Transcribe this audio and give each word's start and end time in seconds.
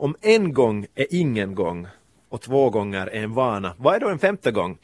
Om 0.00 0.16
en 0.20 0.52
gång 0.52 0.86
är 0.94 1.06
ingen 1.10 1.54
gång 1.54 1.86
och 2.28 2.40
två 2.40 2.70
gånger 2.70 3.06
är 3.06 3.22
en 3.22 3.34
vana, 3.34 3.74
vad 3.78 3.94
är 3.94 4.00
då 4.00 4.08
en 4.08 4.18
femte 4.18 4.50
gång? 4.50 4.78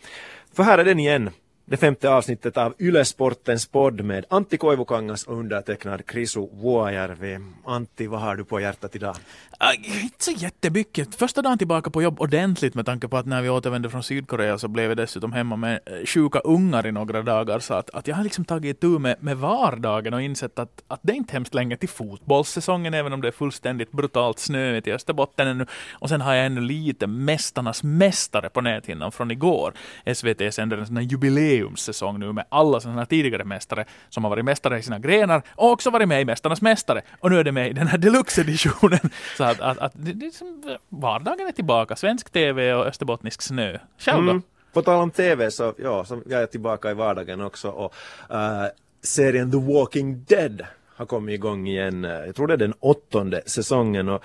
För 0.52 0.62
här 0.62 0.78
är 0.78 0.84
den 0.84 0.98
igen, 0.98 1.30
det 1.68 1.76
femte 1.76 2.10
avsnittet 2.10 2.56
av 2.56 2.74
Ylesportens 2.78 3.66
podd 3.66 4.00
med 4.00 4.24
Antti 4.30 4.56
Koivukangas 4.56 5.24
och 5.24 5.38
undertecknad 5.38 6.06
Krisu 6.06 6.48
Vuojärvi. 6.52 7.38
Antti, 7.64 8.06
vad 8.06 8.20
har 8.20 8.36
du 8.36 8.45
på 8.45 8.61
hjärtat 8.61 8.96
idag? 8.96 9.16
Äh, 9.61 10.02
inte 10.02 10.24
så 10.24 10.30
jättemycket. 10.30 11.14
Första 11.14 11.42
dagen 11.42 11.59
tillbaka 11.59 11.91
på 11.91 12.02
jobb 12.02 12.20
ordentligt 12.20 12.74
med 12.74 12.87
tanke 12.87 13.09
på 13.09 13.16
att 13.16 13.27
när 13.27 13.42
vi 13.42 13.48
återvände 13.48 13.91
från 13.91 14.02
Sydkorea 14.02 14.59
så 14.59 14.68
blev 14.68 14.88
vi 14.88 14.95
dessutom 14.95 15.32
hemma 15.32 15.56
med 15.56 15.80
eh, 15.87 16.06
sjuka 16.06 16.38
ungar 16.38 16.87
i 16.87 16.92
några 16.92 17.23
dagar. 17.23 17.59
Så 17.59 17.74
att, 17.74 17.91
att 17.91 18.09
jag 18.09 18.16
har 18.16 18.24
liksom 18.24 18.45
tagit 18.45 18.80
tur 18.80 18.98
med, 18.98 19.16
med 19.20 19.37
vardagen 19.37 20.14
och 20.14 20.23
insett 20.23 20.59
att, 20.59 20.83
att 20.88 21.01
det 21.02 21.12
är 21.12 21.16
inte 21.16 21.33
hemskt 21.33 21.55
länge 21.55 21.77
till 21.77 21.88
fotbollssäsongen 21.88 22.95
även 22.95 23.12
om 23.12 23.20
det 23.20 23.28
är 23.28 23.33
fullständigt 23.33 23.92
brutalt 23.92 24.38
snöigt 24.38 24.87
i 24.87 24.92
Österbotten 24.92 25.48
ännu. 25.48 25.66
Och 25.92 26.09
sen 26.09 26.20
har 26.20 26.34
jag 26.34 26.46
ännu 26.46 26.60
lite 26.60 27.06
Mästarnas 27.06 27.83
mästare 27.83 28.48
på 28.48 28.60
näthinnan 28.60 29.12
från 29.12 29.30
igår. 29.30 29.73
SVT 30.14 30.55
sänder 30.55 30.78
en 30.78 30.87
sån 30.87 30.96
här 30.96 31.05
jubileum 31.05 31.55
jubileumssäsong 31.56 32.19
nu 32.19 32.33
med 32.33 32.45
alla 32.48 32.80
sådana 32.80 32.98
här 32.98 33.06
tidigare 33.06 33.45
mästare 33.45 33.84
som 34.09 34.24
har 34.24 34.30
varit 34.30 34.45
mästare 34.45 34.78
i 34.78 34.83
sina 34.83 34.98
grenar 34.98 35.42
och 35.55 35.70
också 35.70 35.91
varit 35.91 36.09
med 36.09 36.23
i 36.23 36.24
Mästarnas 36.24 36.62
mästare. 36.62 37.02
Och 37.20 37.30
nu 37.30 37.38
är 37.38 37.45
det 37.45 37.52
med 37.52 37.70
i 37.70 37.73
den 37.73 37.87
här 37.87 37.98
deluxe-editionen. 37.98 39.10
Så 39.37 39.45
att, 39.45 39.60
att, 39.60 39.79
att 39.79 39.92
det, 39.95 40.12
det 40.12 40.79
vardagen 40.88 41.46
är 41.46 41.52
tillbaka. 41.52 41.96
Svensk 41.96 42.30
TV 42.30 42.74
och 42.74 42.87
österbottnisk 42.87 43.42
snö. 43.42 43.79
Själv 43.98 44.24
då? 44.24 44.30
Mm. 44.30 44.42
På 44.73 44.82
tal 44.82 45.02
om 45.02 45.10
TV 45.10 45.51
så, 45.51 45.74
ja, 45.79 46.05
så 46.05 46.23
jag 46.27 46.42
är 46.42 46.46
tillbaka 46.46 46.91
i 46.91 46.95
vardagen 46.95 47.41
också 47.41 47.68
och 47.68 47.95
uh, 48.30 48.65
serien 49.02 49.51
The 49.51 49.59
Walking 49.59 50.24
Dead 50.29 50.66
har 50.96 51.07
kommit 51.07 51.34
igång 51.34 51.66
igen. 51.66 52.04
Jag 52.04 52.34
tror 52.34 52.46
det 52.46 52.54
är 52.54 52.59
den 52.59 52.74
åttonde 52.80 53.43
säsongen 53.46 54.09
och 54.09 54.24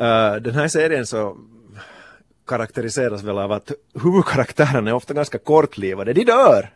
uh, 0.00 0.34
den 0.34 0.54
här 0.54 0.68
serien 0.68 1.06
så 1.06 1.36
karaktäriseras 2.50 3.22
väl 3.22 3.38
av 3.38 3.52
att 3.52 3.72
huvudkaraktärerna 4.02 4.90
är 4.90 4.94
ofta 4.94 5.14
ganska 5.14 5.38
kortlivade. 5.38 6.12
De 6.12 6.24
dör! 6.24 6.70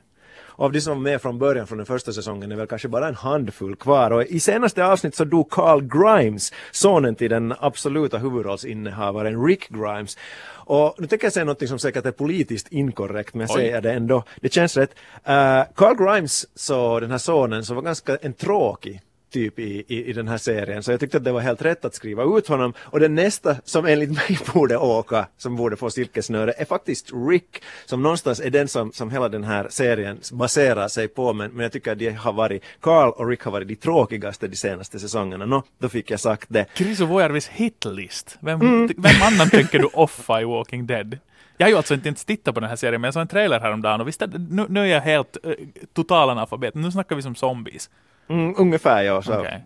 av 0.56 0.72
de 0.72 0.80
som 0.80 0.92
var 0.92 1.00
med 1.00 1.22
från 1.22 1.38
början 1.38 1.66
från 1.66 1.78
den 1.78 1.86
första 1.86 2.12
säsongen 2.12 2.52
är 2.52 2.56
väl 2.56 2.66
kanske 2.66 2.88
bara 2.88 3.08
en 3.08 3.14
handfull 3.14 3.76
kvar 3.76 4.10
och 4.10 4.22
i 4.22 4.40
senaste 4.40 4.86
avsnitt 4.86 5.14
så 5.14 5.24
dog 5.24 5.50
Carl 5.50 5.82
Grimes, 5.82 6.52
sonen 6.70 7.14
till 7.14 7.30
den 7.30 7.54
absoluta 7.58 8.18
huvudrollsinnehavaren 8.18 9.46
Rick 9.46 9.68
Grimes. 9.68 10.18
Och 10.46 10.94
nu 10.98 11.06
tänker 11.06 11.26
jag 11.26 11.32
säga 11.32 11.44
något 11.44 11.68
som 11.68 11.78
säkert 11.78 12.06
är 12.06 12.10
politiskt 12.10 12.72
inkorrekt 12.72 13.34
men 13.34 13.40
jag 13.40 13.50
säger 13.50 13.80
det 13.80 13.92
ändå. 13.92 14.24
Det 14.40 14.52
känns 14.52 14.76
rätt. 14.76 14.94
Uh, 15.28 15.62
Carl 15.74 15.96
Grimes, 15.96 16.46
så 16.54 17.00
den 17.00 17.10
här 17.10 17.18
sonen, 17.18 17.64
så 17.64 17.74
var 17.74 17.82
ganska 17.82 18.16
en 18.16 18.32
tråkig 18.32 19.00
typ 19.34 19.58
i, 19.58 19.84
i, 19.88 20.04
i 20.04 20.12
den 20.12 20.28
här 20.28 20.38
serien. 20.38 20.82
Så 20.82 20.90
jag 20.90 21.00
tyckte 21.00 21.16
att 21.16 21.24
det 21.24 21.32
var 21.32 21.40
helt 21.40 21.62
rätt 21.62 21.84
att 21.84 21.94
skriva 21.94 22.38
ut 22.38 22.48
honom. 22.48 22.72
Och 22.78 23.00
den 23.00 23.14
nästa 23.14 23.56
som 23.64 23.86
enligt 23.86 24.10
mig 24.28 24.38
borde 24.54 24.76
åka, 24.76 25.26
som 25.36 25.56
borde 25.56 25.76
få 25.76 25.90
silkesnöre, 25.90 26.52
är 26.52 26.64
faktiskt 26.64 27.10
Rick, 27.28 27.62
som 27.86 28.02
någonstans 28.02 28.40
är 28.40 28.50
den 28.50 28.68
som, 28.68 28.92
som 28.92 29.10
hela 29.10 29.28
den 29.28 29.44
här 29.44 29.66
serien 29.70 30.20
baserar 30.32 30.88
sig 30.88 31.08
på. 31.08 31.32
Men, 31.32 31.50
men 31.50 31.62
jag 31.62 31.72
tycker 31.72 31.92
att 31.92 31.98
de 31.98 32.10
har 32.10 32.32
varit, 32.32 32.62
Carl 32.80 33.10
och 33.10 33.28
Rick 33.28 33.42
har 33.42 33.52
varit 33.52 33.68
de 33.68 33.76
tråkigaste 33.76 34.48
de 34.48 34.56
senaste 34.56 34.98
säsongerna. 34.98 35.46
Nå, 35.46 35.62
då 35.78 35.88
fick 35.88 36.10
jag 36.10 36.20
sagt 36.20 36.46
det. 36.48 36.66
Krisu 36.74 37.04
Vuojärvis 37.04 37.48
hitlist. 37.48 38.38
Vem, 38.40 38.60
mm. 38.60 38.90
vem 38.96 39.22
annan 39.22 39.50
tänker 39.50 39.78
du 39.78 39.88
offa 39.92 40.40
i 40.40 40.44
Walking 40.44 40.86
Dead? 40.86 41.18
Jag 41.56 41.66
har 41.66 41.70
ju 41.70 41.76
alltså 41.76 41.94
inte 41.94 42.08
ens 42.08 42.24
tittat 42.24 42.54
på 42.54 42.60
den 42.60 42.68
här 42.68 42.76
serien, 42.76 43.00
men 43.00 43.06
jag 43.08 43.14
såg 43.14 43.20
en 43.20 43.28
trailer 43.28 43.60
häromdagen 43.60 44.00
och 44.00 44.08
visst, 44.08 44.22
nu, 44.50 44.66
nu 44.68 44.80
är 44.80 44.86
jag 44.86 45.00
helt 45.00 45.36
uh, 45.46 45.52
total 45.92 46.30
analfabet. 46.30 46.74
Nu 46.74 46.90
snackar 46.90 47.16
vi 47.16 47.22
som 47.22 47.34
zombies. 47.34 47.90
Mm, 48.28 48.54
ungefär 48.58 49.02
ja. 49.02 49.22
Så. 49.22 49.40
Okay. 49.40 49.58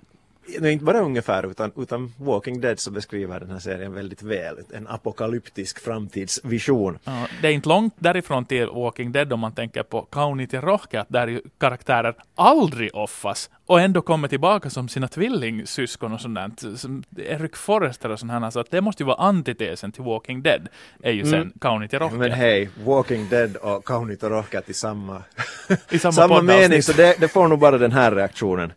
Nej, 0.61 0.73
inte 0.73 0.85
bara 0.85 1.01
ungefär 1.01 1.51
utan, 1.51 1.73
utan 1.77 2.13
Walking 2.17 2.61
Dead 2.61 2.81
så 2.81 2.91
beskriver 2.91 3.41
den 3.41 3.51
här 3.51 3.59
serien 3.59 3.93
väldigt 3.95 4.23
väl. 4.23 4.57
En 4.73 4.89
apokalyptisk 4.89 5.79
framtidsvision. 5.79 6.99
Ja, 7.05 7.27
det 7.43 7.49
är 7.49 7.53
inte 7.53 7.69
långt 7.69 7.95
därifrån 7.99 8.45
till 8.45 8.67
Walking 8.67 9.13
Dead 9.13 9.33
om 9.33 9.41
man 9.41 9.53
tänker 9.53 9.83
på 9.83 10.03
Kauniti 10.03 10.57
Rohke, 10.57 11.05
där 11.09 11.27
ju 11.27 11.43
karaktärer 11.59 12.15
aldrig 12.35 12.95
offas 12.95 13.51
och 13.67 13.81
ändå 13.81 14.03
kommer 14.03 14.29
tillbaka 14.29 14.71
som 14.71 14.89
sina 14.89 15.09
tvillingsyskon 15.09 16.13
och 16.13 16.21
sånt 16.21 16.63
som 16.77 17.05
Eric 17.17 17.57
Forrester 17.57 18.11
och 18.11 18.19
sånt 18.19 18.33
här. 18.33 18.51
Så 18.51 18.61
att 18.61 18.71
det 18.71 18.81
måste 18.81 19.03
ju 19.03 19.07
vara 19.07 19.17
antitesen 19.17 19.93
till 19.93 20.03
Walking 20.03 20.43
Dead, 20.43 20.69
är 21.03 21.13
ju 21.13 21.25
sen 21.25 21.35
mm. 21.35 21.53
Kauniti 21.61 21.99
Rohke. 21.99 22.15
Men 22.15 22.33
hej, 22.33 22.71
Walking 22.85 23.29
Dead 23.29 23.57
och 23.57 23.85
Kauniti 23.85 24.27
Rohke 24.27 24.61
till 24.61 24.75
samma, 24.75 25.23
I 25.91 25.99
samma, 25.99 26.13
samma 26.13 26.43
mening, 26.43 26.83
så 26.83 26.93
det, 26.93 27.17
det 27.21 27.29
får 27.29 27.49
nog 27.49 27.59
bara 27.59 27.79
den 27.79 27.93
här 27.93 28.13
reaktionen. 28.13 28.73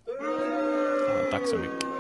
Tack 1.32 1.42
så 1.48 1.58
mycket. 1.58 1.92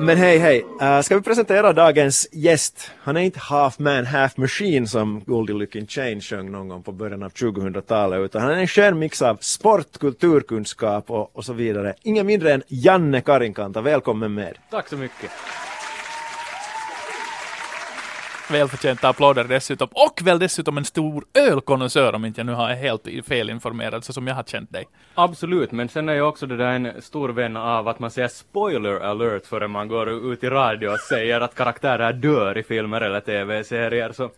Men 0.00 0.18
hej 0.18 0.38
hej, 0.38 0.64
uh, 0.82 1.00
ska 1.00 1.16
vi 1.16 1.22
presentera 1.22 1.72
dagens 1.72 2.28
gäst? 2.32 2.90
Han 3.02 3.16
är 3.16 3.20
inte 3.20 3.38
half 3.38 3.78
man 3.78 4.06
half 4.06 4.36
machine 4.36 4.86
som 4.86 5.22
Goldie 5.26 5.54
Looking 5.54 5.86
Chain 5.86 6.20
sjöng 6.20 6.52
någon 6.52 6.68
gång 6.68 6.82
på 6.82 6.92
början 6.92 7.22
av 7.22 7.32
2000-talet 7.32 8.20
utan 8.20 8.42
han 8.42 8.50
är 8.50 8.56
en 8.56 8.66
skön 8.66 8.98
mix 8.98 9.22
av 9.22 9.38
sport, 9.40 9.98
kulturkunskap 10.00 11.10
och, 11.10 11.36
och 11.36 11.44
så 11.44 11.52
vidare. 11.52 11.94
Ingen 12.02 12.26
mindre 12.26 12.52
än 12.52 12.62
Janne 12.68 13.20
Karinkanta, 13.20 13.80
välkommen 13.80 14.34
med. 14.34 14.58
Tack 14.70 14.88
så 14.88 14.96
mycket 14.96 15.30
välförtjänta 18.50 19.08
applåder 19.08 19.44
dessutom. 19.44 19.88
Och 19.92 20.20
väl 20.22 20.38
dessutom 20.38 20.78
en 20.78 20.84
stor 20.84 21.24
ölkonnässör 21.34 22.14
om 22.14 22.24
inte 22.24 22.40
jag 22.40 22.46
nu 22.46 22.52
har 22.52 22.68
helt 22.68 23.06
felinformerad 23.26 24.04
så 24.04 24.12
som 24.12 24.26
jag 24.26 24.34
har 24.34 24.42
känt 24.42 24.72
dig. 24.72 24.88
Absolut, 25.14 25.72
men 25.72 25.88
sen 25.88 26.08
är 26.08 26.14
jag 26.14 26.28
också 26.28 26.46
det 26.46 26.56
där 26.56 26.72
en 26.72 27.02
stor 27.02 27.28
vän 27.28 27.56
av 27.56 27.88
att 27.88 27.98
man 27.98 28.10
säger 28.10 28.28
spoiler 28.28 29.00
alert 29.00 29.46
före 29.46 29.68
man 29.68 29.88
går 29.88 30.32
ut 30.32 30.44
i 30.44 30.48
radio 30.48 30.88
och 30.88 30.98
säger 30.98 31.40
att 31.40 31.54
karaktärer 31.54 32.12
dör 32.12 32.58
i 32.58 32.62
filmer 32.62 33.00
eller 33.00 33.20
tv-serier. 33.20 34.12
Så 34.12 34.30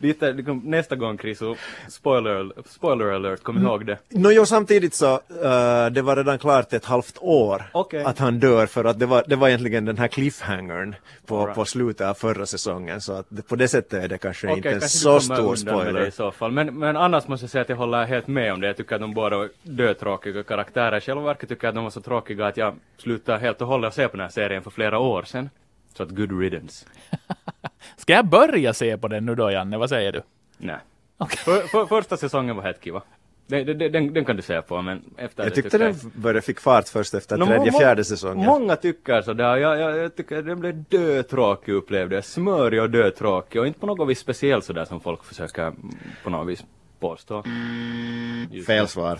lite, 0.00 0.32
nästa 0.64 0.96
gång 0.96 1.18
Chris, 1.18 1.42
spoiler, 1.88 2.52
spoiler 2.66 3.12
alert, 3.12 3.42
kom 3.42 3.56
mm. 3.56 3.68
ihåg 3.68 3.86
det. 3.86 3.98
No, 4.08 4.30
jo, 4.30 4.46
samtidigt 4.46 4.94
så, 4.94 5.14
uh, 5.14 5.92
det 5.92 6.02
var 6.02 6.16
redan 6.16 6.38
klart 6.38 6.72
ett 6.72 6.84
halvt 6.84 7.18
år 7.20 7.62
okay. 7.74 8.02
att 8.02 8.18
han 8.18 8.40
dör 8.40 8.66
för 8.66 8.84
att 8.84 8.98
det 8.98 9.06
var, 9.06 9.24
det 9.26 9.36
var 9.36 9.48
egentligen 9.48 9.84
den 9.84 9.98
här 9.98 10.08
cliffhangern 10.08 10.94
på, 11.26 11.44
right. 11.44 11.54
på 11.54 11.64
slutet 11.64 12.06
av 12.06 12.14
förra 12.14 12.46
säsongen 12.46 13.00
så 13.00 13.12
att 13.12 13.26
det, 13.28 13.42
på 13.42 13.56
det 13.56 13.68
sättet 13.68 14.04
är 14.04 14.08
det 14.08 14.18
kanske 14.18 14.46
okay, 14.46 14.56
inte 14.56 14.70
en 14.70 14.80
så 14.80 15.20
stor 15.20 15.56
spoiler. 15.56 16.06
i 16.06 16.10
så 16.10 16.30
fall. 16.30 16.52
Men, 16.52 16.78
men 16.78 16.96
annars 16.96 17.28
måste 17.28 17.44
jag 17.44 17.50
säga 17.50 17.62
att 17.62 17.68
jag 17.68 17.76
håller 17.76 18.04
helt 18.04 18.26
med 18.26 18.52
om 18.52 18.60
det. 18.60 18.66
Jag 18.66 18.76
tycker 18.76 18.94
att 18.94 19.00
de 19.00 19.14
båda 19.14 19.36
var 19.36 19.48
dötråkiga 19.62 20.42
karaktärer. 20.42 21.00
Själva 21.00 21.22
verket 21.22 21.48
tycker 21.48 21.64
jag 21.66 21.68
att 21.68 21.74
de 21.74 21.84
var 21.84 21.90
så 21.90 22.00
tråkiga 22.00 22.46
att 22.46 22.56
jag 22.56 22.74
slutade 22.98 23.38
helt 23.38 23.60
och 23.60 23.66
hållet 23.66 23.94
se 23.94 24.08
på 24.08 24.16
den 24.16 24.24
här 24.24 24.32
serien 24.32 24.62
för 24.62 24.70
flera 24.70 24.98
år 24.98 25.22
sedan. 25.22 25.50
Så 25.96 26.02
att 26.02 26.10
good 26.10 26.40
riddance. 26.40 26.86
Ska 27.96 28.12
jag 28.12 28.26
börja 28.26 28.74
se 28.74 28.98
på 28.98 29.08
den 29.08 29.26
nu 29.26 29.34
då, 29.34 29.50
Janne? 29.50 29.78
Vad 29.78 29.88
säger 29.88 30.12
du? 30.12 30.22
Nej. 30.58 30.76
Okay. 31.18 31.36
För, 31.36 31.68
för, 31.68 31.86
första 31.86 32.16
säsongen 32.16 32.56
var 32.56 32.62
helt 32.62 32.84
kiva. 32.84 33.02
Den, 33.46 33.78
den, 33.78 34.12
den, 34.12 34.24
kan 34.24 34.36
du 34.36 34.42
se 34.42 34.62
på, 34.62 34.82
men 34.82 35.02
efter 35.16 35.44
Jag 35.44 35.54
tyckte 35.54 35.78
den 35.78 35.94
började 36.14 36.42
fick 36.42 36.60
fart 36.60 36.88
först 36.88 37.14
efter 37.14 37.36
no, 37.36 37.46
tredje, 37.46 37.72
fjärde 37.72 38.04
säsongen. 38.04 38.46
Många 38.46 38.76
tycker 38.76 39.22
sådär. 39.22 39.56
Jag, 39.56 39.78
jag, 39.78 39.98
jag 39.98 40.16
tycker 40.16 40.42
den 40.42 40.60
blev 40.60 40.84
dötråkig 40.84 41.72
upplevde 41.72 42.14
jag. 42.14 42.24
Smörig 42.24 42.82
och 42.82 42.90
dötråkig 42.90 43.60
och 43.60 43.66
inte 43.66 43.80
på 43.80 43.86
något 43.86 44.08
vis 44.08 44.18
speciell 44.18 44.62
sådär 44.62 44.84
som 44.84 45.00
folk 45.00 45.24
försöker 45.24 45.72
på 46.24 46.30
något 46.30 46.48
vis 46.48 46.64
påstå. 47.00 47.44
Just 48.50 48.66
Fel 48.66 48.88
svar. 48.88 49.18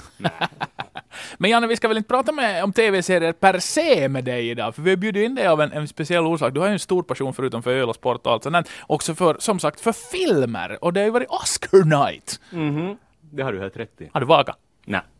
Men 1.39 1.51
Janne, 1.51 1.67
vi 1.67 1.77
ska 1.77 1.89
väl 1.89 1.97
inte 1.97 2.09
prata 2.09 2.33
med, 2.33 2.65
om 2.65 2.73
tv-serier 2.73 3.33
per 3.33 3.59
se 3.59 4.09
med 4.09 4.25
dig 4.25 4.51
idag, 4.51 4.75
för 4.75 4.83
vi 4.83 4.91
har 4.91 4.97
bjudit 4.97 5.25
in 5.25 5.35
dig 5.35 5.47
av 5.47 5.61
en, 5.61 5.73
en 5.73 5.89
speciell 5.89 6.27
orsak. 6.27 6.55
Du 6.55 6.61
har 6.61 6.67
ju 6.67 6.73
en 6.73 6.79
stor 6.79 7.03
passion 7.03 7.35
förutom 7.35 7.63
för 7.63 7.71
öl 7.71 7.89
och 7.89 7.95
sport 7.95 8.27
och 8.27 8.33
allt 8.33 8.43
sånt, 8.43 8.69
också 8.87 9.15
för, 9.15 9.37
som 9.39 9.59
sagt, 9.59 9.81
för 9.81 9.93
filmer. 9.93 10.85
Och 10.85 10.93
det 10.93 11.01
har 11.01 11.05
ju 11.05 11.11
varit 11.11 11.31
Oscar 11.31 11.85
night. 11.85 12.41
Mm 12.53 12.97
det 13.31 13.43
har 13.43 13.53
du 13.53 13.61
helt 13.61 13.77
rätt 13.77 14.01
i. 14.01 14.11
Har 14.13 14.21
du 14.21 14.27
vakat? 14.27 14.57
Nej. 14.85 15.01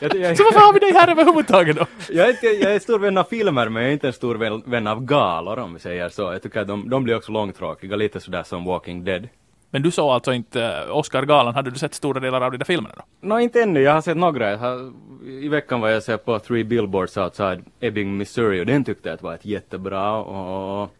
Jag, 0.00 0.16
jag, 0.16 0.36
så 0.36 0.44
varför 0.44 0.60
har 0.60 0.72
vi 0.72 0.78
dig 0.78 0.92
här 0.92 1.10
överhuvudtaget 1.10 1.76
då? 1.76 1.86
jag, 2.10 2.26
är 2.26 2.30
inte, 2.30 2.46
jag 2.46 2.74
är 2.74 2.78
stor 2.78 2.98
vän 2.98 3.18
av 3.18 3.24
filmer 3.24 3.68
men 3.68 3.82
jag 3.82 3.88
är 3.90 3.92
inte 3.92 4.06
en 4.06 4.12
stor 4.12 4.70
vän 4.70 4.86
av 4.86 5.04
galor 5.04 5.58
om 5.58 5.74
vi 5.74 5.80
säger 5.80 6.08
så. 6.08 6.22
Jag 6.22 6.42
tycker 6.42 6.60
att 6.60 6.66
de, 6.66 6.88
de 6.88 7.04
blir 7.04 7.16
också 7.16 7.32
långtråkiga, 7.32 7.96
lite 7.96 8.20
sådär 8.20 8.42
som 8.42 8.64
Walking 8.64 9.04
Dead. 9.04 9.28
Men 9.72 9.82
du 9.82 9.90
såg 9.90 10.10
alltså 10.10 10.32
inte 10.32 10.86
Oscar-galan, 10.90 11.54
hade 11.54 11.70
du 11.70 11.78
sett 11.78 11.94
stora 11.94 12.20
delar 12.20 12.40
av 12.40 12.50
de 12.50 12.58
där 12.58 12.64
filmerna 12.64 12.94
då? 12.96 13.02
Nej, 13.20 13.38
no, 13.38 13.42
inte 13.42 13.62
ännu. 13.62 13.80
Jag 13.80 13.92
har 13.92 14.00
sett 14.00 14.16
några. 14.16 14.56
Har, 14.56 14.92
I 15.26 15.48
veckan 15.48 15.80
var 15.80 15.88
jag 15.88 16.02
sett 16.02 16.24
på 16.24 16.38
Three 16.38 16.64
Billboards 16.64 17.16
Outside 17.16 17.64
Ebbing, 17.80 18.16
Missouri 18.16 18.60
och 18.62 18.66
den 18.66 18.84
tyckte 18.84 19.08
jag 19.08 19.14
att 19.14 19.22
var 19.22 19.34
ett 19.34 19.44
jättebra 19.44 20.12
och 20.16 20.90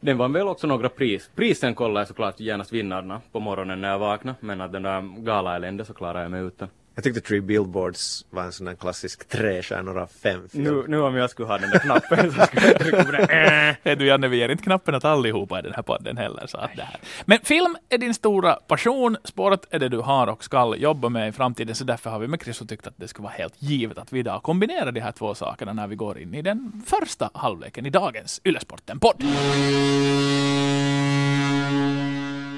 den 0.00 0.18
vann 0.18 0.32
väl 0.32 0.48
också 0.48 0.66
några 0.66 0.88
pris. 0.88 1.30
Prisen 1.34 1.74
kollar 1.74 2.00
jag 2.00 2.08
såklart 2.08 2.40
genast 2.40 2.72
vinnarna 2.72 3.20
på 3.32 3.40
morgonen 3.40 3.80
när 3.80 3.90
jag 3.90 3.98
vaknade, 3.98 4.36
men 4.40 4.60
att 4.60 4.72
den 4.72 4.82
där 4.82 5.22
galaeländet 5.22 5.86
så 5.86 5.94
klarade 5.94 6.22
jag 6.22 6.30
mig 6.30 6.42
utan. 6.42 6.68
Jag 6.94 7.04
tyckte 7.04 7.20
Three 7.20 7.40
Billboards 7.40 8.24
var 8.30 8.42
en 8.42 8.52
sån 8.52 8.66
där 8.66 8.74
klassisk 8.74 9.28
tre 9.28 9.62
stjärnor 9.62 9.98
av 9.98 10.06
fem 10.06 10.48
film. 10.48 10.64
Nu, 10.64 10.84
nu 10.88 11.00
om 11.00 11.16
jag 11.16 11.30
skulle 11.30 11.48
ha 11.48 11.58
den 11.58 11.70
där 11.70 11.78
knappen 11.78 12.32
så 12.32 12.46
skulle 12.46 12.66
jag 12.66 12.78
trycka 12.78 13.04
på 13.04 13.12
den. 13.12 13.22
Äh. 13.32 13.76
Hey, 13.84 13.94
du 13.94 14.06
Janne, 14.06 14.28
vi 14.28 14.36
ger 14.36 14.48
inte 14.48 14.64
knappen 14.64 14.94
åt 14.94 15.04
allihopa 15.04 15.58
i 15.58 15.62
den 15.62 15.72
här 15.74 15.82
podden 15.82 16.16
heller. 16.16 16.46
Så 16.46 16.58
att 16.58 16.70
det 16.76 16.82
här. 16.82 17.00
Men 17.24 17.38
film 17.42 17.76
är 17.88 17.98
din 17.98 18.14
stora 18.14 18.54
passion, 18.54 19.16
sport 19.24 19.64
är 19.70 19.78
det 19.78 19.88
du 19.88 19.98
har 19.98 20.26
och 20.26 20.44
ska 20.44 20.76
jobba 20.76 21.08
med 21.08 21.28
i 21.28 21.32
framtiden, 21.32 21.74
så 21.74 21.84
därför 21.84 22.10
har 22.10 22.18
vi 22.18 22.28
med 22.28 22.42
Chris 22.42 22.62
tyckt 22.68 22.86
att 22.86 22.94
det 22.96 23.08
skulle 23.08 23.24
vara 23.24 23.34
helt 23.34 23.54
givet 23.58 23.98
att 23.98 24.12
vi 24.12 24.18
idag 24.18 24.42
kombinerar 24.42 24.92
de 24.92 25.00
här 25.00 25.12
två 25.12 25.34
sakerna 25.34 25.72
när 25.72 25.86
vi 25.86 25.96
går 25.96 26.18
in 26.18 26.34
i 26.34 26.42
den 26.42 26.82
första 26.86 27.30
halvleken 27.34 27.86
i 27.86 27.90
dagens 27.90 28.40
Yllesporten-podd. 28.44 29.24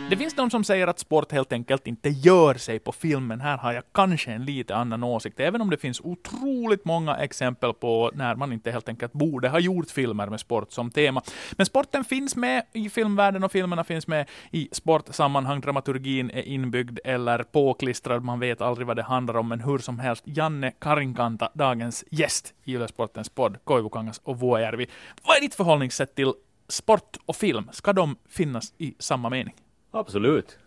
Mm. 0.04 0.10
Det 0.10 0.16
finns 0.16 0.34
de 0.34 0.50
som 0.50 0.64
säger 0.64 0.86
att 0.86 0.98
sport 0.98 1.32
helt 1.32 1.52
enkelt 1.52 1.86
inte 1.86 2.08
gör 2.08 2.54
sig 2.54 2.78
på 2.78 2.92
filmen. 2.92 3.40
Här 3.40 3.58
har 3.58 3.72
jag 3.72 3.82
kanske 3.92 4.30
en 4.30 4.44
lite 4.44 4.76
annan 4.76 5.04
åsikt, 5.04 5.40
även 5.40 5.60
om 5.60 5.70
det 5.70 5.76
finns 5.76 6.00
otroligt 6.00 6.84
många 6.84 7.16
exempel 7.16 7.72
på 7.72 8.10
när 8.14 8.34
man 8.34 8.52
inte 8.52 8.70
helt 8.70 8.88
enkelt 8.88 9.12
borde 9.12 9.48
ha 9.48 9.58
gjort 9.58 9.90
filmer 9.90 10.26
med 10.26 10.40
sport 10.40 10.72
som 10.72 10.90
tema. 10.90 11.22
Men 11.52 11.66
sporten 11.66 12.04
finns 12.04 12.36
med 12.36 12.62
i 12.72 12.90
filmvärlden 12.90 13.44
och 13.44 13.52
filmerna 13.52 13.84
finns 13.84 14.06
med 14.06 14.28
i 14.50 14.68
sportsammanhang. 14.72 15.60
Dramaturgin 15.60 16.30
är 16.30 16.42
inbyggd 16.42 16.98
eller 17.04 17.42
påklistrad, 17.42 18.24
man 18.24 18.40
vet 18.40 18.60
aldrig 18.60 18.86
vad 18.86 18.96
det 18.96 19.02
handlar 19.02 19.36
om, 19.36 19.48
men 19.48 19.60
hur 19.60 19.78
som 19.78 19.98
helst. 19.98 20.22
Janne 20.26 20.70
Karinkanta, 20.70 21.50
dagens 21.54 22.04
gäst 22.10 22.54
i 22.64 22.72
Yle 22.72 22.88
Sportens 22.88 23.28
podd, 23.28 23.56
Koivukangas 23.64 24.20
och 24.24 24.40
Vuojärvi. 24.40 24.86
Vad 25.26 25.36
är 25.36 25.40
ditt 25.40 25.54
förhållningssätt 25.54 26.14
till 26.14 26.32
sport 26.68 27.16
och 27.26 27.36
film? 27.36 27.68
Ska 27.72 27.92
de 27.92 28.16
finnas 28.28 28.72
i 28.78 28.94
samma 28.98 29.30
mening? 29.30 29.54
Absolut. 29.94 30.58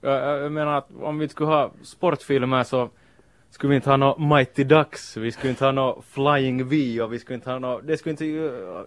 Jag, 0.00 0.42
jag 0.42 0.52
menar 0.52 0.78
att 0.78 0.88
om 1.00 1.18
vi 1.18 1.28
skulle 1.28 1.50
ha 1.50 1.72
sportfilmer 1.82 2.64
så 2.64 2.90
skulle 3.50 3.70
vi 3.70 3.76
inte 3.76 3.90
ha 3.90 3.96
något 3.96 4.18
Mighty 4.20 4.64
Ducks, 4.64 5.16
vi 5.16 5.32
skulle 5.32 5.50
inte 5.50 5.64
ha 5.64 5.72
något 5.72 6.04
Flying 6.04 6.68
V 6.68 7.02
och 7.02 7.12
vi 7.12 7.18
skulle 7.18 7.34
inte 7.34 7.50
ha 7.50 7.58
något, 7.58 7.86
det 7.86 7.96
skulle 7.96 8.10
inte, 8.10 8.24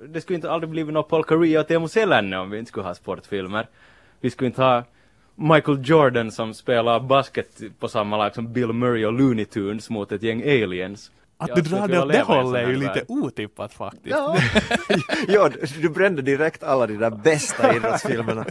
det 0.07 0.21
skulle 0.21 0.35
inte 0.35 0.51
aldrig 0.51 0.69
blivit 0.69 0.93
något 0.93 1.09
Paul 1.09 1.23
Correa 1.23 1.59
och 1.59 1.67
Teemu 1.67 1.87
Selänne 1.87 2.37
om 2.37 2.49
vi 2.49 2.59
inte 2.59 2.69
skulle 2.69 2.85
ha 2.85 2.95
sportfilmer. 2.95 3.67
Vi 4.19 4.29
skulle 4.29 4.47
inte 4.47 4.63
ha 4.63 4.83
Michael 5.35 5.79
Jordan 5.83 6.31
som 6.31 6.53
spelar 6.53 6.99
basket 6.99 7.61
på 7.79 7.87
samma 7.87 8.17
lag 8.17 8.35
som 8.35 8.53
Bill 8.53 8.73
Murray 8.73 9.05
och 9.05 9.13
Looney 9.13 9.45
Tunes 9.45 9.89
mot 9.89 10.11
ett 10.11 10.23
gäng 10.23 10.41
aliens. 10.41 11.11
Att 11.37 11.49
Jag 11.49 11.57
du 11.57 11.61
drar 11.61 11.87
det 11.87 11.99
åt 12.01 12.11
det 12.11 12.21
hållet 12.21 12.63
är 12.63 12.69
ju 12.69 12.75
lite 12.75 13.05
otippat 13.07 13.73
faktiskt. 13.73 14.05
Ja, 14.05 14.37
ja 15.27 15.49
du- 15.81 15.89
brände 15.89 16.21
direkt 16.21 16.63
alla 16.63 16.87
de 16.87 16.97
där 16.97 17.09
bästa 17.09 17.75
idrottsfilmerna. 17.75 18.45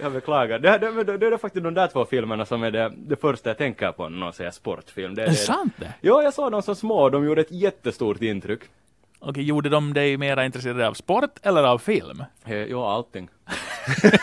Jag 0.00 0.12
beklagar. 0.12 0.58
Det, 0.58 0.78
det, 0.78 1.04
det, 1.04 1.18
det 1.18 1.26
är 1.26 1.36
faktiskt 1.36 1.64
de 1.64 1.74
där 1.74 1.86
två 1.86 2.04
filmerna 2.04 2.46
som 2.46 2.62
är 2.62 2.70
det, 2.70 2.92
det 2.96 3.16
första 3.16 3.50
jag 3.50 3.58
tänker 3.58 3.92
på 3.92 4.08
när 4.08 4.18
någon 4.18 4.32
säger 4.32 4.50
sportfilm. 4.50 5.14
Det, 5.14 5.22
Är 5.22 5.26
det 5.26 5.34
sant 5.34 5.72
det? 5.76 5.92
Ja, 6.00 6.22
jag 6.22 6.34
såg 6.34 6.52
dem 6.52 6.62
som 6.62 6.74
små 6.76 7.02
och 7.02 7.10
de 7.10 7.24
gjorde 7.24 7.40
ett 7.40 7.52
jättestort 7.52 8.22
intryck. 8.22 8.60
Okej, 9.20 9.42
gjorde 9.44 9.68
de 9.68 9.94
dig 9.94 10.16
mera 10.16 10.44
intresserad 10.44 10.80
av 10.80 10.94
sport 10.94 11.30
eller 11.42 11.62
av 11.62 11.78
film? 11.78 12.24
Eh, 12.44 12.56
Ja, 12.56 12.92
allting. 12.92 13.28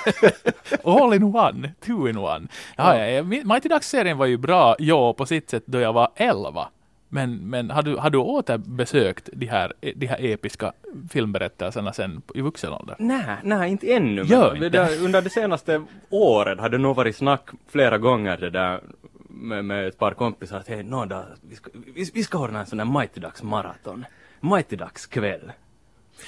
All 0.83 1.13
in 1.13 1.23
one, 1.23 1.71
two 1.85 2.09
in 2.09 2.17
one. 2.17 2.47
Ja, 2.77 2.97
ja. 2.97 3.05
ja. 3.07 3.23
Mighty 3.23 3.69
Ducks-serien 3.69 4.17
var 4.17 4.25
ju 4.25 4.37
bra, 4.37 4.75
ja, 4.79 5.13
på 5.13 5.25
sitt 5.25 5.49
sätt 5.49 5.63
då 5.65 5.79
jag 5.79 5.93
var 5.93 6.11
11. 6.15 6.67
Men, 7.15 7.49
men 7.49 7.71
har, 7.71 7.83
du, 7.83 7.95
har 7.95 8.09
du 8.09 8.17
återbesökt 8.17 9.29
de 9.33 9.45
här, 9.45 9.73
de 9.95 10.07
här 10.07 10.25
episka 10.25 10.73
filmberättelserna 11.11 11.93
sen 11.93 12.21
i 12.35 12.41
vuxen 12.41 12.73
ålder? 12.73 12.95
Nej, 12.99 13.37
nej, 13.43 13.71
inte 13.71 13.93
ännu. 13.93 14.21
Men 14.21 14.25
Gör 14.25 14.55
det 14.55 14.65
inte. 14.65 14.69
där, 14.69 15.03
under 15.03 15.21
det 15.21 15.29
senaste 15.29 15.83
året 16.09 16.59
hade 16.59 16.77
det 16.77 16.81
nog 16.81 16.95
varit 16.95 17.15
snack 17.15 17.49
flera 17.67 17.97
gånger 17.97 18.37
det 18.37 18.49
där 18.49 18.81
med, 19.29 19.65
med 19.65 19.87
ett 19.87 19.97
par 19.97 20.11
kompisar 20.11 20.57
att 20.57 20.67
hej, 20.67 20.83
någon 20.83 21.07
dag, 21.07 21.25
vi 21.49 21.55
ska, 21.55 21.69
vi, 21.95 22.11
vi 22.13 22.23
ska 22.23 22.39
ordna 22.39 22.59
en 22.59 22.65
sån 22.65 22.77
där 22.77 22.99
Mighty 22.99 23.19
Ducks 23.19 23.43
maraton. 23.43 24.05
Mighty 24.39 24.75
Ducks 24.75 25.05
kväll. 25.05 25.51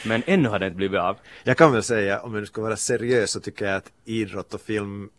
Men 0.05 0.23
ännu 0.25 0.49
har 0.49 0.59
det 0.59 0.65
inte 0.65 0.77
blivit 0.77 0.99
av. 0.99 1.17
Jag 1.43 1.57
kan 1.57 1.71
väl 1.71 1.83
säga, 1.83 2.19
om 2.19 2.33
jag 2.33 2.39
nu 2.39 2.45
ska 2.45 2.61
vara 2.61 2.75
seriös, 2.75 3.31
så 3.31 3.39
tycker 3.39 3.65
jag 3.65 3.75
att 3.75 3.91
idrott 4.05 4.53
och 4.53 4.61
film 4.61 5.09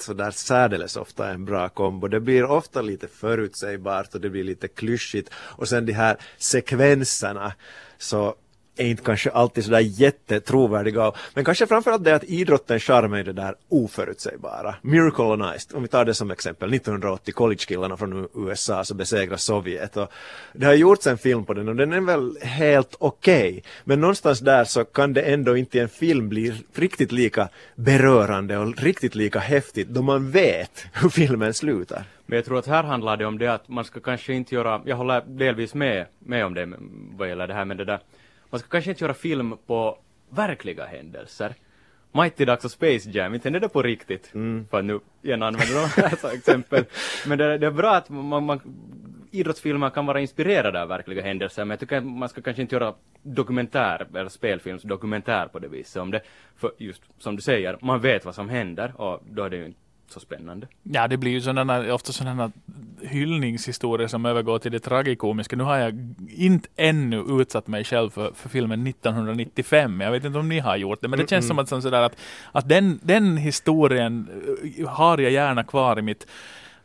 sådär 0.00 0.30
särdeles 0.30 0.96
ofta 0.96 1.30
en 1.30 1.44
bra 1.44 1.68
kombo. 1.68 2.08
Det 2.08 2.20
blir 2.20 2.44
ofta 2.44 2.82
lite 2.82 3.08
förutsägbart 3.08 4.14
och 4.14 4.20
det 4.20 4.30
blir 4.30 4.44
lite 4.44 4.68
klyschigt. 4.68 5.30
Och 5.34 5.68
sen 5.68 5.86
de 5.86 5.92
här 5.92 6.16
sekvenserna, 6.38 7.52
så 7.98 8.34
är 8.76 8.86
inte 8.86 9.02
kanske 9.02 9.30
alltid 9.30 9.64
sådär 9.64 9.80
jättetrovärdiga. 9.80 11.12
Men 11.34 11.44
kanske 11.44 11.66
framförallt 11.66 12.04
det 12.04 12.14
att 12.14 12.24
idrottens 12.24 12.82
charm 12.82 13.12
är 13.12 13.24
det 13.24 13.32
där 13.32 13.54
oförutsägbara. 13.68 14.74
Miracle 14.82 15.24
on 15.24 15.58
Ice, 15.58 15.74
om 15.74 15.82
vi 15.82 15.88
tar 15.88 16.04
det 16.04 16.14
som 16.14 16.30
exempel, 16.30 16.74
1980, 16.74 17.32
collegekillarna 17.32 17.96
från 17.96 18.28
USA 18.34 18.84
som 18.84 18.96
besegrar 18.96 19.36
Sovjet. 19.36 19.96
Och 19.96 20.12
det 20.52 20.66
har 20.66 20.74
gjorts 20.74 21.06
en 21.06 21.18
film 21.18 21.44
på 21.44 21.54
den 21.54 21.68
och 21.68 21.76
den 21.76 21.92
är 21.92 22.00
väl 22.00 22.38
helt 22.42 22.96
okej. 22.98 23.62
Men 23.84 24.00
någonstans 24.00 24.40
där 24.40 24.64
så 24.64 24.84
kan 24.84 25.12
det 25.12 25.22
ändå 25.22 25.56
inte 25.56 25.78
i 25.78 25.80
en 25.80 25.88
film 25.88 26.28
bli 26.28 26.62
riktigt 26.74 27.12
lika 27.12 27.48
berörande 27.74 28.58
och 28.58 28.76
riktigt 28.76 29.14
lika 29.14 29.38
häftigt 29.38 29.88
då 29.88 30.02
man 30.02 30.30
vet 30.30 30.86
hur 30.92 31.08
filmen 31.08 31.54
slutar. 31.54 32.04
Men 32.26 32.36
jag 32.36 32.44
tror 32.44 32.58
att 32.58 32.66
här 32.66 32.84
handlar 32.84 33.16
det 33.16 33.26
om 33.26 33.38
det 33.38 33.48
att 33.48 33.68
man 33.68 33.84
ska 33.84 34.00
kanske 34.00 34.32
inte 34.32 34.54
göra, 34.54 34.82
jag 34.84 34.96
håller 34.96 35.22
delvis 35.26 35.74
med, 35.74 36.06
med 36.18 36.46
om 36.46 36.54
det 36.54 36.72
vad 37.16 37.28
gäller 37.28 37.46
det 37.46 37.54
här 37.54 37.64
med 37.64 37.76
det 37.76 37.84
där, 37.84 38.00
man 38.54 38.58
ska 38.58 38.68
kanske 38.68 38.90
inte 38.90 39.04
göra 39.04 39.14
film 39.14 39.56
på 39.66 39.98
verkliga 40.30 40.86
händelser. 40.86 41.54
Mighty 42.12 42.44
Ducks 42.44 42.64
och 42.64 42.70
Space 42.70 43.10
Jam, 43.10 43.34
inte 43.34 43.48
är 43.48 43.60
det 43.60 43.68
på 43.68 43.82
riktigt, 43.82 44.26
för 44.70 44.78
att 44.78 44.84
nu 44.84 45.00
igen 45.22 45.42
använder 45.42 45.74
de 45.74 46.02
här 46.02 46.16
som 46.16 46.30
exempel. 46.30 46.84
Men 47.26 47.38
det, 47.38 47.58
det 47.58 47.66
är 47.66 47.70
bra 47.70 47.94
att 47.94 48.08
man, 48.08 48.44
man, 48.44 48.60
idrottsfilmer 49.30 49.90
kan 49.90 50.06
vara 50.06 50.20
inspirerade 50.20 50.82
av 50.82 50.88
verkliga 50.88 51.22
händelser, 51.22 51.64
men 51.64 51.70
jag 51.70 51.80
tycker 51.80 51.96
att 51.96 52.06
man 52.06 52.28
ska 52.28 52.42
kanske 52.42 52.62
inte 52.62 52.74
göra 52.74 52.94
dokumentär, 53.22 54.06
eller 54.14 54.28
spelfilmsdokumentär 54.28 55.46
på 55.46 55.58
det 55.58 55.68
viset 55.68 56.02
om 56.02 56.10
det, 56.10 56.20
för 56.56 56.72
just 56.78 57.02
som 57.18 57.36
du 57.36 57.42
säger, 57.42 57.78
man 57.80 58.00
vet 58.00 58.24
vad 58.24 58.34
som 58.34 58.48
händer 58.48 58.92
och 59.00 59.22
då 59.30 59.42
är 59.42 59.50
det 59.50 59.56
ju 59.56 59.66
inte 59.66 59.83
så 60.08 60.20
spännande. 60.20 60.66
Ja, 60.82 61.08
det 61.08 61.16
blir 61.16 61.32
ju 61.32 61.40
sådana, 61.40 61.94
ofta 61.94 62.12
sådana 62.12 62.52
hyllningshistorier 63.02 64.08
som 64.08 64.26
övergår 64.26 64.58
till 64.58 64.72
det 64.72 64.80
tragikomiska. 64.80 65.56
Nu 65.56 65.64
har 65.64 65.76
jag 65.76 66.14
inte 66.28 66.68
ännu 66.76 67.24
utsatt 67.40 67.66
mig 67.66 67.84
själv 67.84 68.10
för, 68.10 68.32
för 68.34 68.48
filmen 68.48 68.86
1995. 68.86 70.00
Jag 70.00 70.10
vet 70.10 70.24
inte 70.24 70.38
om 70.38 70.48
ni 70.48 70.58
har 70.58 70.76
gjort 70.76 70.98
det, 71.02 71.08
men 71.08 71.18
det 71.18 71.30
känns 71.30 71.48
som 71.48 71.58
att, 71.58 71.68
som 71.68 71.82
sådär 71.82 72.02
att, 72.02 72.16
att 72.52 72.68
den, 72.68 73.00
den 73.02 73.36
historien 73.36 74.28
eh, 74.78 74.88
har 74.88 75.18
jag 75.18 75.32
gärna 75.32 75.64
kvar 75.64 75.98
i 75.98 76.02
mitt 76.02 76.26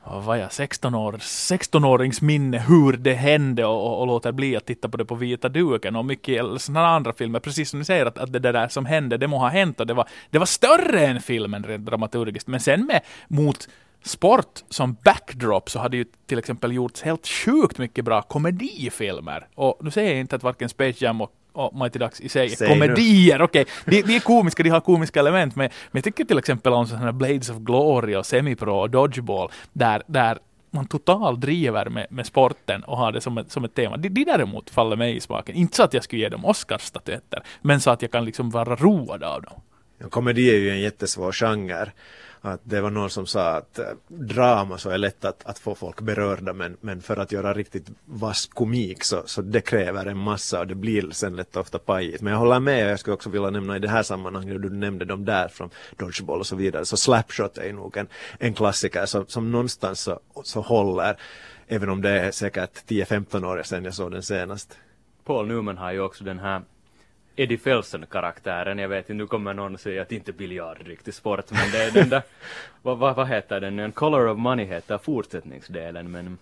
var 0.03 0.35
jag, 0.35 0.53
16 0.53 0.95
år, 0.95 1.13
16-årings 1.13 2.23
minne 2.23 2.59
hur 2.59 2.93
det 2.93 3.13
hände 3.13 3.65
och, 3.65 3.85
och, 3.85 3.99
och 3.99 4.07
låter 4.07 4.31
bli 4.31 4.55
att 4.55 4.65
titta 4.65 4.89
på 4.89 4.97
det 4.97 5.05
på 5.05 5.15
vita 5.15 5.49
duken 5.49 5.95
och 5.95 6.05
mycket 6.05 6.39
eller 6.39 6.57
sådana 6.57 6.87
andra 6.87 7.13
filmer, 7.13 7.39
precis 7.39 7.69
som 7.69 7.79
ni 7.79 7.85
säger 7.85 8.05
att, 8.05 8.17
att 8.17 8.33
det 8.33 8.39
där 8.39 8.67
som 8.67 8.85
hände, 8.85 9.17
det 9.17 9.27
må 9.27 9.37
ha 9.37 9.47
hänt 9.47 9.79
och 9.79 9.87
det 9.87 9.93
var, 9.93 10.07
det 10.29 10.39
var 10.39 10.45
större 10.45 11.07
än 11.07 11.21
filmen 11.21 11.63
rent 11.63 11.85
dramaturgiskt, 11.85 12.47
men 12.47 12.59
sen 12.59 12.85
med 12.85 13.01
mot 13.27 13.67
sport 14.03 14.63
som 14.69 14.97
backdrop 15.03 15.69
så 15.69 15.79
hade 15.79 15.97
ju 15.97 16.05
till 16.25 16.39
exempel 16.39 16.73
gjorts 16.73 17.01
helt 17.01 17.27
sjukt 17.27 17.77
mycket 17.77 18.05
bra 18.05 18.21
komedifilmer. 18.21 19.47
Och 19.55 19.79
nu 19.81 19.91
säger 19.91 20.11
jag 20.11 20.19
inte 20.19 20.35
att 20.35 20.43
varken 20.43 20.69
Space 20.69 21.05
Jam 21.05 21.21
och, 21.21 21.31
och 21.53 21.75
Mighty 21.75 21.99
Ducks 21.99 22.21
i 22.21 22.29
sig 22.29 22.51
är 22.51 22.55
Säg 22.55 22.67
komedier, 22.67 23.41
okej. 23.41 23.65
De, 23.85 24.01
de 24.01 24.15
är 24.15 24.19
komiska, 24.19 24.63
de 24.63 24.69
har 24.69 24.79
komiska 24.79 25.19
element, 25.19 25.55
men, 25.55 25.69
men 25.91 25.97
jag 25.97 26.03
tycker 26.03 26.25
till 26.25 26.37
exempel 26.37 26.73
om 26.73 26.87
sådana 26.87 27.05
här 27.05 27.11
Blades 27.11 27.49
of 27.49 27.57
Glory 27.57 28.15
och 28.15 28.25
Semipro 28.25 28.75
och 28.75 28.89
Dodgeball, 28.89 29.51
där, 29.73 30.03
där 30.07 30.37
man 30.71 30.87
totalt 30.87 31.41
driver 31.41 31.89
med, 31.89 32.07
med 32.09 32.25
sporten 32.25 32.83
och 32.83 32.97
har 32.97 33.11
det 33.11 33.21
som 33.21 33.37
ett, 33.37 33.51
som 33.51 33.63
ett 33.63 33.75
tema. 33.75 33.97
De, 33.97 34.09
de 34.09 34.23
däremot 34.23 34.69
faller 34.69 34.95
mig 34.95 35.15
i 35.15 35.19
smaken. 35.19 35.55
Inte 35.55 35.75
så 35.75 35.83
att 35.83 35.93
jag 35.93 36.03
skulle 36.03 36.21
ge 36.21 36.29
dem 36.29 36.45
Oscarsstatyetter, 36.45 37.43
men 37.61 37.81
så 37.81 37.89
att 37.89 38.01
jag 38.01 38.11
kan 38.11 38.25
liksom 38.25 38.49
vara 38.49 38.75
road 38.75 39.23
av 39.23 39.41
dem. 39.41 39.61
Komedi 40.09 40.49
är 40.49 40.57
ju 40.57 40.69
en 40.69 40.79
jättesvår 40.79 41.31
genre. 41.31 41.91
Att 42.41 42.61
det 42.63 42.81
var 42.81 42.89
någon 42.89 43.09
som 43.09 43.27
sa 43.27 43.49
att 43.49 43.79
eh, 43.79 43.85
drama 44.07 44.77
så 44.77 44.89
är 44.89 44.97
lätt 44.97 45.25
att, 45.25 45.45
att 45.45 45.59
få 45.59 45.75
folk 45.75 46.01
berörda 46.01 46.53
men, 46.53 46.77
men 46.81 47.01
för 47.01 47.17
att 47.17 47.31
göra 47.31 47.53
riktigt 47.53 47.87
vass 48.05 48.45
komik 48.45 49.03
så, 49.03 49.23
så 49.25 49.41
det 49.41 49.61
kräver 49.61 50.05
en 50.05 50.17
massa 50.17 50.59
och 50.59 50.67
det 50.67 50.75
blir 50.75 51.11
sen 51.11 51.35
lätt 51.35 51.57
ofta 51.57 51.79
pajigt. 51.79 52.21
Men 52.21 52.33
jag 52.33 52.39
håller 52.39 52.59
med 52.59 52.85
och 52.85 52.91
jag 52.91 52.99
skulle 52.99 53.13
också 53.13 53.29
vilja 53.29 53.49
nämna 53.49 53.75
i 53.75 53.79
det 53.79 53.89
här 53.89 54.03
sammanhanget, 54.03 54.61
du 54.61 54.69
nämnde 54.69 55.05
de 55.05 55.25
där 55.25 55.47
från 55.47 55.69
Dodgeball 55.97 56.39
och 56.39 56.47
så 56.47 56.55
vidare, 56.55 56.85
så 56.85 56.97
Slapshot 56.97 57.57
är 57.57 57.65
ju 57.65 57.73
nog 57.73 57.97
en, 57.97 58.07
en 58.39 58.53
klassiker 58.53 59.05
som, 59.05 59.27
som 59.27 59.51
någonstans 59.51 59.99
så, 59.99 60.19
så 60.43 60.61
håller, 60.61 61.17
även 61.67 61.89
om 61.89 62.01
det 62.01 62.09
är 62.09 62.31
säkert 62.31 62.83
10-15 62.87 63.45
år 63.45 63.63
sedan 63.63 63.85
jag 63.85 63.93
såg 63.93 64.11
den 64.11 64.23
senast. 64.23 64.77
Paul 65.25 65.47
Newman 65.47 65.77
har 65.77 65.91
ju 65.91 66.01
också 66.01 66.23
den 66.23 66.39
här 66.39 66.61
Eddie 67.39 67.57
Felsen-karaktären. 67.57 68.79
Jag 68.79 68.89
vet 68.89 68.99
inte, 68.99 69.13
nu 69.13 69.27
kommer 69.27 69.53
någon 69.53 69.77
säga 69.77 70.01
att 70.01 70.11
inte 70.11 70.31
biljard 70.31 70.81
är 70.81 70.83
riktig 70.83 71.13
sport, 71.13 71.51
men 71.51 71.71
det 71.71 71.83
är 71.83 71.91
den 71.91 72.09
där, 72.09 72.21
vad, 72.81 72.97
vad, 72.97 73.15
vad 73.15 73.27
heter 73.27 73.59
den? 73.59 73.79
En 73.79 73.91
Color 73.91 74.27
of 74.27 74.37
Money 74.37 74.65
heter 74.65 74.97
fortsättningsdelen, 74.97 76.11
men 76.11 76.37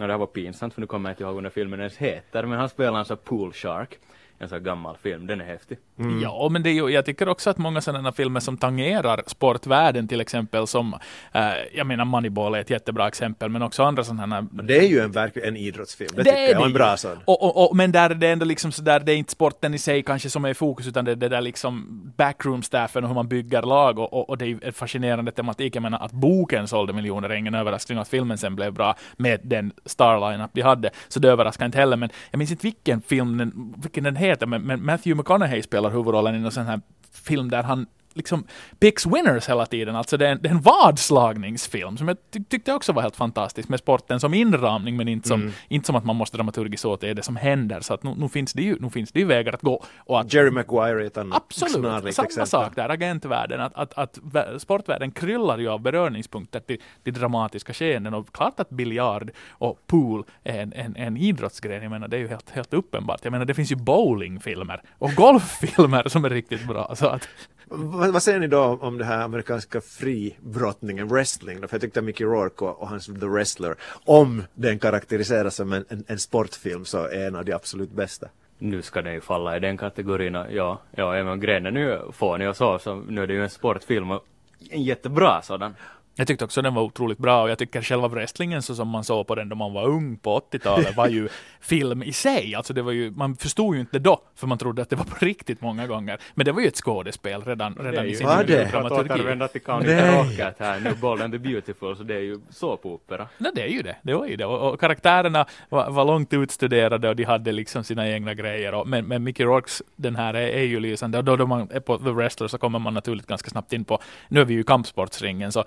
Ja, 0.00 0.06
det 0.06 0.12
här 0.12 0.18
var 0.18 0.26
pinsamt 0.26 0.74
för 0.74 0.80
nu 0.80 0.86
kommer 0.86 1.10
jag 1.10 1.12
inte 1.12 1.22
ihåg 1.22 1.34
vad 1.34 1.42
den 1.42 1.52
filmen 1.52 1.80
ens 1.80 1.96
heter, 1.96 2.42
men 2.42 2.58
han 2.58 2.68
spelar 2.68 2.98
en 2.98 3.04
sån 3.04 3.16
pool 3.16 3.52
shark. 3.52 3.98
En 4.38 4.48
sån 4.48 4.58
här 4.58 4.64
gammal 4.64 4.96
film. 5.02 5.26
Den 5.26 5.40
är 5.40 5.44
häftig. 5.44 5.78
Mm. 5.98 6.20
Ja, 6.22 6.48
men 6.50 6.62
det 6.62 6.70
är 6.70 6.74
ju, 6.74 6.88
jag 6.88 7.04
tycker 7.04 7.28
också 7.28 7.50
att 7.50 7.58
många 7.58 7.80
sådana 7.80 8.12
filmer 8.12 8.40
som 8.40 8.56
tangerar 8.56 9.22
sportvärlden 9.26 10.08
till 10.08 10.20
exempel 10.20 10.66
som, 10.66 10.94
eh, 11.32 11.42
jag 11.74 11.86
menar 11.86 12.04
Moneyball 12.04 12.54
är 12.54 12.58
ett 12.60 12.70
jättebra 12.70 13.08
exempel, 13.08 13.48
men 13.50 13.62
också 13.62 13.82
andra 13.82 14.04
sådana 14.04 14.34
här 14.36 14.46
Det 14.62 14.78
är 14.78 14.88
ju 14.88 15.00
en, 15.00 15.12
verk- 15.12 15.36
en 15.48 15.56
idrottsfilm, 15.56 16.10
det, 16.16 16.24
tycker 16.24 16.48
jag, 16.50 16.60
och 16.60 16.66
en 16.66 16.72
bra 16.72 16.96
sån. 16.96 17.18
Och, 17.24 17.42
och, 17.42 17.70
och, 17.70 17.76
men 17.76 17.92
där 17.92 18.10
är 18.10 18.14
det 18.14 18.28
ändå 18.28 18.44
liksom 18.44 18.72
sådär, 18.72 19.00
det 19.00 19.12
är 19.12 19.16
inte 19.16 19.32
sporten 19.32 19.74
i 19.74 19.78
sig 19.78 20.02
kanske 20.02 20.30
som 20.30 20.44
är 20.44 20.48
i 20.48 20.54
fokus, 20.54 20.86
utan 20.88 21.04
det 21.04 21.10
är 21.12 21.16
det 21.16 21.28
där 21.28 21.40
liksom 21.40 22.02
backroom-staffen 22.16 23.02
och 23.04 23.08
hur 23.08 23.14
man 23.14 23.28
bygger 23.28 23.62
lag 23.62 23.98
och, 23.98 24.12
och, 24.12 24.30
och 24.30 24.38
det 24.38 24.44
är 24.44 24.48
ju 24.48 24.58
en 24.62 24.72
fascinerande 24.72 25.32
tematik. 25.32 25.76
Jag 25.76 25.82
menar 25.82 25.98
att 25.98 26.12
boken 26.12 26.68
sålde 26.68 26.92
miljoner 26.92 27.28
är 27.30 27.34
ingen 27.34 27.54
överraskning, 27.54 27.98
att 27.98 28.08
filmen 28.08 28.38
sen 28.38 28.56
blev 28.56 28.72
bra 28.72 28.96
med 29.16 29.40
den 29.42 29.72
starline 29.84 30.48
de 30.52 30.62
hade, 30.62 30.90
så 31.08 31.20
det 31.20 31.28
överraskar 31.28 31.66
inte 31.66 31.78
heller. 31.78 31.96
Men 31.96 32.10
jag 32.30 32.38
minns 32.38 32.50
inte 32.50 32.66
vilken 32.66 33.00
film 33.02 33.38
den, 33.38 33.74
vilken 33.82 34.04
den 34.04 34.16
heter, 34.16 34.27
men, 34.46 34.62
men 34.62 34.84
Matthew 34.84 35.14
McConaughey 35.14 35.62
spelar 35.62 35.90
huvudrollen 35.90 36.34
i 36.34 36.44
en 36.44 36.50
sån 36.50 36.66
här 36.66 36.80
film 37.12 37.50
där 37.50 37.62
han 37.62 37.86
liksom 38.18 38.44
picks 38.78 39.06
winners 39.06 39.48
hela 39.48 39.66
tiden. 39.66 39.96
Alltså 39.96 40.16
det 40.16 40.26
är 40.26 40.32
en, 40.32 40.38
det 40.42 40.48
är 40.48 40.52
en 40.52 40.60
vadslagningsfilm 40.60 41.96
som 41.96 42.08
jag 42.08 42.16
ty 42.30 42.44
tyckte 42.48 42.72
också 42.72 42.92
var 42.92 43.02
helt 43.02 43.16
fantastisk 43.16 43.68
med 43.68 43.78
sporten 43.78 44.20
som 44.20 44.34
inramning 44.34 44.96
men 44.96 45.08
inte 45.08 45.28
som, 45.28 45.52
inte 45.68 45.86
som 45.86 45.96
att 45.96 46.04
man 46.04 46.16
måste 46.16 46.36
dramaturgiskt 46.36 46.84
åt 46.84 47.00
det 47.00 47.08
är 47.08 47.14
det 47.14 47.22
som 47.22 47.36
händer. 47.36 47.80
Så 47.80 47.94
att 47.94 48.02
nu, 48.02 48.14
nu, 48.16 48.28
finns 48.28 48.52
det 48.52 48.62
ju, 48.62 48.76
nu 48.80 48.90
finns 48.90 49.12
det 49.12 49.20
ju 49.20 49.26
vägar 49.26 49.52
att 49.52 49.62
gå. 49.62 49.84
Och 49.98 50.20
att, 50.20 50.34
Jerry 50.34 50.50
Maguire 50.50 51.02
är 51.02 51.06
ett 51.06 51.18
annat 51.18 51.42
Absolut, 51.42 51.72
samma 51.72 52.08
exempel. 52.08 52.46
sak 52.46 52.76
där, 52.76 52.88
agentvärlden, 52.88 53.60
att, 53.60 53.74
att, 53.74 53.98
att 53.98 54.18
vä- 54.18 54.58
sportvärlden 54.58 55.10
kryllar 55.10 55.58
ju 55.58 55.68
av 55.68 55.80
beröringspunkter 55.80 56.60
till, 56.60 56.78
till 57.04 57.12
dramatiska 57.12 57.72
skeenden 57.72 58.14
och 58.14 58.32
klart 58.32 58.60
att 58.60 58.70
biljard 58.70 59.30
och 59.48 59.86
pool 59.86 60.24
är 60.44 60.60
en, 60.60 60.72
en, 60.72 60.96
en 60.96 61.16
idrottsgren, 61.16 61.82
jag 61.82 61.90
menar 61.90 62.08
det 62.08 62.16
är 62.16 62.20
ju 62.20 62.28
helt, 62.28 62.50
helt 62.50 62.74
uppenbart. 62.74 63.20
Jag 63.22 63.30
menar 63.30 63.44
det 63.44 63.54
finns 63.54 63.72
ju 63.72 63.76
bowlingfilmer 63.76 64.82
och 64.98 65.10
golffilmer 65.10 66.08
som 66.08 66.24
är 66.24 66.30
riktigt 66.30 66.66
bra. 66.66 66.94
Så 66.96 67.06
att, 67.06 67.28
vad, 67.70 68.12
vad 68.12 68.22
säger 68.22 68.38
ni 68.38 68.46
då 68.46 68.78
om 68.80 68.98
det 68.98 69.04
här 69.04 69.24
amerikanska 69.24 69.80
fribrottningen, 69.80 71.08
wrestling? 71.08 71.60
Då? 71.60 71.68
För 71.68 71.74
jag 71.74 71.80
tyckte 71.80 72.02
Mickey 72.02 72.24
Rourke 72.24 72.64
och, 72.64 72.82
och 72.82 72.88
hans 72.88 73.06
The 73.06 73.26
Wrestler, 73.26 73.74
om 74.04 74.42
den 74.54 74.78
karaktäriseras 74.78 75.54
som 75.54 75.72
en, 75.72 75.84
en, 75.88 76.04
en 76.06 76.18
sportfilm 76.18 76.84
så 76.84 76.98
är 76.98 77.26
en 77.26 77.36
av 77.36 77.44
de 77.44 77.52
absolut 77.52 77.90
bästa. 77.90 78.28
Nu 78.58 78.82
ska 78.82 79.02
den 79.02 79.12
ju 79.12 79.20
falla 79.20 79.56
i 79.56 79.60
den 79.60 79.76
kategorin. 79.76 80.36
och 80.36 80.52
Ja, 80.52 80.80
ja 80.90 81.14
även 81.16 81.32
om 81.32 81.40
grenen 81.40 81.74
nu 81.74 82.00
fånig 82.12 82.48
och 82.48 82.56
så, 82.56 82.78
så 82.78 82.94
nu 82.94 83.22
är 83.22 83.26
det 83.26 83.34
ju 83.34 83.42
en 83.42 83.50
sportfilm 83.50 84.10
och 84.10 84.24
en 84.70 84.82
jättebra 84.82 85.42
sådan. 85.42 85.74
Jag 86.18 86.26
tyckte 86.26 86.44
också 86.44 86.62
den 86.62 86.74
var 86.74 86.82
otroligt 86.82 87.18
bra 87.18 87.42
och 87.42 87.50
jag 87.50 87.58
tycker 87.58 87.82
själva 87.82 88.08
wrestlingen 88.08 88.62
så 88.62 88.74
som 88.74 88.88
man 88.88 89.04
såg 89.04 89.26
på 89.26 89.34
den 89.34 89.48
då 89.48 89.56
man 89.56 89.72
var 89.72 89.84
ung 89.84 90.16
på 90.16 90.38
80-talet 90.52 90.96
var 90.96 91.08
ju 91.08 91.28
film 91.60 92.02
i 92.02 92.12
sig. 92.12 92.54
Alltså 92.54 92.72
det 92.72 92.82
var 92.82 92.92
ju, 92.92 93.10
man 93.10 93.36
förstod 93.36 93.74
ju 93.74 93.80
inte 93.80 93.98
då, 93.98 94.20
för 94.34 94.46
man 94.46 94.58
trodde 94.58 94.82
att 94.82 94.90
det 94.90 94.96
var 94.96 95.04
på 95.04 95.24
riktigt 95.24 95.60
många 95.60 95.86
gånger. 95.86 96.18
Men 96.34 96.44
det 96.44 96.52
var 96.52 96.60
ju 96.60 96.66
ett 96.66 96.76
skådespel 96.76 97.42
redan, 97.42 97.74
redan 97.74 98.06
i 98.06 98.14
sin 98.14 98.26
Var 98.26 98.44
det? 98.44 98.68
För 98.70 98.78
att 98.78 98.88
dramaturgi. 98.88 99.20
återvända 99.20 99.48
till 99.48 99.60
County. 99.60 99.90
Rocket 99.90 100.54
här 100.58 100.80
nu, 100.80 100.94
Bold 101.00 101.22
and 101.22 101.32
the 101.32 101.38
Beautiful, 101.38 101.96
så 101.96 102.02
det 102.02 102.14
är 102.14 102.20
ju 102.20 102.40
såpopera. 102.50 103.28
Nej, 103.38 103.52
det 103.54 103.62
är 103.62 103.68
ju 103.68 103.82
det. 103.82 103.96
Det 104.02 104.14
var 104.14 104.26
ju 104.26 104.36
det. 104.36 104.44
Och, 104.44 104.72
och 104.72 104.80
karaktärerna 104.80 105.46
var, 105.68 105.90
var 105.90 106.04
långt 106.04 106.32
utstuderade 106.32 107.08
och 107.08 107.16
de 107.16 107.24
hade 107.24 107.52
liksom 107.52 107.84
sina 107.84 108.08
egna 108.08 108.34
grejer. 108.34 108.74
Och, 108.74 108.88
men, 108.88 109.06
men 109.06 109.24
Mickey 109.24 109.44
Rourkes, 109.44 109.82
den 109.96 110.16
här 110.16 110.34
är, 110.34 110.48
är 110.48 110.64
ju 110.64 110.80
lysande. 110.80 111.18
Och 111.18 111.24
då, 111.24 111.36
då 111.36 111.46
man 111.46 111.70
är 111.70 111.80
på 111.80 111.98
The 111.98 112.10
Wrestler 112.10 112.48
så 112.48 112.58
kommer 112.58 112.78
man 112.78 112.94
naturligt 112.94 113.26
ganska 113.26 113.50
snabbt 113.50 113.72
in 113.72 113.84
på, 113.84 113.98
nu 114.28 114.40
är 114.40 114.44
vi 114.44 114.54
ju 114.54 114.60
i 114.60 114.64
kampsportsringen, 114.64 115.52
så 115.52 115.64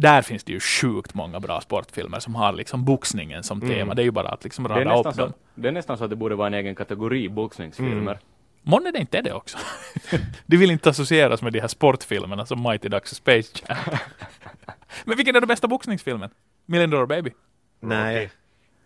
där 0.00 0.22
finns 0.22 0.44
det 0.44 0.52
ju 0.52 0.60
sjukt 0.60 1.14
många 1.14 1.40
bra 1.40 1.60
sportfilmer 1.60 2.20
som 2.20 2.34
har 2.34 2.52
liksom 2.52 2.84
boxningen 2.84 3.42
som 3.42 3.60
tema. 3.60 3.94
Det 3.94 4.02
är 4.02 4.04
ju 4.04 4.10
bara 4.10 4.28
att 4.28 4.44
liksom 4.44 4.68
rada 4.68 4.98
upp 4.98 5.04
dem. 5.04 5.14
så, 5.14 5.32
det 5.54 5.68
är 5.68 5.72
nästan 5.72 5.98
så 5.98 6.04
att 6.04 6.10
det 6.10 6.16
borde 6.16 6.34
vara 6.34 6.46
en 6.46 6.54
egen 6.54 6.74
kategori 6.74 7.28
boxningsfilmer. 7.28 8.18
Månne 8.62 8.90
det 8.90 8.98
inte 8.98 9.18
är 9.18 9.22
det 9.22 9.32
också? 9.32 9.58
de 10.46 10.56
vill 10.56 10.70
inte 10.70 10.90
associeras 10.90 11.42
med 11.42 11.52
de 11.52 11.60
här 11.60 11.68
sportfilmerna 11.68 12.46
som 12.46 12.62
Mighty 12.62 12.88
Ducks 12.88 13.10
och 13.12 13.16
Space 13.16 13.52
Jam. 13.68 13.76
Men 15.04 15.16
vilken 15.16 15.36
är 15.36 15.40
den 15.40 15.48
bästa 15.48 15.68
boxningsfilmen? 15.68 16.30
Million 16.66 16.90
Dollar 16.90 17.06
Baby? 17.06 17.30
Nej. 17.80 18.30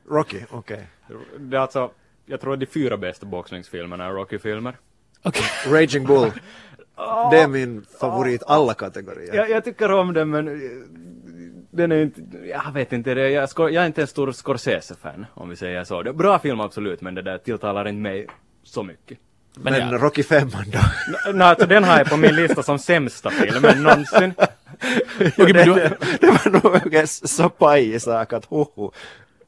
Rocky, 0.09 0.40
okej. 0.50 0.87
Det 1.38 1.57
är 1.57 1.61
alltså, 1.61 1.90
jag 2.26 2.40
tror 2.40 2.57
de 2.57 2.66
fyra 2.66 2.97
bästa 2.97 3.26
boxningsfilmerna 3.26 4.04
är 4.04 4.11
Rocky-filmer. 4.11 4.76
Okej. 5.23 5.45
Raging 5.66 6.07
Bull. 6.07 6.31
Det 7.30 7.38
är 7.38 7.49
min 7.49 7.84
favorit 8.00 8.42
alla 8.46 8.75
kategorier. 8.75 9.34
Jag, 9.34 9.50
jag 9.50 9.64
tycker 9.64 9.92
om 9.92 10.12
den 10.12 10.30
men 10.30 10.46
den 11.70 11.92
är 11.92 12.02
inte, 12.02 12.20
jag 12.49 12.72
vet 12.72 12.92
inte, 12.92 13.14
det, 13.14 13.30
jag, 13.30 13.49
jag 13.56 13.75
är 13.75 13.87
inte 13.87 14.00
en 14.00 14.06
stor 14.06 14.32
Scorsese-fan 14.32 15.26
om 15.34 15.49
vi 15.49 15.56
säger 15.56 15.84
så. 15.84 16.02
Det 16.02 16.11
är 16.11 16.14
bra 16.14 16.38
film 16.38 16.61
absolut 16.61 17.00
men 17.00 17.14
det 17.14 17.22
där 17.22 17.38
tilltalar 17.38 17.88
inte 17.88 18.00
mig 18.00 18.26
så 18.62 18.82
mycket. 18.82 19.18
Men, 19.54 19.72
Men 19.72 19.92
ja. 19.92 19.99
Rocky 19.99 20.22
5 20.22 20.50
då? 20.50 20.78
Nej, 21.32 21.49
alltså 21.49 21.66
den 21.66 21.84
har 21.84 21.99
jag 21.99 22.08
på 22.11 22.16
min 22.16 22.37
lista 22.37 22.62
som 22.62 22.78
sämsta 22.78 23.30
filmen 23.30 23.82
någonsin. 23.82 24.34
Men, 25.18 25.46
du, 25.46 25.52
det, 25.52 25.96
det 26.20 26.26
var 26.26 26.50
nog 26.82 26.94
en 26.94 27.06
så 27.06 27.49
pajig 27.49 28.02
sak 28.02 28.32
att 28.32 28.44
hoho. 28.44 28.92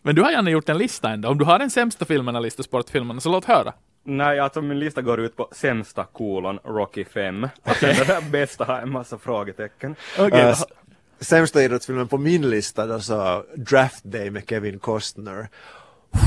men 0.03 0.15
du 0.15 0.23
har 0.23 0.31
gärna 0.31 0.51
gjort 0.51 0.69
en 0.69 0.79
lista 0.79 1.11
ändå. 1.11 1.29
Om 1.29 1.39
du 1.39 1.45
har 1.45 1.59
den 1.59 1.71
sämsta 1.71 2.05
filmerna 2.05 2.41
lista 2.41 2.63
sportfilmerna, 2.63 3.21
så 3.21 3.29
låt 3.29 3.45
höra. 3.45 3.73
Nej, 4.05 4.39
alltså 4.41 4.63
min 4.63 4.79
lista 4.79 5.03
går 5.03 5.21
ut 5.21 5.37
på 5.37 5.49
sämsta 5.53 6.05
kolon 6.05 6.59
Rocky 6.65 7.05
5. 7.05 7.49
Och 7.63 7.77
sen 7.77 7.95
det 7.97 8.05
där 8.05 8.31
bästa 8.31 8.65
har 8.65 8.79
en 8.79 8.91
massa 8.93 9.19
frågetecken. 9.19 9.97
Äh, 10.19 10.27
då- 10.27 10.37
s- 10.37 10.65
sämsta 11.21 11.63
idrottsfilmen 11.63 12.09
på 12.09 12.19
min 12.19 12.51
lista 12.51 12.87
då 12.87 13.01
så 13.01 13.45
Draft 13.57 14.05
Day 14.05 14.31
med 14.31 14.49
Kevin 14.49 14.79
Costner. 14.79 15.49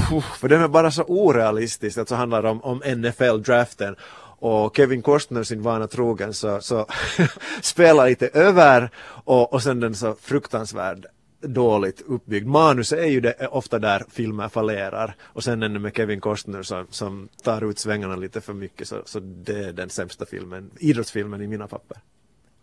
Puh, 0.09 0.25
för 0.37 0.47
den 0.49 0.61
är 0.61 0.67
bara 0.67 0.91
så 0.91 1.03
orealistisk, 1.03 1.97
alltså 1.97 2.15
handlar 2.15 2.45
om, 2.45 2.61
om 2.63 2.81
NFL-draften. 2.83 3.95
Och 4.39 4.75
Kevin 4.77 5.01
Costner 5.01 5.43
sin 5.43 5.61
vana 5.61 5.87
trogen 5.87 6.33
så, 6.33 6.61
så 6.61 6.85
spelar 7.61 8.05
lite 8.09 8.27
över 8.27 8.89
och, 9.07 9.53
och 9.53 9.63
sen 9.63 9.79
den 9.79 9.95
så 9.95 10.15
fruktansvärd 10.21 11.05
dåligt 11.41 12.01
uppbyggd. 12.07 12.47
Manus 12.47 12.91
är 12.93 13.05
ju 13.05 13.21
det, 13.21 13.35
är 13.39 13.53
ofta 13.53 13.79
där 13.79 14.03
filmer 14.09 14.49
fallerar 14.49 15.15
och 15.21 15.43
sen 15.43 15.63
ännu 15.63 15.79
med 15.79 15.95
Kevin 15.95 16.21
Costner 16.21 16.63
som, 16.63 16.85
som 16.89 17.29
tar 17.43 17.69
ut 17.69 17.79
svängarna 17.79 18.15
lite 18.15 18.41
för 18.41 18.53
mycket 18.53 18.87
så, 18.87 19.01
så 19.05 19.19
det 19.19 19.63
är 19.63 19.73
den 19.73 19.89
sämsta 19.89 20.25
filmen, 20.25 20.71
idrottsfilmen 20.79 21.41
i 21.41 21.47
mina 21.47 21.67
papper. 21.67 21.97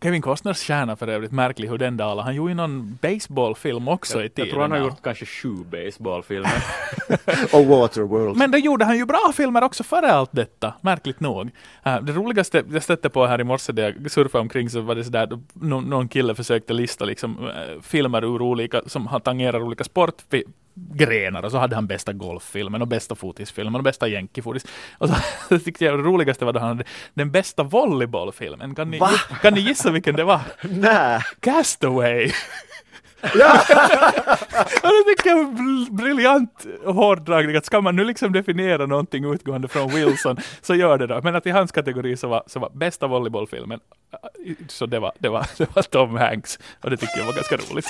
Kevin 0.05 0.23
Costners 0.23 0.59
stjärna 0.59 0.97
för 0.97 1.09
övrigt, 1.09 1.33
märklig 1.33 1.69
hur 1.69 1.79
den 1.79 1.97
dalar. 1.97 2.23
Han 2.23 2.35
gjorde 2.35 2.51
ju 2.51 2.55
någon 2.55 2.99
baseballfilm 3.03 3.89
också 3.89 4.21
i 4.21 4.23
Jag 4.23 4.35
tiden. 4.35 4.51
tror 4.51 4.63
han 4.63 4.71
har 4.71 4.79
gjort 4.79 5.03
kanske 5.03 5.27
sju 5.27 5.55
baseballfilmer. 5.55 6.65
Och 7.53 7.67
Waterworld. 7.67 8.37
Men 8.37 8.51
då 8.51 8.59
gjorde 8.59 8.85
han 8.85 8.97
ju 8.97 9.07
bra 9.07 9.33
filmer 9.35 9.65
också 9.65 9.83
före 9.85 10.13
allt 10.13 10.31
detta, 10.33 10.75
märkligt 10.81 11.21
nog. 11.21 11.51
Uh, 11.87 12.03
det 12.03 12.13
roligaste 12.13 12.65
jag 12.73 12.83
stötte 12.83 13.09
på 13.09 13.27
här 13.27 13.41
i 13.41 13.45
morse 13.45 13.73
när 13.73 13.83
jag 13.83 14.11
surfade 14.11 14.43
omkring 14.43 14.71
så 14.71 14.81
var 14.81 14.95
det 14.95 15.05
sådär, 15.05 15.41
någon, 15.53 15.85
någon 15.85 16.09
kille 16.09 16.35
försökte 16.35 16.73
lista 16.73 17.05
liksom 17.05 17.39
uh, 17.39 17.81
filmer 17.83 18.25
ur 18.25 18.43
olika, 18.43 18.83
som 18.87 19.07
har 19.07 19.21
tangerar 19.21 19.63
olika 19.63 19.85
sportgrenar 20.75 21.43
och 21.43 21.51
så 21.51 21.59
hade 21.59 21.75
han 21.75 21.87
bästa 21.87 22.13
golffilmen 22.13 22.83
och 22.83 22.89
bästa 22.89 23.15
fotisfilmen 23.15 23.75
och 23.75 23.83
bästa 23.83 24.09
jänkifotis. 24.09 24.67
Och 24.99 25.09
så, 25.49 25.59
tyckte 25.59 25.85
jag 25.85 25.99
det 25.99 26.03
roligaste 26.03 26.45
var 26.45 26.53
då 26.53 26.61
han 26.61 26.69
hade 26.69 26.85
den 27.15 27.31
bästa 27.31 27.63
volleybollfilmen. 27.63 28.75
Kan 28.75 28.91
ni, 28.91 28.99
Va? 28.99 29.11
kan 29.43 29.55
ni 29.55 29.61
gissa 29.61 29.91
vilken 29.91 30.17
det 30.17 30.25
var? 30.25 30.41
Nej! 30.63 31.21
Castaway! 31.41 32.33
och 33.25 34.91
det 34.91 35.05
tycker 35.17 35.31
jag 35.31 35.39
är 35.39 35.43
en 35.43 35.57
br- 35.57 35.97
briljant 35.97 36.67
hårdragning, 36.85 37.57
att 37.57 37.65
ska 37.65 37.81
man 37.81 37.97
nu 37.97 38.05
liksom 38.05 38.33
definiera 38.33 38.87
någonting 38.87 39.33
utgående 39.33 39.69
från 39.69 39.89
Wilson, 39.89 40.37
så 40.63 40.75
gör 40.75 40.99
det 40.99 41.07
då. 41.07 41.21
Men 41.23 41.37
att 41.37 41.47
i 41.47 41.51
hans 41.51 41.73
kategori 41.73 42.17
så 42.17 42.29
var, 42.29 42.43
så 42.47 42.61
var 42.61 42.71
bästa 42.75 43.07
volleybollfilmen, 43.07 43.81
så 44.69 44.87
det 44.87 44.99
var, 44.99 45.13
det, 45.19 45.29
var, 45.29 45.47
det 45.59 45.77
var 45.77 45.83
Tom 45.83 46.17
Hanks, 46.17 46.59
och 46.81 46.91
det 46.91 46.97
tycker 46.97 47.19
jag 47.19 47.27
var 47.27 47.33
ganska 47.33 47.57
roligt. 47.57 47.87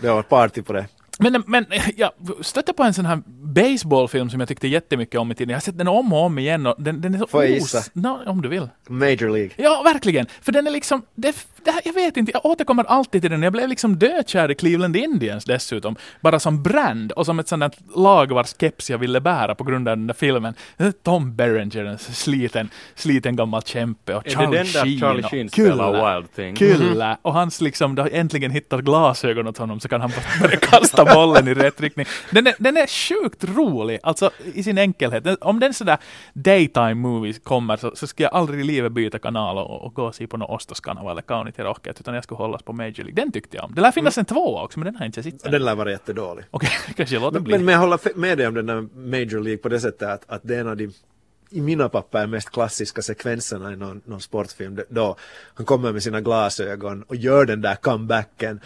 Det 0.00 0.10
var 0.10 0.22
party 0.22 0.62
på 0.62 0.72
det. 0.72 0.86
Men, 1.18 1.42
men 1.46 1.66
jag 1.96 2.10
stötte 2.40 2.72
på 2.72 2.82
en 2.82 2.94
sån 2.94 3.06
här 3.06 3.22
baseballfilm 3.54 4.30
som 4.30 4.40
jag 4.40 4.48
tyckte 4.48 4.68
jättemycket 4.68 5.20
om 5.20 5.32
i 5.32 5.34
tiden. 5.34 5.50
Jag 5.50 5.56
har 5.56 5.60
sett 5.60 5.78
den 5.78 5.88
om 5.88 6.12
och 6.12 6.18
om 6.24 6.38
igen 6.38 6.66
och 6.66 6.74
den, 6.78 7.00
den 7.00 7.14
är 7.14 7.18
så 7.18 7.26
Får 7.26 7.44
jag 7.44 7.52
os- 7.52 7.74
gissa? 7.74 7.90
Nå, 7.92 8.22
om 8.26 8.42
du 8.42 8.48
vill. 8.48 8.68
Major 8.88 9.30
League. 9.30 9.50
Ja, 9.56 9.82
verkligen. 9.84 10.26
För 10.42 10.52
den 10.52 10.66
är 10.66 10.70
liksom, 10.70 11.02
det, 11.14 11.36
det, 11.55 11.55
här- 11.70 11.82
jag 11.84 11.92
vet 11.92 12.16
inte, 12.16 12.32
jag 12.34 12.46
återkommer 12.46 12.84
alltid 12.84 13.22
till 13.22 13.30
den. 13.30 13.42
Jag 13.42 13.52
blev 13.52 13.68
liksom 13.68 13.96
dödkär 13.98 14.50
i 14.50 14.54
Cleveland 14.54 14.96
Indians 14.96 15.44
dessutom. 15.44 15.96
Bara 16.20 16.38
som 16.40 16.62
brand 16.62 17.12
och 17.12 17.26
som 17.26 17.38
ett 17.38 17.48
sånt 17.48 17.60
där 17.60 18.00
lag 18.02 18.32
vars 18.32 18.54
keps 18.60 18.90
jag 18.90 18.98
ville 18.98 19.20
bära 19.20 19.54
på 19.54 19.64
grund 19.64 19.88
av 19.88 19.96
den 19.96 20.06
där 20.06 20.14
filmen. 20.14 20.54
Tom 21.02 21.36
Berenger, 21.36 21.84
en 21.84 21.98
sliten, 21.98 22.70
sliten 22.94 23.36
gammal 23.36 23.62
kämpe 23.62 24.14
och 24.14 24.26
Är 24.26 24.30
Charlie 24.30 24.46
det 24.50 24.56
den 24.62 24.72
där 24.72 24.82
Sheen 24.84 25.00
Charlie 25.00 25.22
Sheen 25.22 25.48
spelar 25.48 26.14
Wild 26.16 26.34
Thing? 26.34 26.54
Kulla. 26.54 27.18
Och 27.22 27.32
hans 27.32 27.60
liksom, 27.60 27.94
då 27.94 28.08
äntligen 28.12 28.50
hittat 28.50 28.80
glasögon 28.80 29.46
åt 29.48 29.58
honom 29.58 29.80
så 29.80 29.88
kan 29.88 30.00
han 30.00 30.10
börja 30.42 30.56
kasta 30.56 31.04
bollen 31.14 31.48
i 31.48 31.54
rätt 31.54 31.80
riktning. 31.80 32.06
Den 32.30 32.46
är, 32.46 32.54
den 32.58 32.76
är 32.76 32.86
sjukt 32.86 33.44
rolig, 33.44 33.98
alltså 34.02 34.30
i 34.54 34.62
sin 34.62 34.78
enkelhet. 34.78 35.26
Om 35.40 35.60
den 35.60 35.74
sådär 35.74 35.98
daytime 36.32 36.94
movies 36.94 37.38
kommer 37.38 37.76
så, 37.76 37.92
så 37.96 38.06
ska 38.06 38.22
jag 38.22 38.34
aldrig 38.34 38.60
i 38.60 38.64
livet 38.64 38.92
byta 38.92 39.18
kanal 39.18 39.58
och, 39.58 39.82
och 39.86 39.94
gå 39.94 40.04
och 40.04 40.14
se 40.14 40.26
på 40.26 40.36
någon 40.36 40.50
Ostoskanava 40.56 41.10
eller 41.10 41.22
Kaunit 41.22 41.55
i 41.58 41.62
Rocket, 41.62 42.00
utan 42.00 42.14
jag 42.14 42.24
skulle 42.24 42.38
hållas 42.38 42.62
på 42.62 42.72
Major 42.72 42.96
League. 42.96 43.12
Den 43.14 43.32
tyckte 43.32 43.56
jag 43.56 43.64
om. 43.64 43.74
Det 43.74 43.80
lär 43.80 43.92
finnas 43.92 44.18
en 44.18 44.24
tvåa 44.24 44.62
också, 44.62 44.78
men 44.78 44.84
den 44.84 44.94
har 44.96 45.02
jag 45.02 45.08
inte 45.08 45.22
sett. 45.22 45.52
Den 45.52 45.64
lär 45.64 45.74
vara 45.74 45.90
jättedålig. 45.90 46.44
Okej, 46.50 46.70
kanske 46.96 47.14
jag 47.14 47.22
låter 47.22 47.34
Men, 47.34 47.44
bli. 47.44 47.52
men, 47.54 47.64
men 47.64 47.72
jag 47.72 47.80
håller 47.80 48.18
med 48.18 48.38
dig 48.38 48.46
om 48.46 48.54
den 48.54 48.66
där 48.66 48.80
Major 48.94 49.40
League 49.40 49.58
på 49.58 49.68
det 49.68 49.80
sättet 49.80 50.08
att, 50.08 50.30
att 50.30 50.40
det 50.44 50.56
är 50.56 50.60
en 50.60 50.68
av 50.68 50.76
de 50.76 50.90
i 51.50 51.60
mina 51.60 51.88
papper 51.88 52.26
mest 52.26 52.50
klassiska 52.50 53.02
sekvenserna 53.02 53.72
i 53.72 53.76
någon, 53.76 54.00
någon 54.04 54.20
sportfilm 54.20 54.80
då 54.88 55.16
han 55.54 55.66
kommer 55.66 55.92
med 55.92 56.02
sina 56.02 56.20
glasögon 56.20 57.02
och 57.02 57.16
gör 57.16 57.44
den 57.44 57.60
där 57.60 57.74
comebacken 57.74 58.60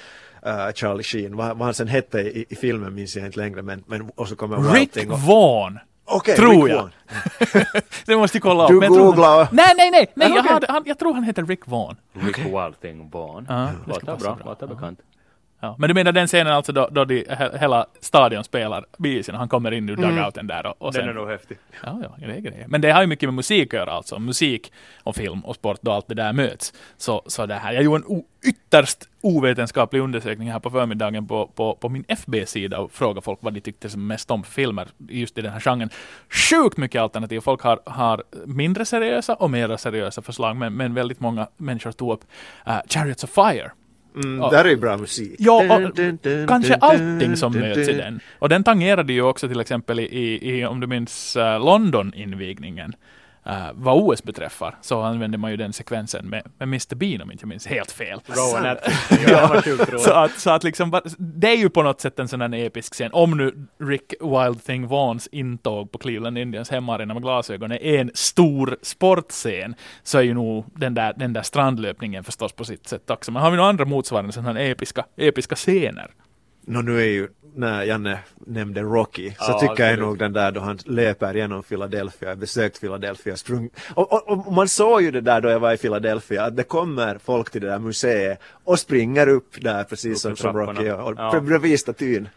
uh, 0.47 0.73
Charlie 0.75 1.03
Sheen, 1.03 1.37
vad, 1.37 1.49
vad 1.49 1.65
han 1.65 1.75
sen 1.75 1.89
hette 1.89 2.19
i, 2.19 2.45
i 2.49 2.55
filmen 2.57 2.95
minns 2.95 3.17
jag 3.17 3.27
inte 3.27 3.39
längre 3.39 3.63
men, 3.63 3.85
men 3.87 4.11
och 4.15 4.29
så 4.29 4.37
kommer 4.37 4.73
Rick 4.73 4.93
Thing 4.93 5.11
och, 5.11 5.21
Vaughn! 5.21 5.79
Okej, 6.11 6.37
tror 6.37 6.65
Rick 6.65 6.73
jag. 6.73 6.77
Vaughn. 6.77 6.91
det 8.07 8.17
måste 8.17 8.37
jag 8.37 8.43
kolla 8.43 8.65
upp. 8.65 8.81
Du 8.81 8.89
googlar 8.89 9.49
Nej, 9.53 9.75
nej, 9.77 9.91
nej! 9.91 10.13
nej 10.15 10.33
Ah, 10.33 10.37
jag, 10.37 10.43
hade, 10.43 10.67
han, 10.69 10.83
jag 10.87 10.99
tror 10.99 11.15
han 11.15 11.25
heter 11.25 11.45
Rick 11.45 11.67
Vaughn. 11.67 11.97
Rick 12.13 12.39
Wilding 12.39 13.11
Vaughn. 13.11 13.47
Ja, 13.49 13.69
det 13.87 13.95
ska 13.95 14.07
Låter 14.07 14.25
bra, 14.25 14.35
bra. 14.35 14.45
låter 14.45 14.67
bekant. 14.67 15.01
Ja, 15.61 15.77
men 15.79 15.89
du 15.89 15.95
menar 15.95 16.13
den 16.13 16.27
scenen 16.27 16.53
alltså 16.53 16.73
då, 16.73 16.89
då 16.91 17.05
de, 17.05 17.25
he, 17.29 17.59
hela 17.59 17.87
stadion 18.01 18.45
spelar 18.45 18.87
bisen 18.99 19.35
och 19.35 19.39
han 19.39 19.49
kommer 19.49 19.73
in 19.73 19.89
ur 19.89 19.97
dugouten 19.97 20.47
där 20.47 20.67
och, 20.67 20.75
och 20.79 20.93
Den 20.93 21.03
är 21.03 21.07
sen... 21.07 21.17
nog 21.17 21.29
häftig. 21.29 21.59
Ja, 21.85 22.03
ja, 22.03 22.27
det 22.27 22.33
är 22.33 22.41
grejer. 22.41 22.67
Men 22.69 22.81
det 22.81 22.91
har 22.91 23.01
ju 23.01 23.07
mycket 23.07 23.29
med 23.29 23.35
musik 23.35 23.75
att 23.75 23.81
göra 23.81 23.93
alltså. 23.93 24.19
Musik 24.19 24.73
och 25.03 25.17
film 25.17 25.41
och 25.41 25.55
sport 25.55 25.79
och 25.87 25.95
allt 25.95 26.09
det 26.09 26.15
där 26.15 26.33
möts. 26.33 26.73
Så, 26.97 27.23
så 27.27 27.47
det 27.47 27.55
här, 27.55 27.73
jag 27.73 27.83
gjorde 27.83 27.97
en 27.97 28.05
o, 28.07 28.25
ytterst 28.45 29.09
ovetenskaplig 29.21 30.01
undersökning 30.01 30.51
här 30.51 30.59
på 30.59 30.71
förmiddagen 30.71 31.27
på, 31.27 31.47
på, 31.47 31.75
på 31.75 31.89
min 31.89 32.05
FB-sida 32.09 32.79
och 32.79 32.93
frågade 32.93 33.21
folk 33.21 33.39
vad 33.43 33.55
de 33.55 33.61
tyckte 33.61 33.91
som 33.91 34.07
mest 34.07 34.31
om 34.31 34.43
för 34.43 34.53
filmer 34.53 34.89
just 35.09 35.39
i 35.39 35.43
den 35.43 35.53
här 35.53 35.61
genren. 35.61 35.91
Sjukt 36.29 36.77
mycket 36.77 37.03
alternativ. 37.03 37.41
Folk 37.41 37.63
har, 37.63 37.81
har 37.87 38.23
mindre 38.47 38.85
seriösa 38.85 39.35
och 39.35 39.51
mer 39.51 39.77
seriösa 39.77 40.23
förslag, 40.23 40.57
men, 40.57 40.75
men 40.75 40.95
väldigt 40.95 41.21
många 41.21 41.49
människor 41.57 41.93
tog 41.93 42.13
upp 42.13 42.25
uh, 42.69 42.81
Chariots 42.89 43.25
of 43.25 43.31
Fire. 43.31 43.71
Mm, 44.15 44.39
Ja. 44.39 44.51
Där 44.51 44.65
är 44.65 44.69
ju 44.69 44.77
bra 44.77 44.97
musik. 44.97 45.35
Ja, 45.39 45.77
och 45.77 45.95
dun, 45.95 46.19
dun, 46.23 46.47
kanske 46.47 46.75
allting 46.75 47.37
som 47.37 47.53
dun, 47.53 47.63
möts 47.63 47.89
i 47.89 47.93
den. 47.93 48.21
Och 48.39 48.49
den 48.49 48.65
tangerade 48.65 49.13
ju 49.13 49.23
också 49.23 49.49
till 49.49 49.61
exempel 49.61 50.01
i, 50.01 50.03
i, 50.03 50.51
i 50.59 50.67
om 50.67 50.81
du 50.81 50.87
minns, 50.87 51.37
uh, 51.37 51.65
London-invigningen. 51.65 52.93
Uh, 53.47 53.71
vad 53.75 54.03
OS 54.03 54.23
beträffar 54.23 54.75
så 54.81 55.03
använde 55.03 55.39
man 55.39 55.51
ju 55.51 55.57
den 55.57 55.73
sekvensen 55.73 56.29
med, 56.29 56.43
med 56.59 56.69
Mr 56.69 56.95
Bean 56.95 57.23
om 57.23 57.33
inte 57.33 57.43
jag 57.43 57.49
minns 57.49 57.67
helt 57.67 57.93
fel. 57.93 58.21
Rowan 58.27 58.77
ja. 59.29 59.63
Så 59.99 60.13
att, 60.13 60.39
så 60.39 60.51
att 60.51 60.65
liksom, 60.65 61.01
det 61.19 61.49
är 61.49 61.57
ju 61.57 61.71
på 61.71 61.83
något 61.83 62.01
sätt 62.01 62.19
en 62.19 62.29
sån 62.29 62.41
här 62.41 62.55
episk 62.55 62.93
scen. 62.93 63.11
Om 63.13 63.37
nu 63.37 63.67
Rick 63.79 64.15
Wild 64.21 64.65
Thing 64.65 64.87
Vaughns 64.87 65.27
intåg 65.33 65.93
på 65.93 65.99
Cleveland 65.99 66.39
Indians 66.39 66.71
hemmaarena 66.71 67.15
med 67.15 67.23
glasögon 67.23 67.73
är 67.73 67.81
en 67.81 68.11
stor 68.15 68.77
sportscen, 68.83 69.75
så 70.03 70.19
är 70.19 70.23
ju 70.23 70.35
nog 70.35 70.65
den 70.77 70.95
där, 70.95 71.15
den 71.17 71.33
där 71.33 71.43
strandlöpningen 71.43 72.25
förstås 72.25 72.53
på 72.53 72.65
sitt 72.65 72.89
sätt 72.89 73.11
också. 73.11 73.33
Men 73.33 73.43
har 73.43 73.51
vi 73.51 73.57
några 73.57 73.69
andra 73.69 73.85
motsvarande 73.85 74.33
sådana 74.33 74.61
här 74.61 74.71
episka, 74.71 75.05
episka 75.17 75.55
scener? 75.55 76.11
Nå 76.67 76.83
nu 76.83 77.01
är 77.01 77.07
ju, 77.07 77.29
när 77.55 77.83
Janne 77.85 78.19
nämnde 78.47 78.83
Rocky, 78.83 79.31
så 79.31 79.37
Ja, 79.53 79.59
tycker 79.61 79.91
jag 79.91 79.99
nog 79.99 80.19
den 80.19 80.33
där 80.33 80.53
då 80.53 80.61
han 80.61 80.79
löper 80.85 81.35
genom 81.35 81.63
Philadelphia, 81.63 82.37
besökt 82.37 82.81
Philadelphia, 82.81 83.37
sprung. 83.37 83.71
Och, 83.95 84.13
och, 84.13 84.47
och 84.47 84.53
man 84.53 84.69
såg 84.69 85.03
ju 85.03 85.11
det 85.11 85.21
där 85.21 85.41
då 85.41 85.49
jag 85.49 85.61
var 85.61 85.73
i 85.73 85.77
Philadelphia, 85.77 86.45
att 86.45 86.57
det 86.57 86.63
kommer 86.63 87.19
folk 87.19 87.51
till 87.51 87.61
det 87.61 87.67
där 87.67 87.79
museet 87.79 88.39
och 88.65 88.79
springer 88.79 89.29
upp 89.29 89.61
där 89.63 89.85
precis 89.85 90.25
Upp 90.25 90.39
som, 90.39 90.53
som 90.53 90.57
Rocky 90.61 90.85
trapporna. 90.85 91.05
och, 91.05 91.35
Ja. 91.37 91.41
bredvid 91.41 91.81
statyn. 91.81 92.29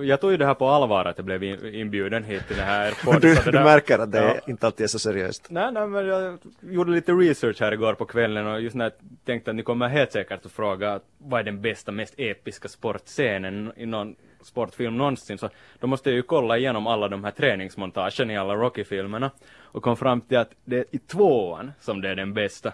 Jag 0.00 0.20
tog 0.20 0.30
ju 0.30 0.36
det 0.36 0.46
här 0.46 0.54
på 0.54 0.68
allvar 0.68 1.04
att 1.04 1.18
jag 1.18 1.24
blev 1.24 1.42
in- 1.42 1.74
inbjuden 1.74 2.24
hit 2.24 2.46
till 2.48 2.56
det 2.56 2.62
här 2.62 2.94
podden, 3.04 3.20
du, 3.20 3.34
det 3.34 3.42
du 3.44 3.50
där- 3.50 3.64
märker 3.64 3.98
att 3.98 4.12
det 4.12 4.18
Ja. 4.24 4.34
inte 4.46 4.66
alltid 4.66 4.84
är 4.84 4.88
så 4.88 4.98
seriöst. 4.98 5.46
Nej, 5.50 5.72
nej, 5.72 5.86
men 5.86 6.06
jag 6.06 6.38
gjorde 6.60 6.90
lite 6.92 7.12
research 7.12 7.60
här 7.60 7.72
igår 7.72 7.94
på 7.94 8.04
kvällen 8.04 8.46
och 8.46 8.60
just 8.60 8.76
när 8.76 8.84
jag 8.84 8.92
tänkte 9.26 9.50
att 9.50 9.56
ni 9.56 9.62
kommer 9.62 9.88
helt 9.88 10.12
säkert 10.12 10.46
att 10.46 10.52
fråga 10.52 11.00
vad 11.18 11.40
är 11.40 11.44
den 11.44 11.60
bästa, 11.62 11.92
mest 11.92 12.14
episka 12.16 12.68
sportscenen 12.68 13.72
i 13.76 13.86
någon 13.86 14.14
sportfilm 14.46 14.96
någonsin, 14.98 15.38
så 15.38 15.50
då 15.78 15.86
måste 15.86 16.10
jag 16.10 16.16
ju 16.16 16.22
kolla 16.22 16.58
igenom 16.58 16.86
alla 16.86 17.08
de 17.08 17.24
här 17.24 17.30
träningsmontagen 17.30 18.30
i 18.30 18.36
alla 18.36 18.54
Rocky-filmerna 18.54 19.30
och 19.60 19.82
kom 19.82 19.96
fram 19.96 20.20
till 20.20 20.38
att 20.38 20.50
det 20.64 20.78
är 20.78 20.84
i 20.90 20.98
tvåan 20.98 21.72
som 21.80 22.00
det 22.00 22.08
är 22.08 22.16
den 22.16 22.34
bästa. 22.34 22.72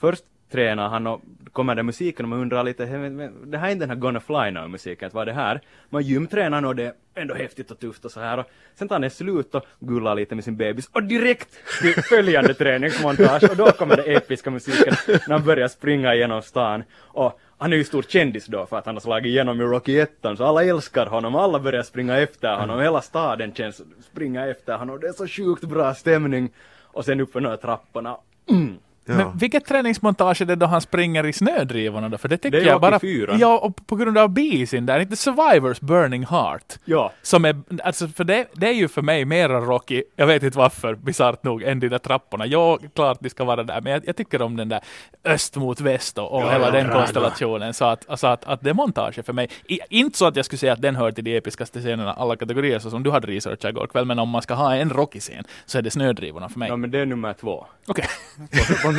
Först 0.00 0.24
tränar 0.52 0.88
han 0.88 1.06
och 1.06 1.20
kommer 1.52 1.74
den 1.74 1.86
musiken 1.86 2.24
och 2.24 2.28
man 2.28 2.38
undrar 2.40 2.64
lite, 2.64 2.84
"Hej, 2.86 2.98
men- 2.98 3.16
men 3.16 3.50
det 3.50 3.58
här 3.58 3.68
är 3.68 3.72
inte 3.72 3.82
den 3.82 3.90
här 3.90 3.96
Gonna 3.96 4.20
Fly 4.20 4.50
Now 4.50 4.68
musiken, 4.70 5.10
vad 5.12 5.22
är 5.22 5.26
det 5.26 5.32
här? 5.32 5.60
Man 5.90 6.02
gymtränar 6.02 6.64
och 6.66 6.76
det 6.76 6.84
är 6.84 6.92
ändå 7.14 7.34
häftigt 7.34 7.70
och 7.70 7.78
tufft 7.78 8.04
och 8.04 8.10
så 8.10 8.20
här 8.20 8.38
och 8.38 8.44
sen 8.74 8.88
tar 8.88 9.00
han 9.00 9.10
slut 9.10 9.54
och 9.54 9.62
gullar 9.80 10.14
lite 10.14 10.34
med 10.34 10.44
sin 10.44 10.56
bebis 10.56 10.88
och 10.92 11.02
direkt 11.02 11.48
till 11.82 11.94
följande 12.02 12.54
träningsmontage 12.54 13.50
och 13.50 13.56
då 13.56 13.66
kommer 13.72 13.96
det 13.96 14.02
episka 14.02 14.50
musiken 14.50 14.94
när 15.28 15.32
han 15.38 15.44
börjar 15.44 15.68
springa 15.68 16.14
genom 16.14 16.42
stan 16.42 16.84
och 16.98 17.40
han 17.58 17.72
är 17.72 17.76
ju 17.76 17.84
stor 17.84 18.02
kändis 18.02 18.46
då 18.46 18.66
för 18.66 18.78
att 18.78 18.86
han 18.86 18.94
har 18.94 19.00
slagit 19.00 19.26
igenom 19.26 19.60
i 19.60 19.64
Rocky 19.64 19.98
1 19.98 20.36
så 20.36 20.44
alla 20.44 20.64
älskar 20.64 21.06
honom, 21.06 21.34
alla 21.34 21.58
börjar 21.58 21.82
springa 21.82 22.18
efter 22.18 22.56
honom, 22.56 22.80
hela 22.80 23.00
staden 23.00 23.54
känns 23.54 23.82
springa 24.12 24.46
efter 24.46 24.76
honom 24.76 25.00
det 25.00 25.08
är 25.08 25.12
så 25.12 25.26
sjukt 25.26 25.64
bra 25.64 25.94
stämning 25.94 26.50
och 26.82 27.04
sen 27.04 27.20
upp 27.20 27.32
för 27.32 27.40
några 27.40 27.56
trapporna 27.56 28.16
mm. 28.50 28.74
Ja. 29.04 29.14
Men 29.14 29.38
vilket 29.38 29.64
träningsmontage 29.64 30.40
är 30.42 30.44
det 30.46 30.56
då 30.56 30.66
han 30.66 30.80
springer 30.80 31.26
i 31.26 31.32
snödrivorna 31.32 32.08
då? 32.08 32.18
För 32.18 32.28
det 32.28 32.36
tycker 32.36 32.58
Det 32.58 32.64
är 32.64 32.68
jag 32.68 32.80
bara... 32.80 33.00
fyra. 33.00 33.36
Ja, 33.38 33.58
och 33.58 33.86
på 33.86 33.96
grund 33.96 34.18
av 34.18 34.28
bisin 34.28 34.86
där, 34.86 35.00
inte 35.00 35.16
Survivors 35.16 35.80
Burning 35.80 36.26
Heart. 36.26 36.78
Ja. 36.84 37.12
Som 37.22 37.44
är, 37.44 37.56
alltså 37.84 38.08
för 38.08 38.24
det, 38.24 38.46
det 38.52 38.68
är 38.68 38.72
ju 38.72 38.88
för 38.88 39.02
mig 39.02 39.24
mera 39.24 39.60
Rocky, 39.60 40.02
jag 40.16 40.26
vet 40.26 40.42
inte 40.42 40.58
varför, 40.58 40.94
bisarrt 40.94 41.44
nog, 41.44 41.62
än 41.62 41.80
de 41.80 41.88
där 41.88 41.98
trapporna. 41.98 42.46
Ja, 42.46 42.78
klart 42.94 43.18
de 43.20 43.30
ska 43.30 43.44
vara 43.44 43.62
där, 43.62 43.80
men 43.80 43.92
jag, 43.92 44.02
jag 44.06 44.16
tycker 44.16 44.42
om 44.42 44.56
den 44.56 44.68
där 44.68 44.80
öst 45.24 45.56
mot 45.56 45.80
väst 45.80 46.18
och, 46.18 46.32
och 46.32 46.42
Ja, 46.42 46.50
hela 46.50 46.64
ja, 46.66 46.70
den 46.70 46.88
konstellationen. 46.92 47.74
Så 47.74 47.84
att, 47.84 48.08
alltså 48.10 48.26
att, 48.26 48.44
att 48.44 48.60
det 48.60 48.74
montaget 48.74 49.26
för 49.26 49.32
mig, 49.32 49.48
i, 49.66 49.80
inte 49.88 50.18
så 50.18 50.26
att 50.26 50.36
jag 50.36 50.44
skulle 50.44 50.58
säga 50.58 50.72
att 50.72 50.82
den 50.82 50.96
hör 50.96 51.10
till 51.12 51.24
de 51.24 51.36
episkaste 51.36 51.80
scenerna 51.80 52.12
alla 52.12 52.36
kategorier, 52.36 52.78
så 52.78 52.90
som 52.90 53.02
du 53.02 53.10
hade 53.10 53.26
researchat 53.26 53.70
igår 53.70 53.86
kväll, 53.86 54.04
men 54.04 54.18
om 54.18 54.28
man 54.28 54.42
ska 54.42 54.54
ha 54.54 54.74
en 54.74 54.90
Rocky-scen 54.90 55.44
så 55.66 55.78
är 55.78 55.82
det 55.82 55.90
snödrivorna 55.90 56.48
för 56.48 56.58
mig. 56.58 56.68
Ja 56.68 56.76
men 56.76 56.90
det 56.90 56.98
är 56.98 57.06
nummer 57.06 57.32
två. 57.32 57.66
Okej. 57.86 58.06
På- 58.84 58.91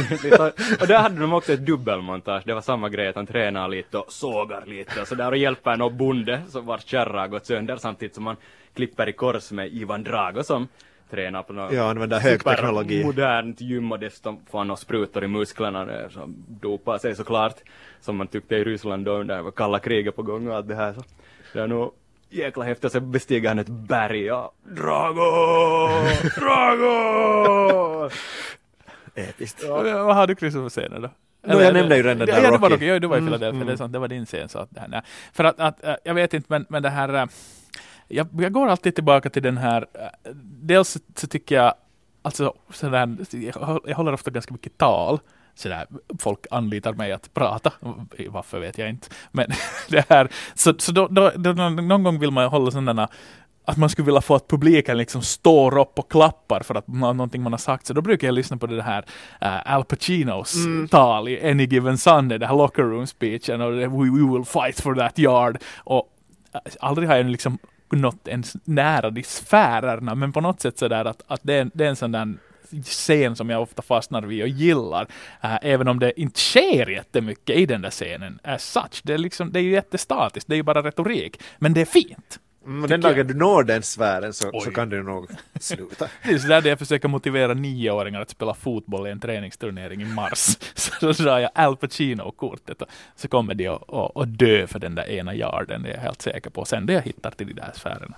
och 0.81 0.87
där 0.87 0.97
hade 0.97 1.19
de 1.19 1.33
också 1.33 1.53
ett 1.53 1.65
dubbelmontage, 1.65 2.43
det 2.45 2.53
var 2.53 2.61
samma 2.61 2.89
grej 2.89 3.07
att 3.07 3.15
han 3.15 3.27
tränar 3.27 3.67
lite 3.67 3.97
och 3.97 4.11
sågar 4.11 4.65
lite 4.65 5.01
och 5.01 5.07
sådär 5.07 5.31
och 5.31 5.37
hjälper 5.37 5.77
någon 5.77 5.97
bonde 5.97 6.41
som 6.49 6.65
vars 6.65 6.85
kärra 6.85 7.19
har 7.19 7.27
gått 7.27 7.45
sönder 7.45 7.75
samtidigt 7.77 8.15
som 8.15 8.23
man 8.23 8.35
klipper 8.75 9.09
i 9.09 9.13
kors 9.13 9.51
med 9.51 9.73
Ivan 9.73 10.03
Drago 10.03 10.43
som 10.43 10.67
tränar 11.09 11.43
på 11.43 11.53
något 11.53 11.73
Ja, 11.73 11.89
använder 11.89 12.19
högteknologi. 12.19 13.03
modernt 13.05 13.61
gym 13.61 13.91
och 13.91 13.99
dessutom 13.99 14.39
får 14.51 14.57
han 14.57 14.67
några 14.67 14.77
sprutor 14.77 15.23
i 15.23 15.27
musklerna 15.27 15.85
där, 15.85 16.09
som 16.09 16.35
dopar 16.47 16.97
sig 16.97 17.15
såklart 17.15 17.55
som 18.01 18.17
man 18.17 18.27
tyckte 18.27 18.55
i 18.55 18.63
Ryssland 18.63 19.05
då 19.05 19.11
under 19.11 19.51
kalla 19.51 19.79
kriget 19.79 20.15
på 20.15 20.23
gång 20.23 20.47
och 20.47 20.55
allt 20.55 20.67
det 20.67 20.75
här 20.75 20.93
så 20.93 21.03
det 21.53 21.59
är 21.59 21.67
nog 21.67 21.91
jäkla 22.29 22.63
häftigt, 22.63 22.91
så 22.91 22.99
bestiger 22.99 23.47
han 23.49 23.59
ett 23.59 23.67
berg 23.69 24.31
och 24.31 24.55
Drago! 24.63 25.21
Drago! 26.39 28.09
Episkt. 29.15 29.63
Ja. 29.63 30.03
Vad 30.05 30.15
har 30.15 30.27
du 30.27 30.35
Chris 30.35 30.53
för 30.53 30.69
scener 30.69 30.99
då? 30.99 31.09
No, 31.47 31.61
jag 31.61 31.73
nämnde 31.73 31.97
ju 31.97 32.03
redan 32.03 32.17
den 32.17 32.27
där 32.27 32.41
ja, 32.41 32.51
det 32.51 32.57
var 32.57 32.69
Rocky. 32.69 32.85
Ja, 32.85 32.99
du 32.99 33.07
var 33.07 33.15
i 33.15 33.19
Mm, 33.19 33.31
Philadelphia, 33.31 33.55
mm. 33.55 33.67
det 33.67 33.73
är 33.73 33.77
sant, 33.77 33.93
det 33.93 33.99
var 33.99 34.07
din 34.07 34.25
scen. 34.25 34.49
Så 34.49 34.59
att, 34.59 34.69
det 34.71 34.79
här, 34.79 34.87
nej. 34.87 35.01
För 35.33 35.43
att, 35.43 35.59
att, 35.59 35.83
äh, 35.83 35.95
jag 36.03 36.13
vet 36.13 36.33
inte, 36.33 36.47
men, 36.49 36.65
men 36.69 36.83
det 36.83 36.89
här, 36.89 37.13
äh, 37.13 37.25
jag, 38.07 38.27
jag 38.39 38.51
går 38.51 38.67
alltid 38.67 38.95
tillbaka 38.95 39.29
till 39.29 39.43
den 39.43 39.57
här, 39.57 39.85
äh, 39.93 40.31
dels 40.43 40.97
så, 41.15 41.27
tycker 41.27 41.55
jag, 41.55 41.73
alltså 42.21 42.53
sådär, 42.71 43.17
jag 43.85 43.95
håller 43.95 44.13
ofta 44.13 44.31
ganska 44.31 44.53
mycket 44.53 44.77
tal, 44.77 45.19
sådär, 45.55 45.87
folk 46.19 46.45
anlitar 46.51 46.93
mig 46.93 47.11
att 47.11 47.33
prata, 47.33 47.73
varför 48.29 48.59
vet 48.59 48.77
jag 48.77 48.89
inte, 48.89 49.07
men 49.31 49.47
det 49.89 50.09
här, 50.09 50.29
så, 50.53 50.73
så 50.77 50.91
då, 50.91 51.07
då, 51.07 51.31
då, 51.35 51.53
någon 51.53 52.03
gång 52.03 52.19
vill 52.19 52.31
man 52.31 52.49
hålla 52.49 52.71
sådana 52.71 53.09
att 53.65 53.77
man 53.77 53.89
skulle 53.89 54.05
vilja 54.05 54.21
få 54.21 54.35
att 54.35 54.47
publiken 54.47 54.97
liksom 54.97 55.21
står 55.21 55.77
upp 55.77 55.99
och 55.99 56.11
klappar 56.11 56.59
för 56.63 56.75
att 56.75 56.87
någonting 56.87 57.41
man 57.41 57.53
har 57.53 57.57
sagt. 57.57 57.85
Så 57.85 57.93
då 57.93 58.01
brukar 58.01 58.27
jag 58.27 58.33
lyssna 58.33 58.57
på 58.57 58.67
det 58.67 58.83
här 58.83 59.05
äh, 59.41 59.73
Al 59.73 59.85
Pacinos 59.85 60.55
tal 60.89 61.27
i 61.27 61.49
Any 61.49 61.65
Given 61.65 61.97
Sunday, 61.97 62.37
det 62.37 62.47
här 62.47 62.55
locker 62.55 62.83
room 62.83 63.07
speechen 63.07 63.61
och 63.61 63.71
det, 63.71 63.87
we, 63.87 63.97
we 63.97 64.33
will 64.33 64.45
fight 64.45 64.81
for 64.81 64.95
that 64.95 65.19
yard. 65.19 65.57
Och 65.77 66.09
äh, 66.53 66.59
aldrig 66.79 67.09
har 67.09 67.15
jag 67.15 67.25
liksom 67.25 67.57
nått 67.91 68.27
ens 68.27 68.53
nära 68.63 69.09
de 69.09 69.23
sfärerna, 69.23 70.15
men 70.15 70.33
på 70.33 70.41
något 70.41 70.61
sätt 70.61 70.77
sådär 70.77 71.05
att, 71.05 71.21
att 71.27 71.39
det, 71.43 71.53
är, 71.53 71.71
det 71.73 71.85
är 71.85 71.89
en 71.89 71.95
sån 71.95 72.11
där 72.11 72.33
scen 72.83 73.35
som 73.35 73.49
jag 73.49 73.61
ofta 73.61 73.81
fastnar 73.81 74.21
vid 74.21 74.41
och 74.41 74.47
gillar. 74.47 75.07
Äh, 75.41 75.57
även 75.61 75.87
om 75.87 75.99
det 75.99 76.21
inte 76.21 76.39
sker 76.39 76.89
jättemycket 76.89 77.57
i 77.57 77.65
den 77.65 77.81
där 77.81 77.89
scenen 77.89 78.39
as 78.43 78.71
such. 78.71 79.01
Det 79.03 79.13
är, 79.13 79.17
liksom, 79.17 79.51
det 79.51 79.59
är 79.59 79.63
ju 79.63 79.71
jättestatiskt, 79.71 80.49
det 80.49 80.55
är 80.55 80.57
ju 80.57 80.63
bara 80.63 80.83
retorik. 80.83 81.41
Men 81.57 81.73
det 81.73 81.81
är 81.81 81.85
fint. 81.85 82.39
Mm, 82.65 82.81
den 82.81 83.01
Tycker 83.01 83.07
jag. 83.09 83.17
dagen 83.17 83.27
du 83.27 83.33
når 83.33 83.63
den 83.63 83.83
sfären 83.83 84.33
så, 84.33 84.61
så 84.61 84.71
kan 84.71 84.89
du 84.89 85.03
nog 85.03 85.27
sluta. 85.59 86.07
Det 86.23 86.33
är 86.33 86.37
sådär 86.37 86.61
där 86.61 86.69
jag 86.69 86.79
försöker 86.79 87.07
motivera 87.07 87.53
nioåringar 87.53 88.21
att 88.21 88.29
spela 88.29 88.53
fotboll 88.53 89.07
i 89.07 89.09
en 89.09 89.19
träningsturnering 89.19 90.01
i 90.01 90.05
mars. 90.05 90.57
Så 90.75 91.11
drar 91.23 91.39
jag 91.39 91.51
Al 91.55 91.77
Pacino-kortet 91.77 92.81
och 92.81 92.87
så 93.15 93.27
kommer 93.27 93.53
de 93.53 93.67
att, 93.67 93.93
att, 93.93 94.17
att 94.17 94.37
dö 94.37 94.67
för 94.67 94.79
den 94.79 94.95
där 94.95 95.09
ena 95.09 95.35
yarden, 95.35 95.83
det 95.83 95.89
är 95.89 95.93
jag 95.93 96.01
helt 96.01 96.21
säker 96.21 96.49
på. 96.49 96.65
Sen 96.65 96.85
det 96.85 96.93
jag 96.93 97.01
hittar 97.01 97.31
till 97.31 97.47
de 97.47 97.53
där 97.53 97.71
sfärerna. 97.75 98.15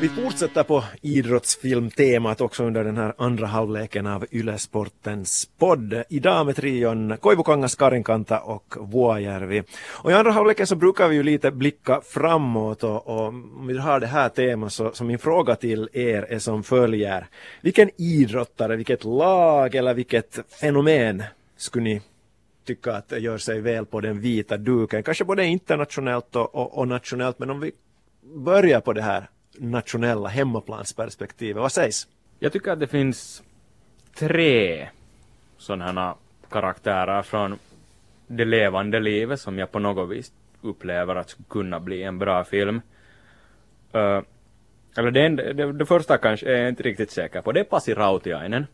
Vi 0.00 0.08
fortsätter 0.08 0.62
på 0.62 0.84
idrottsfilmtemat 1.02 2.40
också 2.40 2.64
under 2.64 2.84
den 2.84 2.96
här 2.96 3.14
andra 3.18 3.46
halvleken 3.46 4.06
av 4.06 4.26
Ylesportens 4.30 5.48
podd. 5.58 6.02
Idag 6.08 6.46
med 6.46 6.56
trion 6.56 7.16
Koivukangas, 7.16 7.74
Karinkanta 7.74 8.40
och 8.40 8.74
Vuojärvi. 8.92 9.62
Och 9.86 10.10
i 10.10 10.14
andra 10.14 10.30
halvleken 10.30 10.66
så 10.66 10.76
brukar 10.76 11.08
vi 11.08 11.16
ju 11.16 11.22
lite 11.22 11.50
blicka 11.50 12.00
framåt 12.04 12.84
och, 12.84 13.06
och 13.06 13.26
om 13.26 13.66
vi 13.66 13.78
har 13.78 14.00
det 14.00 14.06
här 14.06 14.28
temat 14.28 14.72
så, 14.72 14.90
så 14.92 15.04
min 15.04 15.18
fråga 15.18 15.56
till 15.56 15.88
er 15.92 16.26
är 16.30 16.38
som 16.38 16.62
följer. 16.62 17.26
Vilken 17.60 17.90
idrottare, 17.96 18.76
vilket 18.76 19.04
lag 19.04 19.74
eller 19.74 19.94
vilket 19.94 20.38
fenomen 20.60 21.22
skulle 21.56 21.84
ni 21.84 22.02
tycka 22.66 22.92
att 22.92 23.08
det 23.08 23.18
gör 23.18 23.38
sig 23.38 23.60
väl 23.60 23.86
på 23.86 24.00
den 24.00 24.20
vita 24.20 24.56
duken? 24.56 25.02
Kanske 25.02 25.24
både 25.24 25.46
internationellt 25.46 26.36
och, 26.36 26.54
och, 26.54 26.78
och 26.78 26.88
nationellt 26.88 27.38
men 27.38 27.50
om 27.50 27.60
vi 27.60 27.72
börjar 28.34 28.80
på 28.80 28.92
det 28.92 29.02
här 29.02 29.28
nationella 29.60 30.28
hemmaplansperspektivet. 30.28 31.62
Vad 31.62 31.72
sägs? 31.72 32.08
Jag 32.38 32.52
tycker 32.52 32.72
att 32.72 32.80
det 32.80 32.86
finns 32.86 33.42
tre 34.14 34.88
sådana 35.58 36.14
karaktärer 36.50 37.22
från 37.22 37.58
det 38.26 38.44
levande 38.44 39.00
livet 39.00 39.40
som 39.40 39.58
jag 39.58 39.72
på 39.72 39.78
något 39.78 40.10
vis 40.10 40.32
upplever 40.62 41.16
att 41.16 41.36
kunna 41.48 41.80
bli 41.80 42.02
en 42.02 42.18
bra 42.18 42.44
film. 42.44 42.80
Uh, 43.94 44.20
eller 44.96 45.10
det, 45.10 45.28
det, 45.28 45.72
det, 45.72 45.86
första 45.86 46.18
kanske 46.18 46.52
är 46.52 46.60
jag 46.60 46.68
inte 46.68 46.82
riktigt 46.82 47.10
säker 47.10 47.40
på. 47.40 47.52
Det 47.52 47.60
är 47.60 47.64
Pasi 47.64 47.94
Rautiainen. 47.94 48.66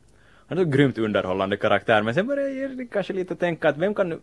Han 0.47 0.59
är 0.59 0.63
en 0.63 0.71
grymt 0.71 0.99
underhållande 0.99 1.57
karaktär 1.57 2.03
men 2.03 2.15
sen 2.15 2.27
börjar 2.27 2.49
jag 2.49 2.89
kanske 2.93 3.13
lite 3.13 3.37
tänka 3.37 3.69
att 3.69 3.77
vem 3.77 3.95
kan 3.95 4.21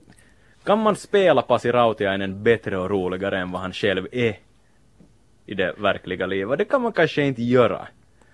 kan 0.63 0.79
man 0.79 0.95
spela 0.95 1.41
Pasi 1.41 1.71
Rautiainen 1.71 2.43
bättre 2.43 2.77
och 2.77 2.89
roligare 2.89 3.39
än 3.39 3.51
vad 3.51 3.61
han 3.61 3.73
själv 3.73 4.07
är 4.11 4.37
i 5.49 5.53
det 5.53 5.73
verkliga 5.77 6.25
livet. 6.25 6.57
Det 6.57 6.65
kan 6.65 6.81
man 6.81 6.93
kanske 6.93 7.21
inte 7.21 7.43
göra. 7.43 7.87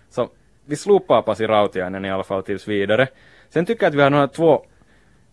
Så 0.10 0.30
vi 0.66 0.76
slopar 0.76 1.22
Pasi 1.22 1.48
Rautiainen 1.48 2.06
i 2.06 2.12
alla 2.12 2.24
fall 2.24 2.44
tills 2.44 2.68
vidare. 2.68 3.08
Sen 3.50 3.66
tycker 3.66 3.84
jag 3.84 3.90
att 3.90 3.96
vi 3.96 4.02
har 4.02 4.10
några 4.10 4.28
två 4.28 4.66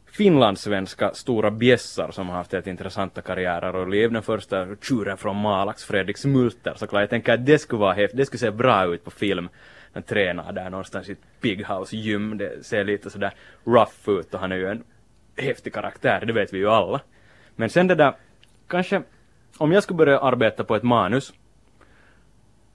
finlandssvenska 0.06 1.14
stora 1.14 1.50
bjässar 1.50 2.10
som 2.10 2.28
har 2.28 2.36
haft 2.36 2.54
ett 2.54 2.66
intressanta 2.66 3.22
karriärer 3.22 3.76
och 3.76 3.88
liv. 3.88 4.12
Den 4.12 4.22
första 4.22 4.76
tjuren 4.76 5.16
från 5.16 5.36
Malax, 5.36 5.84
Fredrik 5.84 6.18
Smulter 6.18 6.74
såklart. 6.76 7.00
Jag 7.00 7.10
tänker 7.10 7.32
att 7.32 7.46
det 7.46 7.58
skulle 7.58 7.80
vara 7.80 7.92
häftigt, 7.92 8.16
det 8.16 8.26
skulle 8.26 8.38
se 8.38 8.50
bra 8.50 8.94
ut 8.94 9.04
på 9.04 9.10
film. 9.10 9.48
Han 9.92 10.02
tränar 10.02 10.52
där 10.52 10.70
någonstans 10.70 11.08
i 11.08 11.12
ett 11.12 11.40
Big 11.40 11.66
House 11.66 11.96
gym, 11.96 12.38
det 12.38 12.66
ser 12.66 12.84
lite 12.84 13.10
sådär 13.10 13.32
rough 13.64 14.10
ut 14.20 14.34
och 14.34 14.40
han 14.40 14.52
är 14.52 14.56
ju 14.56 14.66
en 14.66 14.84
häftig 15.36 15.74
karaktär, 15.74 16.24
det 16.26 16.32
vet 16.32 16.52
vi 16.52 16.58
ju 16.58 16.68
alla. 16.68 17.00
Men 17.56 17.70
sen 17.70 17.86
det 17.86 17.94
där, 17.94 18.14
kanske 18.68 19.02
om 19.58 19.72
jag 19.72 19.82
skulle 19.82 19.96
börja 19.96 20.18
arbeta 20.18 20.64
på 20.64 20.76
ett 20.76 20.82
manus 20.82 21.32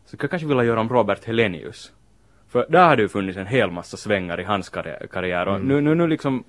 så 0.08 0.18
jag 0.20 0.30
kanske 0.30 0.48
vilja 0.48 0.64
göra 0.64 0.80
om 0.80 0.90
Robert 0.90 1.26
Helenius. 1.26 1.92
För 2.48 2.66
där 2.70 2.88
har 2.88 2.96
det 2.96 3.02
ju 3.02 3.10
funnits 3.10 3.38
en 3.38 3.48
hel 3.48 3.72
massa 3.72 3.98
svängar 3.98 4.40
i 4.40 4.44
hans 4.44 4.70
karriär. 4.70 5.48
Och 5.48 5.56
mm. 5.56 5.68
nu, 5.68 5.82
nu, 5.82 5.96
nu 5.96 6.08
liksom 6.08 6.44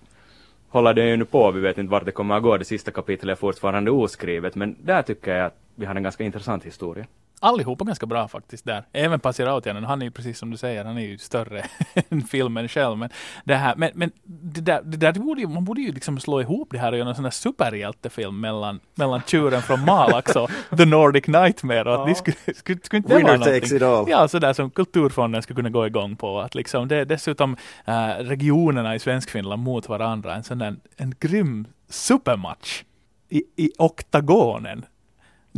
håller 0.69 0.95
det 0.95 1.09
ju 1.09 1.17
nu 1.17 1.25
på, 1.25 1.51
vi 1.51 1.61
vet 1.61 1.79
inte 1.79 1.91
vart 1.91 2.05
det 2.05 2.13
kommer 2.13 2.37
att 2.37 2.43
gå, 2.43 2.57
det 2.57 2.65
sista 2.65 2.91
kapitlet 2.91 3.37
är 3.37 3.41
fortfarande 3.41 3.91
oskrivet, 3.91 4.55
men 4.55 4.77
där 4.83 5.03
tycker 5.03 5.37
jag 5.37 5.47
att 5.47 5.57
vi 5.75 5.87
har 5.87 5.95
en 5.95 6.03
ganska 6.03 6.25
intressant 6.25 6.65
historia 6.65 7.07
allihopa 7.41 7.85
ganska 7.85 8.07
bra 8.07 8.29
faktiskt 8.29 8.65
där. 8.65 8.85
Även 8.93 9.21
Pasi 9.21 9.45
Rautiainen, 9.45 9.85
han 9.85 10.03
är 10.03 10.07
ju 10.07 10.11
precis 10.11 10.39
som 10.39 10.51
du 10.51 10.57
säger, 10.57 10.85
han 10.85 10.99
är 10.99 11.03
ju 11.03 11.19
större 11.19 11.65
än 12.09 12.23
filmen 12.23 12.69
själv. 12.69 12.99
Men 12.99 13.11
det 13.45 13.55
här, 13.55 13.75
men, 13.77 13.91
men 13.95 14.11
det 14.25 14.61
där, 14.61 14.83
det 14.83 14.97
där 14.97 15.13
borde 15.13 15.41
ju, 15.41 15.49
man 15.49 15.65
borde 15.65 15.81
ju 15.81 15.93
liksom 15.93 16.21
slå 16.21 16.41
ihop 16.41 16.69
det 16.71 16.79
här 16.79 16.93
och 16.93 16.99
göra 16.99 17.09
en 17.09 17.15
sån 17.15 17.25
här 17.25 17.31
superhjältefilm 17.31 18.41
mellan, 18.41 18.81
mellan 18.95 19.23
tjuren 19.23 19.63
från 19.63 19.85
Malax 19.85 20.37
och 20.37 20.51
The 20.77 20.85
Nordic 20.85 21.27
Nightmare. 21.27 21.95
Och 21.95 22.03
att 22.03 22.09
ja. 22.09 22.15
skulle, 22.15 22.37
skulle, 22.55 22.81
skulle 22.83 22.99
inte 22.99 23.17
Winner 23.17 23.39
takes 23.39 23.73
it 23.73 23.83
all. 23.83 24.07
Ja, 24.09 24.29
sådär 24.29 24.53
som 24.53 24.71
Kulturfonden 24.71 25.43
skulle 25.43 25.57
kunna 25.57 25.71
gå 25.71 25.87
igång 25.87 26.17
på. 26.17 26.41
Att 26.41 26.55
liksom, 26.55 26.89
det 26.89 26.97
är 26.97 27.05
dessutom 27.05 27.57
äh, 27.85 27.95
regionerna 28.19 28.95
i 28.95 28.99
Svenskfinland 28.99 29.63
mot 29.63 29.89
varandra. 29.89 30.35
En 30.35 30.45
sån 30.45 30.59
där, 30.59 30.77
en 30.97 31.15
grym 31.21 31.67
supermatch 31.89 32.83
i, 33.29 33.43
i 33.57 33.73
oktagonen 33.79 34.85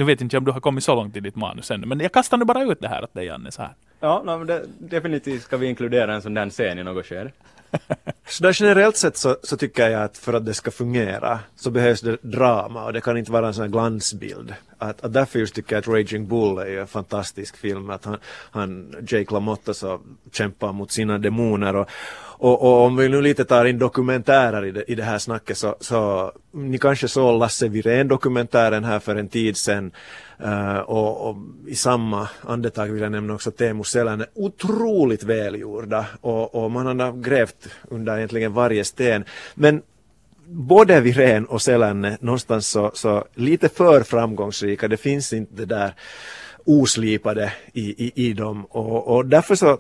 nu 0.01 0.07
vet 0.07 0.21
inte 0.21 0.37
jag 0.37 0.41
om 0.41 0.45
du 0.45 0.53
har 0.53 0.61
kommit 0.61 0.85
så 0.85 0.95
långt 0.95 1.17
i 1.17 1.21
ditt 1.21 1.37
manus 1.37 1.71
ännu, 1.71 1.87
men 1.87 2.01
jag 2.01 2.13
kastar 2.13 2.37
nu 2.37 2.45
bara 2.45 2.63
ut 2.63 2.81
det 2.81 2.89
här 2.89 3.03
att 3.03 3.15
det 3.15 3.21
är 3.21 3.25
Janne 3.25 3.53
så 3.53 3.63
här. 3.63 3.75
Ja, 4.01 4.23
no, 4.25 4.39
men 4.39 4.47
det, 4.47 4.65
definitivt 4.79 5.43
ska 5.43 5.57
vi 5.57 5.67
inkludera 5.67 6.15
en 6.15 6.23
sån 6.23 6.35
där 6.35 6.51
scen 6.51 6.79
i 6.79 6.85
något 6.85 7.07
skede. 7.07 7.31
så 8.29 8.43
där 8.43 8.57
generellt 8.61 8.97
sett 8.97 9.17
så, 9.17 9.37
så, 9.43 9.57
tycker 9.57 9.91
jag 9.91 10.03
att 10.03 10.19
för 10.19 10.33
att 10.33 10.47
det 10.47 10.55
ska 10.55 10.71
fungera 10.71 11.39
så 11.57 11.71
behövs 11.71 12.01
det 12.01 12.17
drama 12.23 12.85
och 12.85 12.93
det 12.93 13.01
kan 13.01 13.17
inte 13.17 13.33
vara 13.33 13.47
en 13.47 13.55
sån 13.55 13.63
här 13.63 13.71
glansbild. 13.71 14.55
Att, 14.79 15.05
att 15.05 15.13
därför 15.13 15.39
just 15.39 15.55
tycker 15.55 15.77
jag 15.77 15.81
att 15.81 15.89
Raging 15.89 16.29
Bull 16.29 16.59
är 16.59 16.79
en 16.79 16.87
fantastisk 16.87 17.57
film. 17.57 17.91
Att 17.91 18.05
han, 18.05 18.17
han 18.51 18.95
Jake 19.09 19.35
LaMotta 19.35 19.75
så 19.75 20.01
kämpar 20.33 20.73
mot 20.73 20.93
sina 20.93 21.19
demoner 21.19 21.77
och, 21.77 21.89
och, 22.41 22.63
och, 22.63 22.87
om 22.87 22.97
vi 22.97 23.09
nu 23.09 23.23
lite 23.23 23.45
tar 23.45 23.65
in 23.65 23.79
dokumentärer 23.79 24.65
i 24.65 24.71
det, 24.71 24.85
i 24.91 24.95
det 24.95 25.03
här 25.03 25.19
snacket 25.19 25.59
så, 25.59 25.77
så 25.81 26.33
ni 26.53 26.79
kanske 26.79 27.09
såg 27.09 27.39
Lasse 27.39 27.69
Wirén-dokumentären 27.69 28.85
här 28.85 28.99
för 28.99 29.17
en 29.17 29.29
tid 29.29 29.57
sedan. 29.57 29.93
Uh, 30.45 30.79
och, 30.79 31.29
och, 31.29 31.37
i 31.69 31.75
samma 31.75 32.29
andetag 32.43 32.87
vill 32.87 33.03
jag 33.03 33.13
nämna 33.13 33.35
också 33.35 33.51
Teemu 33.51 33.85
Selänne, 33.85 34.27
otroligt 34.35 35.23
välgjorda. 35.23 36.07
Och, 36.21 36.55
och 36.55 36.71
man 36.71 37.01
har 37.01 37.13
grävt 37.13 37.69
under 37.89 38.17
egentligen 38.17 38.53
varje 38.53 38.85
sten. 38.85 39.25
Men 39.55 39.83
både 40.47 41.01
Wirén 41.01 41.45
och 41.45 41.63
Selänne 41.63 42.19
någonstans 42.21 42.69
så, 42.69 42.91
så 42.95 43.25
lite 43.35 43.69
för 43.69 44.03
framgångsrika, 44.03 44.89
det 44.89 44.97
finns 44.97 45.33
inte 45.33 45.55
det 45.55 45.67
där 45.67 45.95
oslipade 46.65 47.53
i, 47.73 48.07
i, 48.07 48.13
i 48.29 48.33
dem. 48.33 48.65
Och, 48.65 49.17
och 49.17 49.27
därför 49.27 49.55
så 49.55 49.79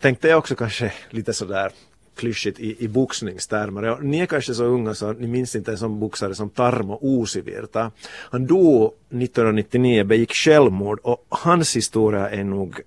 tänkte 0.00 0.28
jag 0.28 0.38
också 0.38 0.56
kanske 0.56 0.92
lite 1.10 1.32
sådär 1.32 1.72
klyschigt 2.16 2.60
i, 2.60 2.84
i 2.84 2.88
boxningstermer. 2.88 3.82
Ja, 3.82 3.98
ni 4.02 4.20
är 4.20 4.26
kanske 4.26 4.54
så 4.54 4.64
unga 4.64 4.94
så 4.94 5.12
ni 5.12 5.26
minns 5.26 5.56
inte 5.56 5.70
en 5.70 5.78
sån 5.78 6.00
boxare 6.00 6.34
som 6.34 6.50
Tarmo 6.50 6.98
Uusivirta. 7.02 7.90
Han 8.30 8.46
dog 8.46 8.84
1999, 8.84 10.04
begick 10.04 10.32
självmord 10.34 10.98
och 11.02 11.26
hans 11.28 11.76
historia 11.76 12.30
är 12.30 12.44
nog 12.44 12.80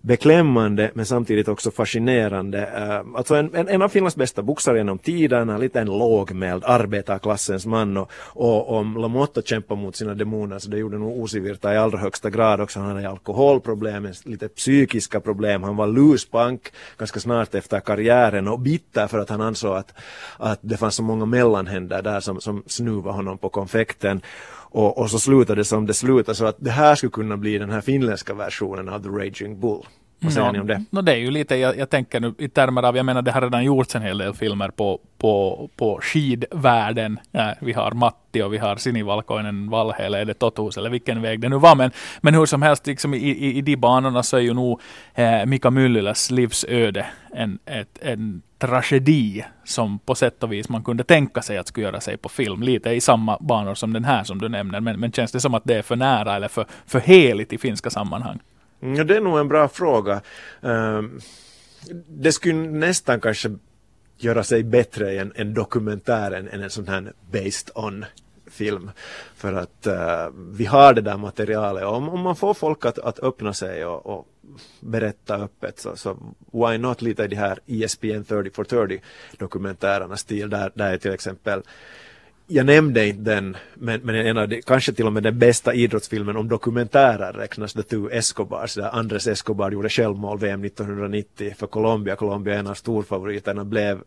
beklämmande 0.00 0.90
men 0.94 1.06
samtidigt 1.06 1.48
också 1.48 1.70
fascinerande. 1.70 2.58
Uh, 2.58 3.16
alltså 3.16 3.34
en, 3.34 3.54
en, 3.54 3.68
en 3.68 3.82
av 3.82 3.88
Finlands 3.88 4.16
bästa 4.16 4.42
boxare 4.42 4.78
genom 4.78 4.98
tiderna, 4.98 5.58
lite 5.58 5.80
en 5.80 5.86
lågmäld 5.86 6.64
arbetarklassens 6.64 7.66
man 7.66 7.96
och, 7.96 8.10
och 8.34 8.76
om 8.76 8.96
Lamotta 8.96 9.42
kämpar 9.42 9.76
mot 9.76 9.96
sina 9.96 10.14
demoner 10.14 10.58
så 10.58 10.70
det 10.70 10.78
gjorde 10.78 10.98
nog 10.98 11.20
Osivirta 11.20 11.74
i 11.74 11.76
allra 11.76 11.98
högsta 11.98 12.30
grad 12.30 12.60
också. 12.60 12.80
Han 12.80 12.96
hade 12.96 13.08
alkoholproblem, 13.08 14.08
lite 14.24 14.48
psykiska 14.48 15.20
problem, 15.20 15.62
han 15.62 15.76
var 15.76 15.86
luspank 15.86 16.72
ganska 16.98 17.20
snart 17.20 17.54
efter 17.54 17.80
karriären 17.80 18.48
och 18.48 18.58
bitter 18.58 19.06
för 19.06 19.18
att 19.18 19.30
han 19.30 19.40
ansåg 19.40 19.76
att, 19.76 19.94
att 20.36 20.58
det 20.62 20.76
fanns 20.76 20.94
så 20.94 21.02
många 21.02 21.24
mellanhänder 21.24 22.02
där 22.02 22.20
som, 22.20 22.40
som 22.40 22.62
snuvade 22.66 23.16
honom 23.16 23.38
på 23.38 23.48
konfekten. 23.48 24.20
Och, 24.70 24.98
och 24.98 25.10
så 25.10 25.18
slutade 25.18 25.60
det 25.60 25.64
som 25.64 25.86
det 25.86 25.94
slutade 25.94 26.34
så 26.34 26.44
att 26.46 26.56
det 26.58 26.70
här 26.70 26.94
skulle 26.94 27.10
kunna 27.10 27.36
bli 27.36 27.58
den 27.58 27.70
här 27.70 27.80
finländska 27.80 28.34
versionen 28.34 28.88
av 28.88 29.02
The 29.02 29.08
Raging 29.08 29.60
Bull. 29.60 29.86
Vad 30.20 30.32
säger 30.32 30.46
ja, 30.46 30.52
ni 30.52 30.60
om 30.60 30.66
det? 30.66 30.84
No, 30.90 31.00
det 31.00 31.12
är 31.12 31.16
ju 31.16 31.30
lite, 31.30 31.56
jag, 31.56 31.78
jag, 31.78 31.90
tänker 31.90 32.20
nu 32.20 32.34
i 32.38 32.48
termer 32.48 32.82
av, 32.82 32.96
jag 32.96 33.06
menar 33.06 33.22
det 33.22 33.32
har 33.32 33.40
redan 33.40 33.64
gjorts 33.64 33.94
en 33.94 34.02
hel 34.02 34.18
del 34.18 34.34
filmer 34.34 34.68
på, 34.68 35.00
på, 35.18 35.68
på 35.76 35.98
skidvärlden. 36.02 37.18
Ja, 37.30 37.54
vi 37.60 37.72
har 37.72 37.92
Matti 37.92 38.42
och 38.42 38.52
vi 38.52 38.58
har 38.58 38.76
Sinivalkoinen, 38.76 39.70
Valhele, 39.70 40.18
eller 40.18 40.34
Totus 40.34 40.76
eller 40.76 40.90
vilken 40.90 41.22
väg 41.22 41.40
det 41.40 41.48
nu 41.48 41.58
var. 41.58 41.76
Men, 41.76 41.90
men 42.20 42.34
hur 42.34 42.46
som 42.46 42.62
helst, 42.62 42.86
liksom, 42.86 43.14
i, 43.14 43.18
i, 43.18 43.58
i 43.58 43.60
de 43.60 43.76
banorna 43.76 44.22
så 44.22 44.36
är 44.36 44.40
ju 44.40 44.54
nog 44.54 44.80
eh, 45.14 45.46
Mika 45.46 45.70
Myllyläs 45.70 46.30
livsöde 46.30 47.06
en, 47.34 47.58
ett, 47.66 47.98
en 48.02 48.42
tragedi 48.58 49.44
som 49.64 49.98
på 49.98 50.14
sätt 50.14 50.42
och 50.42 50.52
vis 50.52 50.68
man 50.68 50.84
kunde 50.84 51.04
tänka 51.04 51.42
sig 51.42 51.58
att 51.58 51.68
skulle 51.68 51.86
göra 51.86 52.00
sig 52.00 52.16
på 52.16 52.28
film. 52.28 52.62
Lite 52.62 52.90
i 52.90 53.00
samma 53.00 53.38
banor 53.40 53.74
som 53.74 53.92
den 53.92 54.04
här 54.04 54.24
som 54.24 54.40
du 54.40 54.48
nämner. 54.48 54.80
Men, 54.80 55.00
men 55.00 55.12
känns 55.12 55.32
det 55.32 55.40
som 55.40 55.54
att 55.54 55.62
det 55.64 55.74
är 55.74 55.82
för 55.82 55.96
nära 55.96 56.36
eller 56.36 56.48
för, 56.48 56.66
för 56.86 57.00
heligt 57.00 57.52
i 57.52 57.58
finska 57.58 57.90
sammanhang? 57.90 58.38
Mm, 58.82 58.96
ja, 58.96 59.04
det 59.04 59.16
är 59.16 59.20
nog 59.20 59.38
en 59.38 59.48
bra 59.48 59.68
fråga. 59.68 60.20
Ehm, 60.62 61.20
det 62.08 62.32
skulle 62.32 62.54
nästan 62.54 63.20
kanske 63.20 63.56
göra 64.16 64.44
sig 64.44 64.62
bättre 64.62 65.12
i 65.12 65.18
en, 65.18 65.32
en 65.34 65.54
dokumentär 65.54 66.30
än, 66.30 66.48
än 66.48 66.62
en 66.62 66.70
sån 66.70 66.88
här 66.88 67.12
based 67.30 67.70
on 67.74 68.04
film. 68.46 68.90
För 69.34 69.52
att 69.52 69.86
uh, 69.86 70.28
vi 70.34 70.64
har 70.64 70.94
det 70.94 71.00
där 71.00 71.16
materialet 71.16 71.84
och 71.84 71.94
om, 71.94 72.08
om 72.08 72.20
man 72.20 72.36
får 72.36 72.54
folk 72.54 72.84
att, 72.84 72.98
att 72.98 73.18
öppna 73.18 73.54
sig 73.54 73.84
och, 73.84 74.06
och 74.06 74.28
berätta 74.80 75.36
öppet 75.36 75.78
så, 75.78 75.96
så 75.96 76.34
why 76.52 76.78
not 76.78 77.02
lite 77.02 77.24
i 77.24 77.28
de 77.28 77.36
här 77.36 77.58
ESPN 77.66 78.24
30 78.28 78.50
for 78.50 78.64
30 78.64 79.00
dokumentärerna 79.38 80.16
stil 80.16 80.50
där, 80.50 80.72
där 80.74 80.92
är 80.92 80.98
till 80.98 81.12
exempel 81.12 81.62
jag 82.52 82.66
nämnde 82.66 83.06
inte 83.06 83.34
den, 83.34 83.56
men, 83.74 84.00
men 84.00 84.14
en 84.14 84.38
av 84.38 84.48
de, 84.48 84.62
kanske 84.62 84.92
till 84.92 85.06
och 85.06 85.12
med 85.12 85.22
den 85.22 85.38
bästa 85.38 85.74
idrottsfilmen 85.74 86.36
om 86.36 86.48
dokumentärer 86.48 87.32
räknas 87.32 87.72
The 87.72 87.82
Two 87.82 88.12
Escobars, 88.12 88.74
där 88.74 88.94
Andres 88.98 89.26
Escobar 89.26 89.70
gjorde 89.70 89.88
självmål 89.88 90.38
VM 90.38 90.64
1990 90.64 91.54
för 91.58 91.66
Colombia. 91.66 92.16
Colombia, 92.16 92.58
en 92.58 92.66
av 92.66 92.74
storfavoriterna, 92.74 93.64
blev 93.64 94.00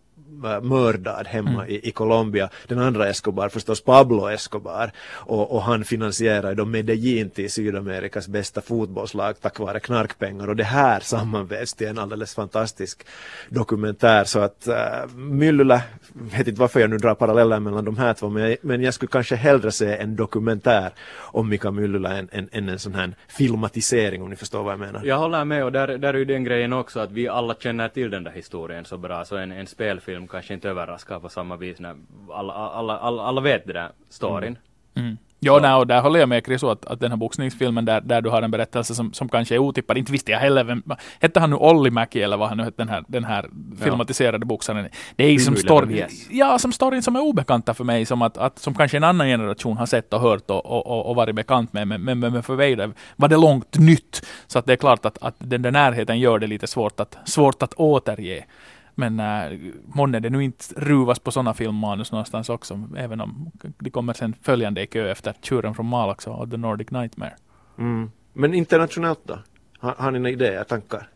mördad 0.61 1.27
hemma 1.27 1.67
i, 1.67 1.87
i 1.87 1.91
Colombia. 1.91 2.49
Den 2.67 2.79
andra 2.79 3.07
Escobar 3.07 3.49
förstås 3.49 3.81
Pablo 3.81 4.29
Escobar. 4.29 4.91
Och, 5.09 5.55
och 5.55 5.61
han 5.61 5.83
finansierar 5.83 6.55
då 6.55 6.65
Medellin 6.65 7.29
till 7.29 7.51
Sydamerikas 7.51 8.27
bästa 8.27 8.61
fotbollslag 8.61 9.41
tack 9.41 9.59
vare 9.59 9.79
knarkpengar. 9.79 10.49
Och 10.49 10.55
det 10.55 10.63
här 10.63 10.99
sammanvävs 10.99 11.73
till 11.73 11.87
en 11.87 11.99
alldeles 11.99 12.35
fantastisk 12.35 13.05
dokumentär. 13.49 14.23
Så 14.23 14.39
att 14.39 14.67
äh, 14.67 15.07
Myllylä, 15.15 15.81
vet 16.13 16.47
inte 16.47 16.61
varför 16.61 16.79
jag 16.79 16.89
nu 16.89 16.97
drar 16.97 17.15
paralleller 17.15 17.59
mellan 17.59 17.85
de 17.85 17.97
här 17.97 18.13
två 18.13 18.29
men 18.29 18.43
jag, 18.43 18.57
men 18.61 18.81
jag 18.81 18.93
skulle 18.93 19.09
kanske 19.09 19.35
hellre 19.35 19.71
se 19.71 19.95
en 19.95 20.15
dokumentär 20.15 20.91
om 21.19 21.49
Mika 21.49 21.71
Myllylä 21.71 22.17
än, 22.17 22.29
än, 22.31 22.49
än 22.51 22.69
en 22.69 22.79
sån 22.79 22.95
här 22.95 23.13
filmatisering 23.27 24.23
om 24.23 24.29
ni 24.29 24.35
förstår 24.35 24.63
vad 24.63 24.73
jag 24.73 24.79
menar. 24.79 25.01
Jag 25.05 25.17
håller 25.17 25.45
med 25.45 25.63
och 25.63 25.71
där, 25.71 25.87
där 25.87 26.13
är 26.13 26.17
ju 26.17 26.25
den 26.25 26.43
grejen 26.43 26.73
också 26.73 26.99
att 26.99 27.11
vi 27.11 27.27
alla 27.27 27.55
känner 27.55 27.89
till 27.89 28.09
den 28.09 28.23
där 28.23 28.31
historien 28.31 28.85
så 28.85 28.97
bra. 28.97 29.25
Så 29.25 29.37
en, 29.37 29.51
en 29.51 29.67
spelfilm 29.67 30.12
kanske 30.27 30.53
inte 30.53 30.69
överraskar 30.69 31.19
på 31.19 31.29
samma 31.29 31.55
vis 31.57 31.79
när 31.79 31.95
alla, 32.33 32.53
alla, 32.53 32.97
alla, 32.97 33.23
alla 33.23 33.41
vet 33.41 33.67
det 33.67 33.73
där 33.73 33.89
storyn. 34.09 34.57
Mm. 34.95 35.17
Jo, 35.45 35.59
nej, 35.61 35.73
och 35.73 35.87
där 35.87 36.01
håller 36.01 36.19
jag 36.19 36.29
med 36.29 36.45
Chris 36.45 36.63
att, 36.63 36.85
att 36.85 36.99
den 36.99 37.11
här 37.11 37.17
boxningsfilmen 37.17 37.85
där, 37.85 38.01
där 38.01 38.21
du 38.21 38.29
har 38.29 38.41
en 38.41 38.51
berättelse 38.51 38.95
som, 38.95 39.13
som 39.13 39.29
kanske 39.29 39.55
är 39.55 39.59
otippad, 39.59 39.97
inte 39.97 40.11
visste 40.11 40.31
jag 40.31 40.39
heller 40.39 40.63
vem, 40.63 40.83
hette 41.19 41.39
han 41.39 41.49
nu 41.49 41.55
Olli 41.55 41.91
Mäki 41.91 42.21
eller 42.21 42.37
vad 42.37 42.49
han 42.49 42.57
nu 42.57 42.63
hette, 42.63 42.77
den 42.77 42.89
här, 42.89 43.03
den 43.07 43.23
här 43.23 43.49
filmatiserade 43.79 44.45
boxaren. 44.45 44.89
Det 45.15 45.23
är 45.23 45.29
ju 45.29 45.39
som 45.39 45.55
story, 45.55 46.05
ja, 46.29 46.59
som 46.59 46.71
storyn 46.71 47.01
som 47.01 47.15
är 47.15 47.19
obekanta 47.19 47.73
för 47.73 47.83
mig, 47.83 48.05
som 48.05 48.21
att, 48.21 48.37
att 48.37 48.59
som 48.59 48.75
kanske 48.75 48.97
en 48.97 49.03
annan 49.03 49.27
generation 49.27 49.77
har 49.77 49.85
sett 49.85 50.13
och 50.13 50.21
hört 50.21 50.49
och, 50.49 50.65
och, 50.65 50.87
och, 50.87 51.05
och 51.09 51.15
varit 51.15 51.35
bekant 51.35 51.73
med, 51.73 51.87
men, 51.87 52.01
men, 52.01 52.19
men 52.19 52.43
för 52.43 52.55
mig 52.55 52.75
var 53.15 53.27
det 53.27 53.37
långt 53.37 53.77
nytt. 53.77 54.25
Så 54.47 54.59
att 54.59 54.65
det 54.65 54.73
är 54.73 54.77
klart 54.77 55.05
att, 55.05 55.17
att 55.21 55.35
den 55.37 55.61
där 55.61 55.71
närheten 55.71 56.19
gör 56.19 56.39
det 56.39 56.47
lite 56.47 56.67
svårt 56.67 56.99
att, 56.99 57.17
svårt 57.25 57.63
att 57.63 57.73
återge. 57.73 58.45
Men 58.95 59.19
äh, 59.19 59.59
månne 59.85 60.19
det 60.19 60.29
nu 60.29 60.43
inte 60.43 60.65
ruvas 60.77 61.19
på 61.19 61.31
sådana 61.31 61.53
filmmanus 61.53 62.11
någonstans 62.11 62.49
också, 62.49 62.89
även 62.97 63.21
om 63.21 63.51
det 63.61 63.89
kommer 63.89 64.13
sen 64.13 64.35
följande 64.41 64.81
i 64.81 64.87
kö 64.87 65.11
efter 65.11 65.33
Tjuren 65.41 65.75
från 65.75 65.85
Malax 65.85 66.27
och 66.27 66.51
The 66.51 66.57
Nordic 66.57 66.91
Nightmare. 66.91 67.33
Mm. 67.77 68.11
Men 68.33 68.53
internationellt 68.53 69.19
då? 69.23 69.39
Har, 69.79 69.95
har 69.97 70.11
ni 70.11 70.19
några 70.19 70.31
idéer, 70.31 70.63
tankar? 70.63 71.07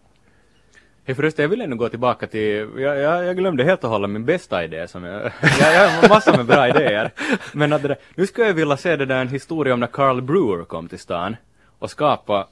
Hey, 1.06 1.16
förresten, 1.16 1.44
jag 1.44 1.50
vill 1.50 1.62
ännu 1.62 1.76
gå 1.76 1.90
tillbaka 1.90 2.28
till, 2.28 2.70
jag, 2.78 2.98
jag, 2.98 3.26
jag 3.26 3.38
glömde 3.38 3.64
helt 3.64 3.84
och 3.84 3.90
hållet 3.90 4.10
min 4.10 4.26
bästa 4.26 4.64
idé 4.64 4.88
som 4.88 5.04
jag, 5.04 5.22
jag, 5.60 5.76
jag 5.76 5.90
har 5.90 6.10
massor 6.10 6.38
med 6.38 6.46
bra 6.46 6.70
idéer. 6.70 7.12
Men 7.54 7.74
att 7.74 7.82
det 7.82 7.88
där, 7.88 7.98
nu 8.16 8.28
skulle 8.28 8.48
jag 8.48 8.54
vilja 8.54 8.78
se 8.78 8.96
det 8.96 9.06
där 9.06 9.22
en 9.22 9.28
historia 9.28 9.74
om 9.74 9.80
när 9.80 9.88
Carl 9.88 10.22
Brewer 10.22 10.64
kom 10.64 10.88
till 10.88 11.00
stan 11.00 11.36
och 11.80 11.90
skapa 11.90 12.48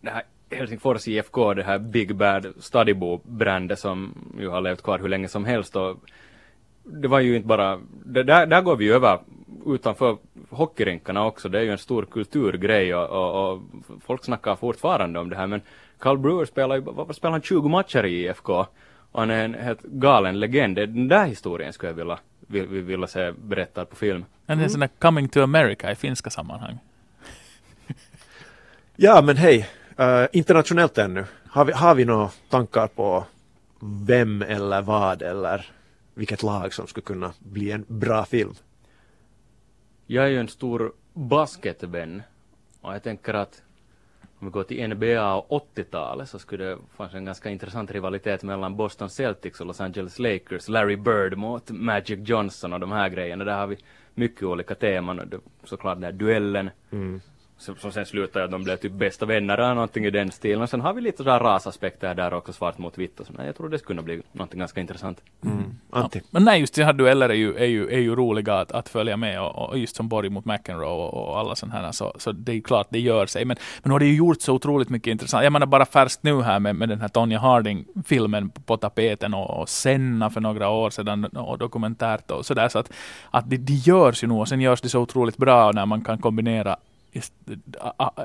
det 0.00 0.10
här 0.10 0.22
Helsingfors 0.50 1.08
IFK, 1.08 1.54
det 1.54 1.62
här 1.62 1.78
Big 1.78 2.16
Bad 2.16 2.46
Studybo-brandet 2.60 3.78
som 3.78 4.14
ju 4.38 4.48
har 4.48 4.60
levt 4.60 4.82
kvar 4.82 4.98
hur 4.98 5.08
länge 5.08 5.28
som 5.28 5.44
helst 5.44 5.76
och 5.76 5.96
det 6.84 7.08
var 7.08 7.20
ju 7.20 7.36
inte 7.36 7.48
bara, 7.48 7.80
det, 8.04 8.22
där, 8.22 8.46
där 8.46 8.62
går 8.62 8.76
vi 8.76 8.84
ju 8.84 8.94
över 8.94 9.18
utanför 9.66 10.16
hockeyrinkarna 10.50 11.24
också, 11.24 11.48
det 11.48 11.58
är 11.58 11.62
ju 11.62 11.70
en 11.70 11.78
stor 11.78 12.04
kulturgrej 12.04 12.94
och, 12.94 13.08
och, 13.08 13.52
och 13.52 13.62
folk 14.04 14.24
snackar 14.24 14.56
fortfarande 14.56 15.18
om 15.18 15.30
det 15.30 15.36
här 15.36 15.46
men 15.46 15.60
Carl 15.98 16.18
Brewer 16.18 16.44
spelar 16.44 16.74
ju, 16.74 16.80
varför 16.80 17.12
spelar 17.12 17.32
han 17.32 17.42
20 17.42 17.68
matcher 17.68 18.04
i 18.04 18.24
IFK? 18.24 18.66
Och 19.12 19.20
han 19.20 19.30
är 19.30 19.44
en 19.44 19.54
helt 19.54 19.82
galen 19.82 20.40
legend. 20.40 20.76
Den 20.76 21.08
där 21.08 21.26
historien 21.26 21.72
skulle 21.72 21.90
jag 21.90 21.96
vilja, 21.96 22.18
vill, 22.46 22.66
vilja 22.66 23.06
se 23.06 23.32
berättad 23.32 23.84
på 23.84 23.96
film. 23.96 24.24
En 24.46 24.58
mm. 24.58 24.70
sån 24.70 24.80
där 24.80 24.90
Coming 24.98 25.28
to 25.28 25.40
America 25.40 25.92
i 25.92 25.94
finska 25.94 26.30
sammanhang. 26.30 26.78
ja 28.96 29.22
men 29.22 29.36
hej, 29.36 29.68
Uh, 30.00 30.26
internationellt 30.32 30.98
ännu, 30.98 31.24
har 31.48 31.64
vi, 31.64 31.72
har 31.72 31.94
vi 31.94 32.04
några 32.04 32.30
tankar 32.48 32.86
på 32.86 33.24
vem 33.80 34.42
eller 34.42 34.82
vad 34.82 35.22
eller 35.22 35.66
vilket 36.14 36.42
lag 36.42 36.74
som 36.74 36.86
skulle 36.86 37.04
kunna 37.04 37.32
bli 37.38 37.70
en 37.72 37.84
bra 37.88 38.24
film? 38.24 38.54
Jag 40.06 40.24
är 40.24 40.28
ju 40.28 40.40
en 40.40 40.48
stor 40.48 40.92
basketvän 41.12 42.22
och 42.80 42.94
jag 42.94 43.02
tänker 43.02 43.34
att 43.34 43.62
om 44.38 44.46
vi 44.46 44.50
går 44.50 44.62
till 44.62 44.88
NBA 44.88 45.34
och 45.34 45.68
80-talet 45.76 46.28
så 46.28 46.38
skulle 46.38 46.64
det 46.64 46.78
fanns 46.96 47.14
en 47.14 47.24
ganska 47.24 47.50
intressant 47.50 47.90
rivalitet 47.90 48.42
mellan 48.42 48.76
Boston 48.76 49.10
Celtics 49.10 49.60
och 49.60 49.66
Los 49.66 49.80
Angeles 49.80 50.18
Lakers. 50.18 50.68
Larry 50.68 50.96
Bird 50.96 51.38
mot 51.38 51.70
Magic 51.70 52.28
Johnson 52.28 52.72
och 52.72 52.80
de 52.80 52.92
här 52.92 53.08
grejerna. 53.08 53.44
Där 53.44 53.58
har 53.58 53.66
vi 53.66 53.78
mycket 54.14 54.42
olika 54.42 54.74
teman. 54.74 55.40
Såklart 55.64 55.96
den 55.96 56.04
här 56.04 56.12
duellen. 56.12 56.70
Mm 56.90 57.20
som 57.58 57.92
sen 57.92 58.06
slutar 58.06 58.40
att 58.40 58.50
de 58.50 58.64
blev 58.64 58.76
typ 58.76 58.92
bästa 58.92 59.26
vänner 59.26 59.58
eller 59.58 59.74
någonting 59.74 60.04
i 60.04 60.10
den 60.10 60.30
stilen. 60.30 60.62
Och 60.62 60.70
sen 60.70 60.80
har 60.80 60.92
vi 60.92 61.00
lite 61.00 61.16
sådär 61.16 61.40
rasaspekter 61.40 62.14
där 62.14 62.34
också, 62.34 62.52
svart 62.52 62.78
mot 62.78 62.98
vitt 62.98 63.20
och 63.20 63.26
sådär. 63.26 63.44
Jag 63.44 63.56
tror 63.56 63.68
det 63.68 63.78
skulle 63.78 63.94
kunna 63.96 64.02
bli 64.02 64.22
någonting 64.32 64.60
ganska 64.60 64.80
intressant. 64.80 65.20
Mm. 65.44 65.64
Antti? 65.90 66.18
Ja. 66.18 66.28
Men 66.30 66.44
nej, 66.44 66.60
just 66.60 66.74
de 66.74 66.84
här 66.84 66.92
dueller 66.92 67.28
är 67.28 67.34
ju, 67.34 67.56
är 67.56 67.64
ju, 67.64 67.88
är 67.88 67.98
ju 67.98 68.14
roliga 68.14 68.54
att, 68.54 68.72
att 68.72 68.88
följa 68.88 69.16
med 69.16 69.40
och, 69.40 69.68
och 69.68 69.78
just 69.78 69.96
som 69.96 70.08
Borg 70.08 70.28
mot 70.28 70.44
McEnroe 70.44 70.88
och, 70.88 71.14
och 71.14 71.38
alla 71.38 71.54
sådana 71.54 71.80
här, 71.80 71.92
så, 71.92 72.14
så 72.18 72.32
det 72.32 72.52
är 72.52 72.60
klart 72.60 72.86
det 72.90 73.00
gör 73.00 73.26
sig. 73.26 73.44
Men, 73.44 73.56
men 73.82 73.92
har 73.92 73.98
det 73.98 74.06
ju 74.06 74.16
gjort 74.16 74.40
så 74.40 74.54
otroligt 74.54 74.88
mycket 74.88 75.10
intressant. 75.10 75.44
Jag 75.44 75.52
menar 75.52 75.66
bara 75.66 75.86
färskt 75.86 76.22
nu 76.22 76.42
här 76.42 76.58
med, 76.58 76.76
med 76.76 76.88
den 76.88 77.00
här 77.00 77.08
Tonya 77.08 77.38
Harding-filmen 77.38 78.50
på 78.50 78.76
tapeten 78.76 79.34
och, 79.34 79.60
och 79.60 79.68
Senna 79.68 80.30
för 80.30 80.40
några 80.40 80.68
år 80.68 80.90
sedan 80.90 81.24
och 81.24 81.58
dokumentärt 81.58 82.30
och 82.30 82.46
sådär. 82.46 82.68
Så 82.68 82.78
att, 82.78 82.92
att 83.30 83.50
det, 83.50 83.56
det 83.56 83.72
görs 83.72 84.24
ju 84.24 84.28
nog 84.28 84.40
och 84.40 84.48
sen 84.48 84.60
görs 84.60 84.80
det 84.80 84.88
så 84.88 85.00
otroligt 85.00 85.36
bra 85.36 85.72
när 85.72 85.86
man 85.86 86.04
kan 86.04 86.18
kombinera 86.18 86.76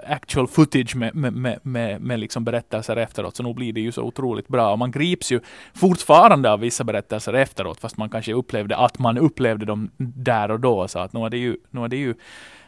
actual 0.08 0.48
footage 0.48 0.96
med, 0.96 1.16
med, 1.16 1.60
med, 1.64 2.02
med, 2.02 2.20
liksom 2.20 2.44
berättelser 2.44 2.96
efteråt, 2.96 3.36
så 3.36 3.44
nog 3.44 3.56
blir 3.56 3.74
det 3.74 3.82
ju 3.82 3.92
så 3.92 4.04
otroligt 4.04 4.48
bra. 4.48 4.72
Och 4.72 4.80
man 4.80 4.92
grips 4.92 5.32
ju 5.32 5.40
fortfarande 5.74 6.52
av 6.52 6.60
vissa 6.60 6.84
berättelser 6.84 7.34
efteråt, 7.34 7.80
fast 7.80 7.98
man 7.98 8.10
kanske 8.10 8.34
upplevde 8.34 8.78
att 8.78 9.00
man 9.00 9.18
upplevde 9.18 9.66
dem 9.66 9.90
där 9.98 10.52
och 10.52 10.60
då. 10.60 10.88
Så 10.88 11.00
att 11.00 11.14
nu 11.14 11.26
är 11.26 11.30
det 11.30 11.38
ju, 11.38 11.58
nu 11.70 11.84
är 11.84 11.88
det 11.88 11.98
ju 11.98 12.16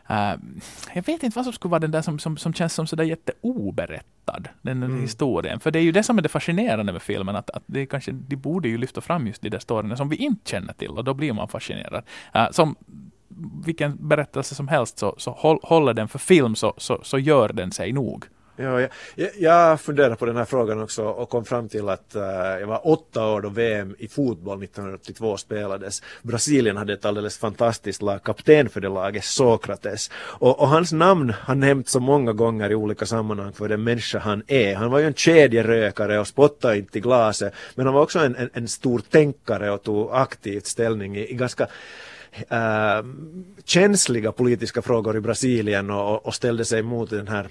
Uh, 0.10 0.40
jag 0.94 1.06
vet 1.06 1.24
inte 1.24 1.36
vad 1.36 1.46
som 1.46 1.54
skulle 1.54 1.70
vara 1.70 1.80
den 1.80 1.92
där 1.92 2.02
som, 2.02 2.20
som, 2.20 2.38
som 2.38 2.54
känns 2.54 2.74
som 2.74 2.88
sådär 2.88 3.04
jätteoberättad, 3.04 4.48
den 4.62 4.84
mm. 4.84 5.02
historien. 5.02 5.60
För 5.60 5.72
det 5.72 5.80
är 5.80 5.84
ju 5.84 5.92
det 5.92 6.04
som 6.04 6.18
är 6.18 6.22
det 6.22 6.30
fascinerande 6.30 6.94
med 6.94 7.02
filmen, 7.02 7.36
att, 7.36 7.50
att 7.50 7.64
det 7.66 7.86
kanske, 7.86 8.12
de 8.12 8.36
borde 8.36 8.70
ju 8.70 8.78
lyfta 8.78 9.02
fram 9.02 9.28
just 9.28 9.42
de 9.42 9.50
där 9.50 9.60
storyna 9.60 9.98
som 9.98 10.10
vi 10.10 10.16
inte 10.16 10.50
känner 10.50 10.74
till, 10.74 10.90
och 10.90 11.04
då 11.04 11.14
blir 11.14 11.34
man 11.34 11.48
fascinerad. 11.48 12.04
Uh, 12.36 12.52
som 12.52 12.76
vilken 13.66 14.08
berättelse 14.08 14.56
som 14.56 14.68
helst 14.68 15.00
så, 15.00 15.16
så 15.18 15.60
håller 15.62 15.94
den 15.94 16.08
för 16.08 16.20
film 16.20 16.56
så, 16.56 16.74
så, 16.78 17.00
så 17.04 17.20
gör 17.20 17.50
den 17.54 17.72
sig 17.72 17.92
nog. 17.92 18.26
Ja, 18.56 18.82
jag, 19.16 19.30
jag 19.38 19.82
funderar 19.82 20.16
på 20.16 20.26
den 20.26 20.36
här 20.36 20.46
frågan 20.46 20.82
också 20.82 21.06
och 21.06 21.30
kom 21.30 21.46
fram 21.46 21.70
till 21.70 21.90
att 21.90 22.16
uh, 22.16 22.22
jag 22.60 22.68
var 22.68 22.88
åtta 22.88 23.28
år 23.28 23.42
då 23.42 23.50
VM 23.50 23.96
i 24.00 24.08
fotboll 24.08 24.64
1982 24.64 25.38
spelades. 25.38 26.02
Brasilien 26.22 26.78
hade 26.78 26.94
ett 26.94 27.06
alldeles 27.06 27.38
fantastiskt 27.38 28.02
lag, 28.02 28.24
kapten 28.24 28.70
för 28.70 28.82
det 28.82 28.90
laget, 28.90 29.24
Sokrates. 29.24 30.12
Och, 30.16 30.60
och, 30.60 30.68
hans 30.68 30.92
namn 30.92 31.34
har 31.40 31.56
nämnts 31.56 31.92
så 31.92 32.00
många 32.00 32.34
gånger 32.34 32.72
i 32.72 32.76
olika 32.76 33.06
sammanhang 33.06 33.54
för 33.54 33.70
den 33.70 33.84
människa 33.84 34.20
han 34.20 34.44
är. 34.48 34.76
Han 34.76 34.92
var 34.92 35.00
ju 35.00 35.08
en 35.08 35.14
kedjerökare 35.14 36.20
och 36.20 36.28
spottade 36.28 36.78
inte 36.78 36.98
i 36.98 37.02
glaset, 37.02 37.54
men 37.76 37.86
han 37.86 37.96
var 37.96 38.02
också 38.02 38.20
en, 38.20 38.36
en, 38.36 38.50
en 38.54 38.68
stor 38.68 39.00
tänkare 39.00 39.72
och 39.72 39.84
tog 39.84 40.10
aktivt 40.12 40.66
ställning 40.66 41.18
i, 41.18 41.32
i 41.32 41.34
ganska 41.34 41.68
äh, 42.50 43.06
känsliga 43.66 44.32
politiska 44.32 44.82
frågor 44.82 45.18
i 45.18 45.20
Brasilien 45.20 45.90
och, 45.90 46.26
och 46.26 46.36
ställde 46.36 46.66
sig 46.66 46.84
mot 46.84 47.10
den 47.10 47.28
här 47.28 47.48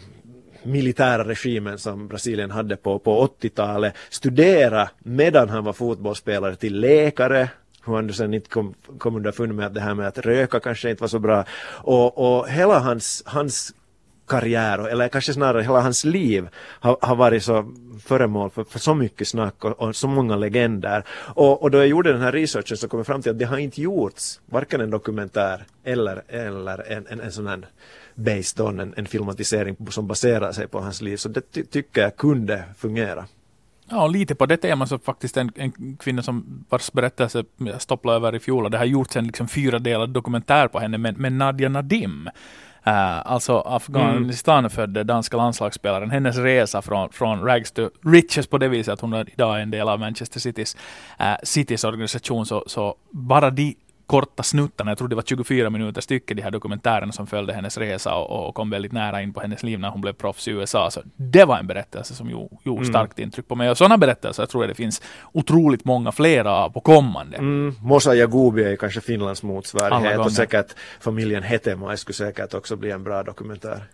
militära 0.62 1.25
regimen 1.25 1.79
som 1.79 2.09
Brasilien 2.09 2.51
hade 2.51 2.77
på, 2.77 2.99
på 2.99 3.27
80-talet, 3.40 3.95
studera 4.11 4.88
medan 4.99 5.49
han 5.49 5.64
var 5.64 5.73
fotbollsspelare 5.73 6.57
till 6.57 6.81
läkare, 6.81 7.49
hur 7.85 7.95
han 7.95 8.12
sen 8.12 8.35
inte 8.35 8.49
kom, 8.49 8.75
kom 8.99 9.16
underfund 9.16 9.55
med 9.55 9.66
att 9.66 9.75
det 9.75 9.81
här 9.81 9.95
med 9.95 10.07
att 10.07 10.18
röka 10.18 10.61
kanske 10.61 10.90
inte 10.90 11.03
var 11.03 11.09
så 11.09 11.18
bra. 11.18 11.45
Och, 11.68 12.38
och 12.38 12.49
hela 12.49 12.79
hans, 12.79 13.23
hans 13.27 13.75
karriär, 14.33 14.88
eller 14.88 15.09
kanske 15.09 15.33
snarare 15.33 15.62
hela 15.62 15.81
hans 15.81 16.05
liv 16.05 16.49
har, 16.81 16.97
har 17.01 17.16
varit 17.16 17.42
så 17.42 17.73
föremål 18.05 18.51
för, 18.51 18.64
för 18.64 18.79
så 18.79 18.95
mycket 18.95 19.29
snack 19.29 19.64
och, 19.64 19.81
och, 19.81 19.97
så 19.97 20.09
många 20.09 20.37
legender. 20.37 21.05
Och, 21.35 21.62
och 21.62 21.71
då 21.71 21.79
jag 21.79 21.87
gjorde 21.87 22.12
den 22.12 22.23
här 22.23 22.33
researchen 22.33 22.77
så 22.77 22.88
kom 22.88 22.99
jag 22.99 23.07
fram 23.07 23.23
till 23.23 23.31
att 23.31 23.38
det 23.38 23.45
har 23.45 23.59
inte 23.59 23.83
gjorts 23.83 24.40
varken 24.47 24.81
en 24.81 24.90
dokumentär 24.90 25.64
eller, 25.85 26.23
eller 26.29 26.92
en, 26.92 27.07
en, 27.11 27.21
en 27.21 27.33
sån 27.33 27.47
här 27.47 27.66
based 28.14 28.66
on, 28.66 28.81
en, 28.81 28.95
en 28.97 29.07
filmatisering 29.07 29.77
som 29.90 30.07
baserar 30.07 30.53
sig 30.53 30.68
på 30.68 30.81
hans 30.81 31.03
liv. 31.03 31.16
Så 31.16 31.29
det 31.29 31.40
ty 31.53 31.64
tycker 31.64 32.03
jag 32.03 32.16
kunde 32.16 32.64
fungera. 32.79 33.25
Ja, 33.90 34.07
lite 34.07 34.35
på 34.35 34.47
det 34.47 34.57
temat 34.57 34.88
så 34.88 34.99
faktiskt 34.99 35.37
en, 35.37 35.53
en 35.57 35.97
kvinna 35.97 36.23
som 36.23 36.64
vars 36.68 36.92
berättelse 36.92 37.45
jag 37.57 37.83
stopplade 37.83 38.16
över 38.16 38.35
i 38.35 38.40
fjol 38.40 38.64
och 38.64 38.71
det 38.71 38.79
har 38.79 38.85
gjorts 38.85 39.16
en 39.16 39.27
liksom 39.27 39.49
fyra 39.49 39.79
delar 39.79 40.07
dokumentär 40.07 40.68
på 40.68 40.79
henne 40.79 40.99
med, 40.99 41.18
med 41.18 41.33
Nadia 41.33 41.68
Nadim. 41.68 42.29
Uh, 42.87 43.33
alltså 43.33 43.59
Afghanistan-födde 43.59 45.01
mm. 45.01 45.07
danska 45.07 45.37
landslagsspelaren, 45.37 46.11
hennes 46.11 46.37
resa 46.37 46.83
från, 46.83 47.12
från 47.12 47.45
rags 47.45 47.71
to 47.73 47.88
riches 48.05 48.47
på 48.47 48.59
det 48.59 48.68
viset 48.68 48.92
att 48.92 49.01
hon 49.01 49.12
är 49.12 49.31
idag 49.33 49.57
är 49.57 49.62
en 49.62 49.71
del 49.71 49.88
av 49.88 50.01
Manchester 50.01 50.40
Citys, 50.40 50.77
uh, 51.21 51.35
Citys 51.42 51.85
organisation, 51.85 52.47
så, 52.47 52.64
så 52.66 52.95
bara 53.11 53.51
de 53.51 53.77
korta 54.07 54.43
snuttarna, 54.43 54.91
jag 54.91 54.99
tror 54.99 55.09
det 55.09 55.15
var 55.17 55.23
24 55.23 55.71
minuter 55.71 56.01
stycke, 56.01 56.35
de 56.35 56.43
här 56.43 56.51
dokumentärerna 56.51 57.12
som 57.12 57.27
följde 57.27 57.53
hennes 57.53 57.79
resa 57.79 58.15
och, 58.15 58.49
och 58.49 58.55
kom 58.55 58.71
väldigt 58.71 58.93
nära 58.93 59.23
in 59.23 59.33
på 59.33 59.41
hennes 59.41 59.62
liv 59.62 59.81
när 59.81 59.88
hon 59.91 60.01
blev 60.01 60.12
proffs 60.12 60.49
i 60.49 60.51
USA. 60.51 60.91
Så 60.91 61.01
det 61.17 61.45
var 61.45 61.59
en 61.59 61.67
berättelse 61.67 62.15
som 62.15 62.31
gjorde, 62.31 62.57
Mm. 62.67 62.85
starkt 62.85 63.19
intryck 63.19 63.49
på 63.49 63.55
mig. 63.55 63.71
Och 63.71 63.79
sådana 63.79 63.99
berättelser 63.99 64.47
tror 64.47 64.62
jag 64.62 64.71
det 64.71 64.75
finns 64.75 65.03
otroligt 65.33 65.85
många 65.85 66.12
flera 66.12 66.53
av 66.53 66.71
på 66.71 66.81
kommande. 66.81 67.37
Mm, 67.37 67.75
Mosa 67.83 68.15
Jagubi 68.15 68.65
är 68.65 68.77
kanske 68.77 69.01
Finlands 69.01 69.43
motsvarighet 69.43 70.19
och 70.19 70.33
säkert 70.33 70.75
familjen 71.01 71.43
Hetemäki 71.43 71.97
skulle 71.97 72.15
säkert 72.15 72.55
också 72.55 72.77
bli 72.77 72.91
en 72.91 73.05
bra 73.05 73.23
dokumentär. 73.23 73.85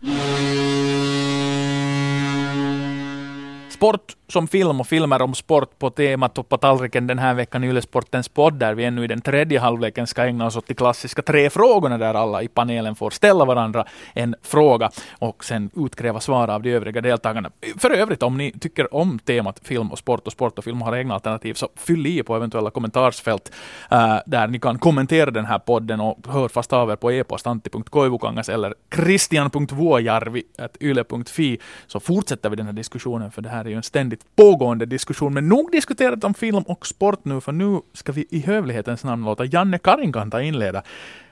Sport 3.79 4.17
som 4.29 4.49
film 4.49 4.81
och 4.81 4.87
filmer 4.87 5.23
om 5.23 5.35
sport 5.35 5.79
på 5.79 5.91
temat 5.91 6.39
och 6.39 6.49
på 6.49 6.59
tallriken 6.59 7.07
den 7.07 7.19
här 7.19 7.35
veckan 7.35 7.65
i 7.65 7.69
Ylesportens 7.69 8.29
podd 8.29 8.55
där 8.55 8.75
vi 8.75 8.85
ännu 8.85 9.05
i 9.05 9.07
den 9.07 9.21
tredje 9.21 9.61
halvleken 9.61 10.07
ska 10.07 10.25
ägna 10.25 10.47
oss 10.47 10.57
åt 10.57 10.67
de 10.67 10.75
klassiska 10.75 11.23
tre 11.23 11.51
frågorna 11.51 11.99
där 11.99 12.15
alla 12.15 12.43
i 12.43 12.49
panelen 12.49 12.95
får 12.95 13.11
ställa 13.11 13.45
varandra 13.45 13.85
en 14.15 14.35
fråga 14.43 14.91
och 15.19 15.45
sen 15.45 15.71
utkräva 15.77 16.21
svar 16.21 16.49
av 16.49 16.63
de 16.63 16.73
övriga 16.73 17.01
deltagarna. 17.01 17.51
För 17.79 17.91
övrigt, 17.91 18.23
om 18.23 18.39
ni 18.39 18.53
tycker 18.53 18.95
om 18.95 19.19
temat 19.19 19.61
film 19.63 19.93
och 19.93 19.99
sport 19.99 20.27
och 20.27 20.33
sport 20.33 20.59
och 20.59 20.65
film 20.65 20.83
och 20.83 20.89
har 20.89 20.97
egna 20.97 21.15
alternativ 21.15 21.55
så 21.55 21.69
fyll 21.77 22.07
i 22.07 22.23
på 22.23 22.37
eventuella 22.37 22.71
kommentarsfält 22.71 23.53
eh, 23.91 24.17
där 24.27 24.47
ni 24.47 24.61
kan 24.61 24.79
kommentera 24.79 25.31
den 25.31 25.45
här 25.45 25.59
podden 25.59 26.01
och 26.01 26.19
hör 26.29 26.49
fast 26.49 26.73
av 26.73 26.91
er 26.91 26.97
på 26.97 27.13
e-post 27.13 27.47
antti.koivukangas 27.47 28.49
eller 28.49 28.75
kristian.vuojarvi.yle.fi, 28.89 31.59
så 31.87 32.01
fortsätter 32.01 32.51
vi 32.51 32.57
den 32.57 32.67
här 32.67 32.73
diskussionen 32.73 33.31
för 33.31 33.43
det 33.43 33.49
här 33.49 33.68
är 33.69 33.71
ju 33.71 33.77
en 33.77 33.83
ständigt 33.83 34.37
pågående 34.37 34.87
diskussion. 34.87 35.35
Men 35.35 35.49
nog 35.49 35.73
diskuterat 35.73 36.25
om 36.25 36.35
film 36.35 36.57
och 36.57 36.87
sport 36.87 37.25
nu 37.25 37.41
för 37.41 37.53
nu 37.53 37.81
ska 37.93 38.13
vi 38.13 38.27
i 38.31 38.41
hövlighetens 38.41 39.05
namn 39.05 39.25
låta 39.25 39.45
Janne 39.45 39.79
Karinkanta 39.79 40.43
inleda 40.43 40.83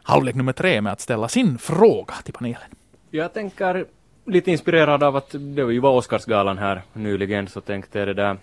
halvlek 0.03 0.35
nummer 0.35 0.53
tre 0.53 0.81
med 0.81 0.93
att 0.93 1.01
ställa 1.01 1.29
sin 1.29 1.59
fråga 1.59 2.15
till 2.25 2.35
panelen. 2.35 2.71
Jag 3.11 3.33
tänker 3.33 3.85
lite 4.25 4.51
inspirerad 4.51 5.03
av 5.03 5.17
att 5.17 5.31
det 5.31 5.63
ju 5.63 5.79
var 5.79 5.91
Oscarsgalan 5.91 6.59
här 6.59 6.83
nyligen 6.93 7.49
så 7.49 7.61
tänkte 7.61 7.99
jag 7.99 8.09
det 8.09 8.15
där 8.15 8.37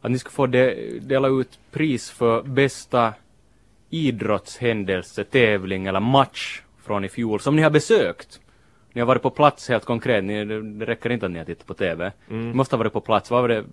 att 0.00 0.10
ni 0.10 0.18
skulle 0.18 0.32
få 0.32 0.46
de, 0.46 0.98
dela 1.00 1.28
ut 1.28 1.58
pris 1.70 2.10
för 2.10 2.42
bästa 2.42 3.14
idrottshändelse, 3.90 5.24
tävling 5.24 5.86
eller 5.86 6.00
match 6.00 6.62
från 6.82 7.04
i 7.04 7.08
fjol 7.08 7.40
som 7.40 7.56
ni 7.56 7.62
har 7.62 7.70
besökt. 7.70 8.40
Ni 8.96 9.00
har 9.00 9.06
varit 9.06 9.22
på 9.22 9.30
plats 9.30 9.68
helt 9.68 9.84
konkret, 9.84 10.24
ni, 10.24 10.44
det, 10.44 10.86
räcker 10.86 11.10
inte 11.10 11.26
att 11.26 11.32
ni 11.32 11.38
har 11.38 11.46
tittat 11.46 11.66
på 11.66 11.74
TV. 11.74 12.12
Ni 12.28 12.36
måste 12.36 12.76
ha 12.76 12.78
varit 12.78 12.92
på 12.92 13.00
plats. 13.00 13.30
Vad 13.30 13.42
var 13.42 13.48
det 13.48 13.64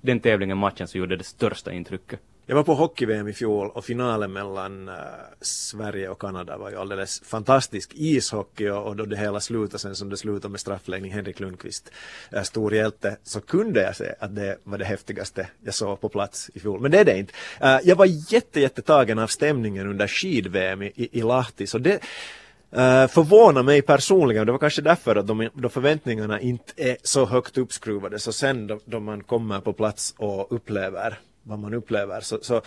den 0.00 0.20
tävlingen, 0.20 0.58
matchen 0.58 0.88
som 0.88 1.00
gjorde 1.00 1.16
det 1.16 1.24
största 1.24 1.72
intrycket? 1.72 2.20
Jag 2.46 2.56
var 2.56 2.62
på 2.62 2.74
hockey-VM 2.74 3.28
i 3.28 3.32
fjol 3.32 3.70
och 3.70 3.84
finalen 3.84 4.32
mellan 4.32 4.88
eh, 4.88 4.94
Sverige 5.40 6.08
och 6.08 6.20
Kanada 6.20 6.56
var 6.56 6.70
ju 6.70 6.76
alldeles 6.76 7.20
fantastisk 7.20 7.92
ishockey 7.94 8.68
och, 8.68 8.86
och 8.86 8.96
då 8.96 9.04
det 9.04 9.16
hela 9.16 9.40
slutade 9.40 9.78
sen 9.78 9.96
som 9.96 10.10
det 10.10 10.16
slutade 10.16 10.52
med 10.52 10.60
straffläggning, 10.60 11.12
Henrik 11.12 11.40
Lundqvist, 11.40 11.92
uh, 12.36 12.42
stor 12.42 12.74
hjälte, 12.74 13.16
så 13.22 13.40
kunde 13.40 13.82
jag 13.82 13.96
se 13.96 14.14
att 14.20 14.34
det 14.34 14.58
var 14.64 14.78
det 14.78 14.84
häftigaste 14.84 15.48
jag 15.64 15.74
såg 15.74 16.00
på 16.00 16.08
plats 16.08 16.50
i 16.54 16.60
fjol. 16.60 16.80
Men 16.80 16.90
det 16.90 16.98
är 16.98 17.04
det 17.04 17.18
inte. 17.18 17.32
Eh, 17.60 17.78
jag 17.84 17.96
var 17.96 18.32
jätte, 18.32 18.60
jättetagen 18.60 19.18
av 19.18 19.26
stämningen 19.26 19.86
under 19.86 20.06
skid-VM 20.06 20.82
i, 20.82 20.86
i, 20.86 21.18
i 21.18 21.22
Lahti, 21.22 21.66
så 21.66 21.78
det 21.78 22.00
Uh, 22.76 23.06
förvånar 23.06 23.62
mig 23.62 23.82
personligen, 23.82 24.46
det 24.46 24.52
var 24.52 24.58
kanske 24.58 24.82
därför 24.82 25.16
att 25.16 25.26
de, 25.26 25.48
då 25.54 25.68
förväntningarna 25.68 26.40
inte 26.40 26.72
är 26.76 26.96
så 27.02 27.26
högt 27.26 27.58
uppskruvade, 27.58 28.18
så 28.18 28.32
sen 28.32 28.66
då, 28.66 28.78
då 28.84 29.00
man 29.00 29.22
kommer 29.22 29.60
på 29.60 29.72
plats 29.72 30.14
och 30.18 30.52
upplever 30.52 31.18
vad 31.42 31.58
man 31.58 31.74
upplever. 31.74 32.20
Så, 32.20 32.38
så, 32.42 32.56
uh, 32.56 32.60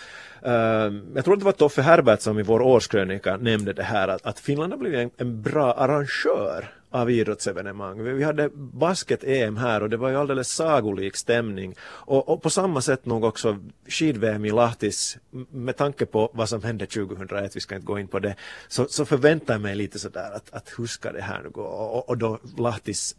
jag 1.14 1.24
tror 1.24 1.34
att 1.34 1.40
det 1.40 1.44
var 1.44 1.52
Toffe 1.52 1.82
Herbert 1.82 2.20
som 2.20 2.38
i 2.38 2.42
vår 2.42 2.62
årskrönika 2.62 3.36
nämnde 3.36 3.72
det 3.72 3.82
här 3.82 4.08
att, 4.08 4.26
att 4.26 4.38
Finland 4.38 4.72
har 4.72 4.78
blivit 4.78 5.00
en, 5.00 5.10
en 5.16 5.42
bra 5.42 5.72
arrangör 5.72 6.68
av 6.92 7.10
idrottsevenemang. 7.10 8.02
Vi, 8.02 8.22
hade 8.22 8.50
basket-EM 8.54 9.56
här 9.56 9.82
och 9.82 9.90
det 9.90 9.96
var 9.96 10.08
ju 10.08 10.16
alldeles 10.16 10.48
sagolik 10.48 11.16
stämning. 11.16 11.74
Och, 11.82 12.28
och 12.28 12.42
på 12.42 12.50
samma 12.50 12.80
sätt 12.80 13.06
nog 13.06 13.24
också 13.24 13.58
skid-VM 13.88 14.44
i 14.44 14.50
Lahtis, 14.50 15.18
med 15.50 15.76
tanke 15.76 16.06
på 16.06 16.30
vad 16.34 16.48
som 16.48 16.62
hände 16.62 16.86
2001, 16.86 17.56
vi 17.56 17.60
ska 17.60 17.74
inte 17.74 17.86
gå 17.86 17.98
in 17.98 18.08
på 18.08 18.18
det, 18.18 18.36
så, 18.68 18.86
så 18.88 19.04
förväntar 19.04 19.54
jag 19.54 19.60
mig 19.60 19.74
lite 19.74 19.98
sådär 19.98 20.30
att, 20.34 20.52
att 20.52 20.72
hur 20.78 20.86
ska 20.86 21.12
det 21.12 21.22
här 21.22 21.40
nu 21.42 21.50
gå? 21.50 21.62
Och, 21.62 22.08
och 22.08 22.18
då 22.18 22.38
Lahtis 22.58 23.16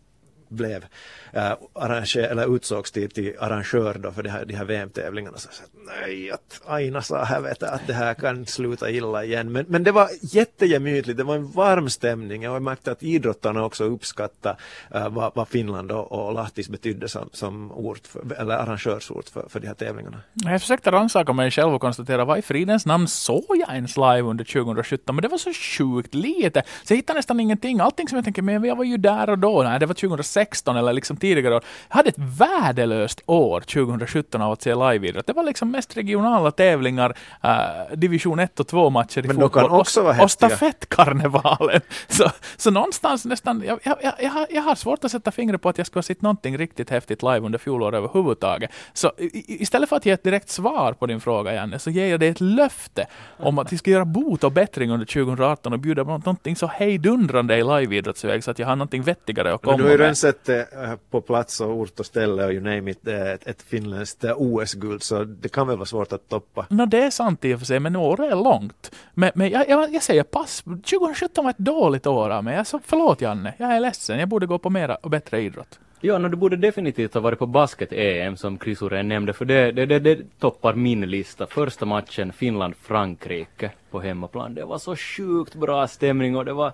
blev 0.53 0.85
äh, 1.33 1.51
arranger, 1.73 2.21
eller 2.21 2.55
utsågs 2.55 2.91
till, 2.91 3.09
till 3.09 3.35
arrangör 3.39 3.93
då 3.93 4.11
för 4.11 4.23
de 4.23 4.29
här, 4.29 4.45
de 4.45 4.55
här 4.55 4.65
VM-tävlingarna. 4.65 5.37
Så 5.37 5.47
så 5.51 5.63
nej, 6.01 6.31
att 6.31 6.61
Aina 6.65 7.01
sa 7.01 7.23
här 7.23 7.41
vet 7.41 7.61
jag, 7.61 7.73
att 7.73 7.87
det 7.87 7.93
här 7.93 8.13
kan 8.13 8.45
sluta 8.45 8.89
illa 8.89 9.23
igen. 9.23 9.51
Men, 9.51 9.65
men 9.67 9.83
det 9.83 9.91
var 9.91 10.09
jättegemytligt, 10.21 11.17
det 11.17 11.23
var 11.23 11.35
en 11.35 11.51
varm 11.51 11.89
stämning 11.89 12.49
och 12.49 12.55
jag 12.55 12.61
märkte 12.61 12.91
att 12.91 13.03
idrottarna 13.03 13.65
också 13.65 13.83
uppskattade 13.83 14.57
äh, 14.95 15.09
vad, 15.09 15.31
vad 15.35 15.47
Finland 15.47 15.91
och, 15.91 16.11
och 16.11 16.33
Lahtis 16.33 16.69
betydde 16.69 17.09
som, 17.09 17.29
som 17.31 17.71
ort 17.71 18.07
för, 18.07 18.33
eller 18.39 18.55
arrangörsort 18.55 19.29
för, 19.29 19.45
för 19.49 19.59
de 19.59 19.67
här 19.67 19.73
tävlingarna. 19.73 20.21
Jag 20.33 20.61
försökte 20.61 20.91
rannsaka 20.91 21.33
mig 21.33 21.51
själv 21.51 21.73
och 21.73 21.81
konstatera 21.81 22.25
vad 22.25 22.39
i 22.39 22.41
fridens 22.41 22.85
namn 22.85 23.07
såg 23.07 23.45
jag 23.49 23.75
ens 23.75 23.97
live 23.97 24.21
under 24.21 24.45
2017? 24.45 25.15
Men 25.15 25.21
det 25.21 25.27
var 25.27 25.37
så 25.37 25.53
sjukt 25.53 26.15
lite. 26.15 26.63
Så 26.83 26.93
jag 26.93 26.97
hittade 26.97 27.19
nästan 27.19 27.39
ingenting. 27.39 27.79
Allting 27.79 28.07
som 28.07 28.15
jag 28.15 28.25
tänker, 28.25 28.41
men 28.41 28.63
jag 28.63 28.75
var 28.75 28.83
ju 28.83 28.97
där 28.97 29.29
och 29.29 29.39
då. 29.39 29.63
Nej, 29.63 29.79
det 29.79 29.85
var 29.85 29.93
2016 29.93 30.42
eller 30.77 30.93
liksom 30.93 31.17
tidigare 31.17 31.55
år. 31.55 31.63
Jag 31.89 31.95
hade 31.95 32.09
ett 32.09 32.17
värdelöst 32.17 33.21
år 33.25 33.59
2017 33.61 34.41
av 34.41 34.51
att 34.51 34.61
se 34.61 34.75
liveidrott. 34.75 35.27
Det 35.27 35.33
var 35.33 35.43
liksom 35.43 35.71
mest 35.71 35.97
regionala 35.97 36.51
tävlingar, 36.51 37.17
uh, 37.45 37.97
division 37.97 38.39
1 38.39 38.59
och 38.59 38.67
2 38.67 38.89
matcher 38.89 39.25
i 39.25 39.27
Men 39.27 39.39
de 39.39 39.49
kan 39.49 39.61
fotboll 39.63 39.79
också 39.79 40.01
vara 40.03 40.17
och, 40.17 40.23
och 40.23 40.31
stafettkarnevalen. 40.31 41.81
Så, 42.07 42.29
så 42.57 42.71
någonstans 42.71 43.25
nästan, 43.25 43.63
jag, 43.65 43.79
jag, 43.83 43.97
jag, 44.01 44.47
jag, 44.49 44.61
har, 44.61 44.75
svårt 44.75 45.03
att 45.03 45.11
sätta 45.11 45.31
fingret 45.31 45.61
på 45.61 45.69
att 45.69 45.77
jag 45.77 45.87
skulle 45.87 45.97
ha 45.97 46.03
sett 46.03 46.21
någonting 46.21 46.57
riktigt 46.57 46.89
häftigt 46.89 47.23
live 47.23 47.39
under 47.39 47.59
fjolåret 47.59 47.97
överhuvudtaget. 47.97 48.71
Så 48.93 49.11
istället 49.47 49.89
för 49.89 49.95
att 49.95 50.05
ge 50.05 50.11
ett 50.11 50.23
direkt 50.23 50.49
svar 50.49 50.93
på 50.93 51.05
din 51.05 51.21
fråga, 51.21 51.53
Janne, 51.53 51.79
så 51.79 51.89
ger 51.89 52.07
jag 52.07 52.19
dig 52.19 52.29
ett 52.29 52.41
löfte 52.41 53.05
om 53.37 53.59
att 53.59 53.73
vi 53.73 53.77
ska 53.77 53.91
göra 53.91 54.05
bot 54.05 54.43
och 54.43 54.51
bättring 54.51 54.91
under 54.91 55.05
2018 55.05 55.73
och 55.73 55.79
bjuda 55.79 56.05
på 56.05 56.11
någonting 56.11 56.55
så 56.55 56.67
hejdundrande 56.67 57.57
i 57.57 57.63
liveidrottsväg 57.63 58.43
så 58.43 58.51
att 58.51 58.59
jag 58.59 58.67
har 58.67 58.75
någonting 58.75 59.03
vettigare 59.03 59.53
att 59.53 59.63
Men 59.63 59.71
komma 59.71 59.77
du 59.77 59.83
har 59.83 59.91
ju 59.91 59.97
redan 59.97 60.07
med. 60.09 60.17
Sett 60.33 60.49
eh, 60.49 60.95
på 61.09 61.21
plats 61.21 61.61
och 61.61 61.69
ort 61.69 61.99
och 61.99 62.05
ställe 62.05 62.45
och 62.45 62.53
you 62.53 62.61
name 62.61 62.91
it, 62.91 63.07
eh, 63.07 63.31
ett, 63.31 63.47
ett 63.47 63.61
finländskt 63.61 64.23
eh, 64.23 64.33
OS-guld 64.37 65.03
så 65.03 65.23
det 65.23 65.49
kan 65.49 65.67
väl 65.67 65.77
vara 65.77 65.85
svårt 65.85 66.13
att 66.13 66.29
toppa. 66.29 66.65
Nå, 66.69 66.85
det 66.85 67.03
är 67.03 67.09
sant 67.09 67.45
i 67.45 67.53
och 67.53 67.59
för 67.59 67.65
sig, 67.65 67.79
men 67.79 67.95
året 67.95 68.31
är 68.31 68.35
långt. 68.35 68.91
Men, 69.13 69.31
men 69.35 69.49
jag, 69.49 69.69
jag, 69.69 69.93
jag 69.93 70.03
säger 70.03 70.23
pass. 70.23 70.61
2017 70.61 71.43
var 71.43 71.51
ett 71.51 71.57
dåligt 71.57 72.07
år 72.07 72.29
av 72.29 72.43
mig. 72.43 72.55
Jag 72.55 72.67
så, 72.67 72.79
förlåt 72.85 73.21
Janne, 73.21 73.53
jag 73.57 73.75
är 73.75 73.79
ledsen. 73.79 74.19
Jag 74.19 74.29
borde 74.29 74.45
gå 74.45 74.57
på 74.57 74.69
mera 74.69 74.95
och 74.95 75.09
bättre 75.09 75.41
idrott. 75.41 75.79
Ja, 76.05 76.17
no, 76.17 76.27
du 76.27 76.37
borde 76.37 76.55
definitivt 76.55 77.13
ha 77.13 77.21
varit 77.21 77.39
på 77.39 77.45
basket-EM 77.45 78.37
som 78.37 78.59
Chris 78.59 78.81
Oren 78.81 79.07
nämnde, 79.07 79.33
för 79.33 79.45
det, 79.45 79.71
det, 79.71 79.85
det, 79.85 79.99
det 79.99 80.39
toppar 80.39 80.73
min 80.73 81.01
lista. 81.01 81.47
Första 81.47 81.85
matchen 81.85 82.33
Finland-Frankrike 82.33 83.71
på 83.91 83.99
hemmaplan. 83.99 84.53
Det 84.53 84.65
var 84.65 84.77
så 84.77 84.95
sjukt 84.95 85.55
bra 85.55 85.87
stämning 85.87 86.35
och 86.35 86.45
det 86.45 86.53
var 86.53 86.73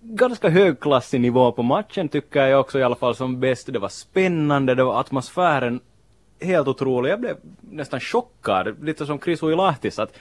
ganska 0.00 0.48
högklassig 0.48 1.20
nivå 1.20 1.52
på 1.52 1.62
matchen 1.62 2.08
tycker 2.08 2.46
jag 2.46 2.60
också 2.60 2.78
i 2.78 2.82
alla 2.82 2.96
fall 2.96 3.14
som 3.14 3.40
bäst. 3.40 3.72
Det 3.72 3.78
var 3.78 3.88
spännande, 3.88 4.74
det 4.74 4.84
var 4.84 5.00
atmosfären 5.00 5.80
helt 6.40 6.68
otrolig. 6.68 7.10
Jag 7.10 7.20
blev 7.20 7.36
nästan 7.60 8.00
chockad, 8.00 8.84
lite 8.84 9.06
som 9.06 9.18
Chris 9.20 9.42
Oilahtis, 9.42 9.98
att 9.98 10.18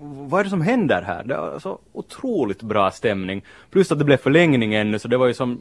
vad 0.00 0.40
är 0.40 0.44
det 0.44 0.50
som 0.50 0.60
händer 0.60 1.02
här? 1.02 1.24
Det 1.24 1.36
var 1.36 1.58
så 1.58 1.78
otroligt 1.92 2.62
bra 2.62 2.90
stämning. 2.90 3.44
Plus 3.70 3.92
att 3.92 3.98
det 3.98 4.04
blev 4.04 4.16
förlängning 4.16 4.74
ännu, 4.74 4.98
så 4.98 5.08
det 5.08 5.16
var 5.16 5.26
ju 5.26 5.34
som 5.34 5.60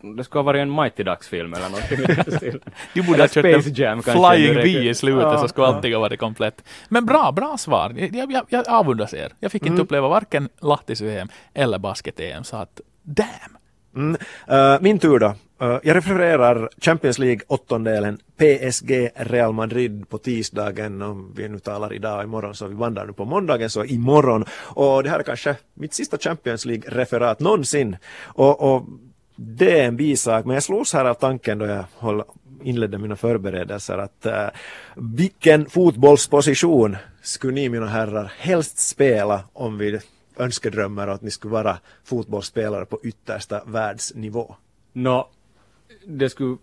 det 0.00 0.24
ska 0.24 0.38
ha 0.38 0.42
varit 0.42 0.60
en 0.60 0.74
Mighty 0.74 1.02
Ducks-film 1.02 1.54
eller 1.54 1.68
någonting. 1.68 2.60
Du 2.94 3.02
borde 3.02 3.22
ha 3.22 3.28
kört 3.28 3.44
Space 3.44 3.68
en 3.68 3.74
Jam 3.74 4.02
kanske 4.02 4.30
Flying 4.36 4.54
V 4.54 4.88
i 4.88 4.94
slutet 4.94 5.22
Ja, 5.22 5.38
så 5.38 5.48
skulle 5.48 5.66
ja. 5.66 5.74
allting 5.74 5.92
ha 5.94 6.00
varit 6.00 6.20
komplett. 6.20 6.64
Men 6.88 7.06
bra, 7.06 7.32
bra 7.32 7.56
svar. 7.58 7.94
Jag, 8.12 8.32
jag, 8.32 8.46
jag 8.48 8.68
avundas 8.68 9.14
er. 9.14 9.32
Jag 9.40 9.52
fick 9.52 9.62
Mm. 9.62 9.72
inte 9.72 9.82
uppleva 9.82 10.08
varken 10.08 10.48
Lahtis-VM 10.60 11.28
eller 11.54 11.78
basket-EM, 11.78 12.44
så 12.44 12.56
att 12.56 12.80
damn! 13.02 13.28
Mm. 13.96 14.16
Eh, 14.48 14.80
min 14.80 14.98
tur 14.98 15.18
då. 15.18 15.34
Eh, 15.60 15.78
jag 15.82 15.96
refererar 15.96 16.68
Champions 16.80 17.18
League 17.18 17.40
åttondelen 17.48 18.18
PSG 18.36 19.10
Real 19.16 19.52
Madrid 19.52 20.08
på 20.08 20.18
tisdagen. 20.18 21.02
Om 21.02 21.32
vi 21.36 21.48
nu 21.48 21.58
talar 21.58 21.92
idag 21.92 22.18
och 22.18 22.24
imorgon 22.24 22.54
så 22.54 22.66
vi 22.66 22.74
vandrar 22.74 23.06
nu 23.06 23.12
på 23.12 23.24
måndagen 23.24 23.70
så 23.70 23.84
imorgon. 23.84 24.44
Och 24.64 25.02
det 25.02 25.10
här 25.10 25.18
är 25.18 25.22
kanske 25.22 25.56
mitt 25.74 25.94
sista 25.94 26.18
Champions 26.18 26.64
League-referat 26.64 27.40
någonsin. 27.40 27.96
Och, 28.24 28.74
och 28.74 28.82
det 29.40 29.80
är 29.80 29.88
en 29.88 29.96
bisak, 29.96 30.44
men 30.44 30.54
jag 30.54 30.62
slogs 30.62 30.92
här 30.92 31.04
av 31.04 31.14
tanken 31.14 31.58
då 31.58 31.66
jag 31.66 31.84
håll, 31.94 32.22
inledde 32.62 32.98
mina 32.98 33.16
förberedelser 33.16 33.98
att 33.98 34.26
uh, 34.26 34.48
vilken 34.96 35.66
fotbollsposition 35.66 36.96
skulle 37.22 37.52
ni 37.52 37.68
mina 37.68 37.86
herrar 37.86 38.32
helst 38.38 38.78
spela 38.78 39.44
om 39.52 39.78
vi 39.78 40.00
önskedrömmer 40.36 41.08
att 41.08 41.22
ni 41.22 41.30
skulle 41.30 41.52
vara 41.52 41.78
fotbollsspelare 42.04 42.84
på 42.84 43.00
yttersta 43.02 43.62
världsnivå? 43.66 44.54
Nå, 44.92 45.28
det 46.06 46.30
skulle 46.30 46.56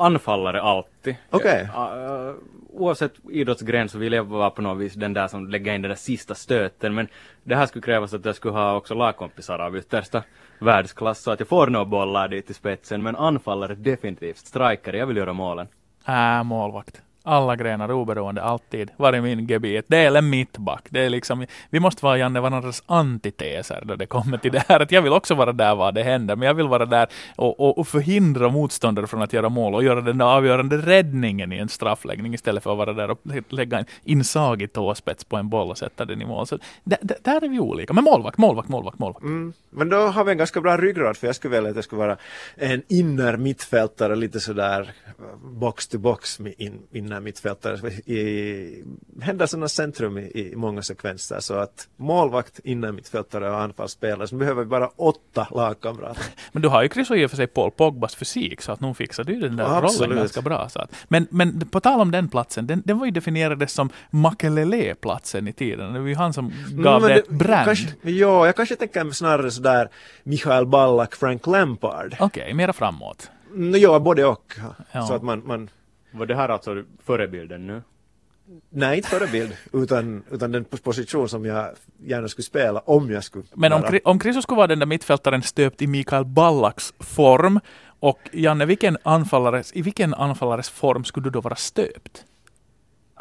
anfallare 0.00 0.62
alltid. 0.62 1.16
Okej. 1.30 1.68
Ja, 1.74 2.28
äh, 2.28 2.34
oavsett 2.72 3.12
idrottsgren 3.30 3.88
så 3.88 3.98
vill 3.98 4.12
jag 4.12 4.24
vara 4.24 4.50
på 4.50 4.62
något 4.62 4.78
vis 4.78 4.94
den 4.94 5.12
där 5.12 5.28
som 5.28 5.48
lägger 5.48 5.74
in 5.74 5.82
den 5.82 5.88
där 5.88 5.96
sista 5.96 6.34
stöten. 6.34 6.94
Men 6.94 7.08
det 7.44 7.56
här 7.56 7.66
skulle 7.66 7.82
krävas 7.82 8.14
att 8.14 8.24
jag 8.24 8.34
skulle 8.34 8.54
ha 8.54 8.74
också 8.76 8.94
lagkompisar 8.94 9.58
av 9.58 9.76
yttersta 9.76 10.22
världsklass 10.58 11.22
så 11.22 11.30
att 11.30 11.40
jag 11.40 11.48
får 11.48 11.66
några 11.66 11.84
bollar 11.84 12.28
dit 12.28 12.50
i 12.50 12.54
spetsen. 12.54 13.02
Men 13.02 13.16
anfallare 13.16 13.74
definitivt. 13.74 14.38
Striker, 14.38 14.92
jag 14.92 15.06
vill 15.06 15.16
göra 15.16 15.32
målen. 15.32 15.68
Äh, 16.06 16.42
målvakt. 16.42 17.02
Alla 17.22 17.56
grenar 17.56 17.92
oberoende, 17.92 18.42
alltid. 18.42 18.90
Varit 18.96 19.22
min 19.22 19.46
gebit. 19.46 19.84
Det 19.88 19.96
är 19.96 20.06
eller 20.06 20.22
mittback. 20.22 20.86
Det 20.90 21.00
är 21.00 21.10
liksom, 21.10 21.46
vi 21.70 21.80
måste 21.80 22.04
vara 22.04 22.18
Janne 22.18 22.40
varandras 22.40 22.82
antiteser 22.86 23.82
då 23.84 23.96
det 23.96 24.06
kommer 24.06 24.38
till 24.38 24.52
det 24.52 24.64
här. 24.68 24.80
Att 24.80 24.92
jag 24.92 25.02
vill 25.02 25.12
också 25.12 25.34
vara 25.34 25.52
där 25.52 25.74
var 25.74 25.92
det 25.92 26.02
händer, 26.02 26.36
men 26.36 26.46
jag 26.46 26.54
vill 26.54 26.68
vara 26.68 26.86
där 26.86 27.08
och, 27.36 27.60
och, 27.60 27.78
och 27.78 27.88
förhindra 27.88 28.48
motståndare 28.48 29.06
från 29.06 29.22
att 29.22 29.32
göra 29.32 29.48
mål 29.48 29.74
och 29.74 29.84
göra 29.84 30.00
den 30.00 30.18
där 30.18 30.26
avgörande 30.26 30.76
räddningen 30.76 31.52
i 31.52 31.58
en 31.58 31.68
straffläggning 31.68 32.34
istället 32.34 32.62
för 32.62 32.72
att 32.72 32.78
vara 32.78 32.92
där 32.92 33.10
och 33.10 33.20
lägga 33.48 33.78
en 33.78 33.84
insagig 34.04 34.72
tåspets 34.72 35.24
på 35.24 35.36
en 35.36 35.48
boll 35.48 35.70
och 35.70 35.78
sätta 35.78 36.04
den 36.04 36.22
i 36.22 36.24
mål. 36.24 36.46
Så 36.46 36.58
där, 36.84 37.44
är 37.44 37.48
vi 37.48 37.60
olika. 37.60 37.92
Men 37.92 38.04
målvakt, 38.04 38.38
målvakt, 38.38 38.68
målvakt, 38.68 38.98
målvakt. 38.98 39.24
Mm. 39.24 39.52
Men 39.70 39.88
då 39.88 39.96
har 39.96 40.24
vi 40.24 40.32
en 40.32 40.38
ganska 40.38 40.60
bra 40.60 40.76
ryggrad 40.76 41.16
för 41.16 41.26
jag 41.26 41.36
skulle 41.36 41.56
vilja 41.56 41.70
att 41.70 41.76
jag 41.76 41.84
skulle 41.84 41.98
vara 41.98 42.16
en 42.56 42.82
inner 42.88 43.36
mittfältare 43.36 44.16
lite 44.16 44.40
sådär 44.40 44.92
box 45.42 45.88
to 45.88 45.98
box 45.98 46.40
in, 46.40 46.82
in, 46.92 47.09
inner 47.10 47.20
mittfältare 47.20 47.90
i 47.90 48.84
händelsernas 49.20 49.72
centrum 49.72 50.18
i, 50.18 50.22
i 50.22 50.56
många 50.56 50.82
sekvenser 50.82 51.40
så 51.40 51.54
att 51.54 51.88
målvakt, 51.96 52.60
inner 52.64 52.92
mittfältare 52.92 53.50
och 53.50 53.60
anfallsspelare 53.60 54.28
så 54.28 54.36
behöver 54.36 54.62
vi 54.62 54.68
bara 54.68 54.88
åtta 54.96 55.48
lagkamrater. 55.50 56.24
Men 56.52 56.62
du 56.62 56.68
har 56.68 56.82
ju 56.82 56.88
och 57.10 57.16
i 57.16 57.26
och 57.26 57.30
för 57.30 57.36
sig 57.36 57.46
Paul 57.46 57.70
Pogbas 57.70 58.14
fysik 58.14 58.62
så 58.62 58.72
att 58.72 58.80
nog 58.80 58.96
fixar 58.96 59.24
du 59.24 59.40
den 59.40 59.56
där 59.56 59.64
Absolut. 59.64 60.00
rollen 60.00 60.18
ganska 60.18 60.42
bra. 60.42 60.68
Så 60.68 60.78
att, 60.78 60.90
men, 61.08 61.26
men 61.30 61.68
på 61.68 61.80
tal 61.80 62.00
om 62.00 62.10
den 62.10 62.28
platsen, 62.28 62.66
den, 62.66 62.82
den 62.84 62.98
var 62.98 63.06
ju 63.06 63.12
definierad 63.12 63.70
som 63.70 63.90
Makelele-platsen 64.10 65.48
i 65.48 65.52
tiden. 65.52 65.92
Det 65.92 66.00
var 66.00 66.08
ju 66.08 66.14
han 66.14 66.32
som 66.32 66.52
gav 66.70 67.00
Mm, 67.00 67.08
det 67.08 67.14
ett 67.14 67.28
brand. 67.28 67.64
Kanske, 67.64 67.86
ja, 68.02 68.46
jag 68.46 68.56
kanske 68.56 68.76
tänker 68.76 69.10
snarare 69.10 69.50
sådär 69.50 69.88
Michael 70.22 70.66
Ballack, 70.66 71.14
Frank 71.14 71.46
Lampard. 71.46 72.16
Okej, 72.20 72.54
mera 72.54 72.72
framåt. 72.72 73.30
Mm, 73.54 73.80
ja, 73.80 73.98
både 73.98 74.24
och. 74.24 74.54
Ja. 74.92 75.06
Så 75.06 75.14
att 75.14 75.22
man, 75.22 75.42
man 75.46 75.68
Var 76.10 76.26
det 76.26 76.34
här 76.34 76.48
alltså 76.48 76.84
förebilden 77.04 77.66
nu? 77.66 77.82
nej 78.70 78.96
inte 78.96 79.08
förebild, 79.08 79.56
utan, 79.72 80.22
utan 80.30 80.52
den 80.52 80.64
position 80.64 81.28
som 81.28 81.44
jag 81.44 81.74
gärna 81.98 82.28
skulle 82.28 82.44
spela 82.44 82.80
om 82.80 83.10
jag 83.10 83.24
skulle 83.24 83.44
Men 83.54 83.72
om, 83.72 83.98
om 84.04 84.20
Chris 84.20 84.42
skulle 84.42 84.56
vara 84.56 84.66
den 84.66 84.78
där 84.78 84.86
mittfältaren 84.86 85.42
stöpt 85.42 85.82
i 85.82 85.86
Mikael 85.86 86.24
Ballaks 86.24 86.94
form 86.98 87.60
och 88.00 88.18
Janne, 88.32 88.66
vilken 88.66 88.96
anfallares, 89.02 89.72
i 89.76 89.82
vilken 89.82 90.14
anfallares 90.14 90.70
form 90.70 91.04
skulle 91.04 91.24
du 91.24 91.30
då 91.30 91.40
vara 91.40 91.56
stöpt? 91.56 92.24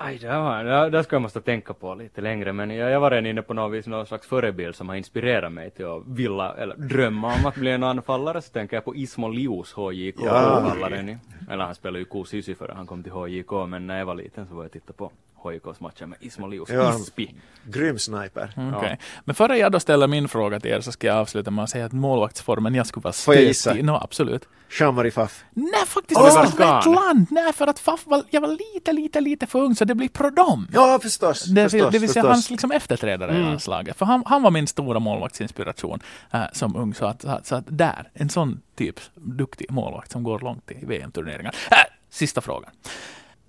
Aj, 0.01 0.17
det 0.17 0.27
var, 0.27 0.63
det, 0.63 0.89
det 0.89 1.03
ska 1.03 1.15
jag 1.15 1.21
måste 1.21 1.41
tänka 1.41 1.73
på 1.73 1.95
lite 1.95 2.21
längre, 2.21 2.53
men 2.53 2.69
jag, 2.71 2.91
jag 2.91 2.99
var 2.99 3.11
redan 3.11 3.25
inne 3.25 3.41
på 3.41 3.53
något 3.53 3.73
vis 3.73 3.87
någon 3.87 4.05
slags 4.05 4.27
förebild 4.27 4.75
som 4.75 4.89
har 4.89 4.95
inspirerat 4.95 5.51
mig 5.51 5.69
till 5.71 5.85
att 5.85 6.03
vilja, 6.07 6.53
eller 6.57 6.75
drömma 6.75 7.27
om 7.35 7.45
att 7.45 7.55
bli 7.55 7.71
en 7.71 7.83
anfallare, 7.83 8.41
så 8.41 8.51
tänker 8.53 8.77
jag 8.77 8.85
på 8.85 8.95
Ismo 8.95 9.29
Lius, 9.29 9.73
HJK, 9.73 10.15
Ja. 10.25 10.31
anfallaren 10.39 11.09
i, 11.09 11.17
eller 11.49 11.63
han 11.63 11.75
spelade 11.75 11.99
ju 11.99 12.05
Kuusi 12.05 12.55
före 12.55 12.73
han 12.75 12.85
kom 12.87 13.03
till 13.03 13.11
HJK, 13.11 13.51
men 13.67 13.87
när 13.87 13.97
jag 13.99 14.05
var 14.05 14.15
liten 14.15 14.47
så 14.47 14.55
var 14.55 14.63
jag 14.63 14.71
titta 14.71 14.93
på 14.93 15.11
HJKs 15.43 15.79
matcher 15.79 16.05
med 16.05 16.17
Ismo 16.21 16.47
Lius, 16.47 16.69
Ja. 16.69 16.95
Ispi. 16.99 17.35
grym 17.63 17.99
sniper. 17.99 18.53
Okej. 18.77 18.99
Men 19.25 19.35
före 19.35 19.57
jag 19.57 19.71
då 19.71 19.79
ställer 19.79 20.07
min 20.07 20.27
fråga 20.27 20.59
till 20.59 20.71
er 20.71 20.81
så 20.81 20.91
ska 20.91 21.07
jag 21.07 21.17
avsluta 21.17 21.51
med 21.51 21.63
att 21.63 21.69
säga 21.69 21.85
att 21.85 21.91
målvaktsformen 21.91 22.75
jag 22.75 22.87
skulle 22.87 23.01
vara 23.03 23.13
Får 23.13 23.35
jag 23.35 23.43
gissa? 23.43 23.73
No, 23.73 23.91
absolut. 23.91 24.45
Jean-Marie 24.79 25.11
Pfaff. 25.11 25.43
Nej, 25.53 25.73
faktiskt 25.87 26.21
nästan 26.21 26.45
Afghan. 26.45 26.77
rätt 26.77 26.85
land. 26.85 27.27
Nej, 27.31 27.53
för 27.53 27.67
att 27.67 27.79
Faff 27.79 28.05
var, 28.05 28.23
jag 28.29 28.41
var 28.41 28.47
lite, 28.75 28.93
lite, 28.93 29.21
lite 29.21 29.47
för 29.47 29.59
ung 29.59 29.75
så 29.75 29.85
det 29.85 29.95
blir 29.95 30.09
Prodom. 30.09 30.67
Ja, 30.73 30.99
förstås. 31.01 31.43
Det, 31.43 31.61
vill- 31.61 31.69
förstås, 31.69 31.91
det 31.91 31.99
vill 31.99 32.09
säga 32.09 32.21
förstås. 32.23 32.35
hans 32.35 32.49
liksom 32.49 32.71
efterträdare 32.71 33.35
i 33.37 33.41
landslaget. 33.41 33.97
För 33.97 34.05
han, 34.05 34.23
han 34.25 34.41
var 34.43 34.51
min 34.51 34.67
stora 34.67 34.99
målvaktsinspiration 34.99 35.99
äh, 36.31 36.41
som 36.53 36.75
ung. 36.75 36.93
Så 36.93 37.05
att, 37.05 37.21
så, 37.21 37.29
att, 37.29 37.47
så 37.47 37.55
att 37.55 37.63
där, 37.67 38.09
en 38.13 38.29
sån 38.29 38.61
typ 38.75 38.99
duktig 39.15 39.71
målvakt 39.71 40.11
som 40.11 40.23
går 40.23 40.39
långt 40.39 40.71
i 40.71 40.85
VM-turneringar. 40.85 41.55
Äh, 41.71 41.77
sista 42.09 42.41
frågan. 42.41 42.71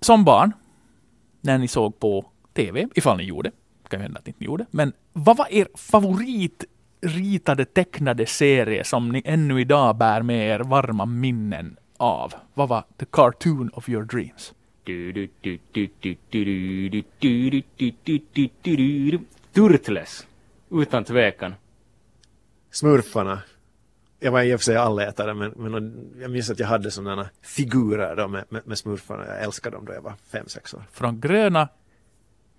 Som 0.01 0.23
barn, 0.23 0.51
när 1.41 1.57
ni 1.57 1.67
såg 1.67 1.99
på 1.99 2.25
TV, 2.53 2.87
ifall 2.95 3.17
ni 3.17 3.23
gjorde. 3.23 3.51
Det 3.83 3.89
kan 3.89 3.99
ju 3.99 4.03
hända 4.03 4.19
att 4.19 4.25
ni 4.25 4.29
inte 4.29 4.43
gjorde. 4.43 4.65
Men 4.71 4.93
vad 5.13 5.37
var 5.37 5.47
er 5.51 5.67
favoritritade 5.75 7.65
tecknade 7.65 8.25
serie 8.25 8.83
som 8.83 9.09
ni 9.09 9.21
ännu 9.25 9.61
idag 9.61 9.97
bär 9.97 10.21
med 10.21 10.47
er 10.47 10.59
varma 10.59 11.05
minnen 11.05 11.77
av? 11.97 12.33
Vad 12.53 12.69
var 12.69 12.83
the 12.97 13.05
cartoon 13.05 13.69
of 13.73 13.89
your 13.89 14.03
dreams? 14.03 14.53
Turtles, 19.53 20.27
utan 20.71 21.03
tvekan. 21.03 21.53
Smurfarna. 22.71 23.41
Jag 24.23 24.31
var 24.31 24.41
i 24.41 24.55
och 24.55 24.59
för 24.59 24.65
sig 24.65 24.77
allätare 24.77 25.33
men, 25.33 25.51
men 25.55 26.11
jag 26.21 26.31
minns 26.31 26.49
att 26.49 26.59
jag 26.59 26.67
hade 26.67 26.91
sådana 26.91 27.29
figurer 27.41 28.15
då 28.15 28.27
med, 28.27 28.43
med, 28.49 28.67
med 28.67 28.77
smurfarna. 28.77 29.27
Jag 29.27 29.43
älskade 29.43 29.75
dem 29.75 29.85
då 29.85 29.93
jag 29.93 30.01
var 30.01 30.13
fem 30.31 30.47
sex 30.47 30.73
år. 30.73 30.83
från 30.91 31.21
gröna 31.21 31.67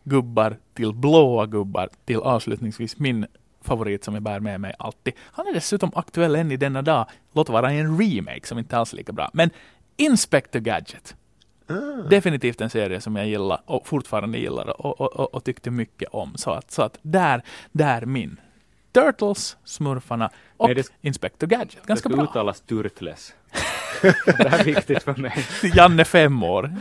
gubbar 0.04 0.56
till 0.74 0.94
blåa 0.94 1.46
gubbar 1.46 1.88
till 2.04 2.16
avslutningsvis 2.16 2.98
min 2.98 3.26
favorit 3.60 4.04
som 4.04 4.14
jag 4.14 4.22
bär 4.22 4.40
med 4.40 4.60
mig 4.60 4.74
alltid. 4.78 5.14
Han 5.18 5.46
är 5.46 5.54
dessutom 5.54 5.90
aktuell 5.94 6.34
än 6.34 6.52
i 6.52 6.56
denna 6.56 6.82
dag. 6.82 7.06
Låt 7.32 7.48
vara 7.48 7.72
i 7.72 7.78
en 7.78 7.98
remake 8.00 8.46
som 8.46 8.58
inte 8.58 8.76
alls 8.76 8.92
är 8.92 8.96
lika 8.96 9.12
bra. 9.12 9.30
Men 9.32 9.50
Inspector 9.96 10.60
Gadget. 10.60 11.16
Definitivt 12.10 12.60
en 12.60 12.70
serie 12.70 13.00
som 13.00 13.16
jag 13.16 13.26
gillar 13.26 13.62
och 13.66 13.86
fortfarande 13.86 14.38
gillar 14.38 14.80
och, 14.86 15.00
och, 15.00 15.12
och, 15.12 15.34
och 15.34 15.44
tyckte 15.44 15.70
mycket 15.70 16.08
om. 16.12 16.32
Så 16.36 16.50
att, 16.50 16.70
så 16.70 16.82
att 16.82 16.98
där, 17.02 17.42
där 17.72 18.06
min. 18.06 18.40
Turtles, 18.92 19.56
Smurfarna 19.64 20.30
och 20.56 20.66
Nej, 20.68 20.74
det- 20.74 20.92
Inspector 21.00 21.46
Gadget. 21.46 21.70
Det 21.82 21.86
Ganska 21.88 22.08
ska 22.08 22.16
bra. 22.16 22.24
uttalas 22.24 22.60
Turtles. 22.60 23.34
det 24.02 24.48
här 24.48 24.60
är 24.60 24.64
viktigt 24.64 25.02
för 25.02 25.14
mig. 25.16 25.46
Janne 25.74 26.04
fem 26.04 26.42
år. 26.42 26.74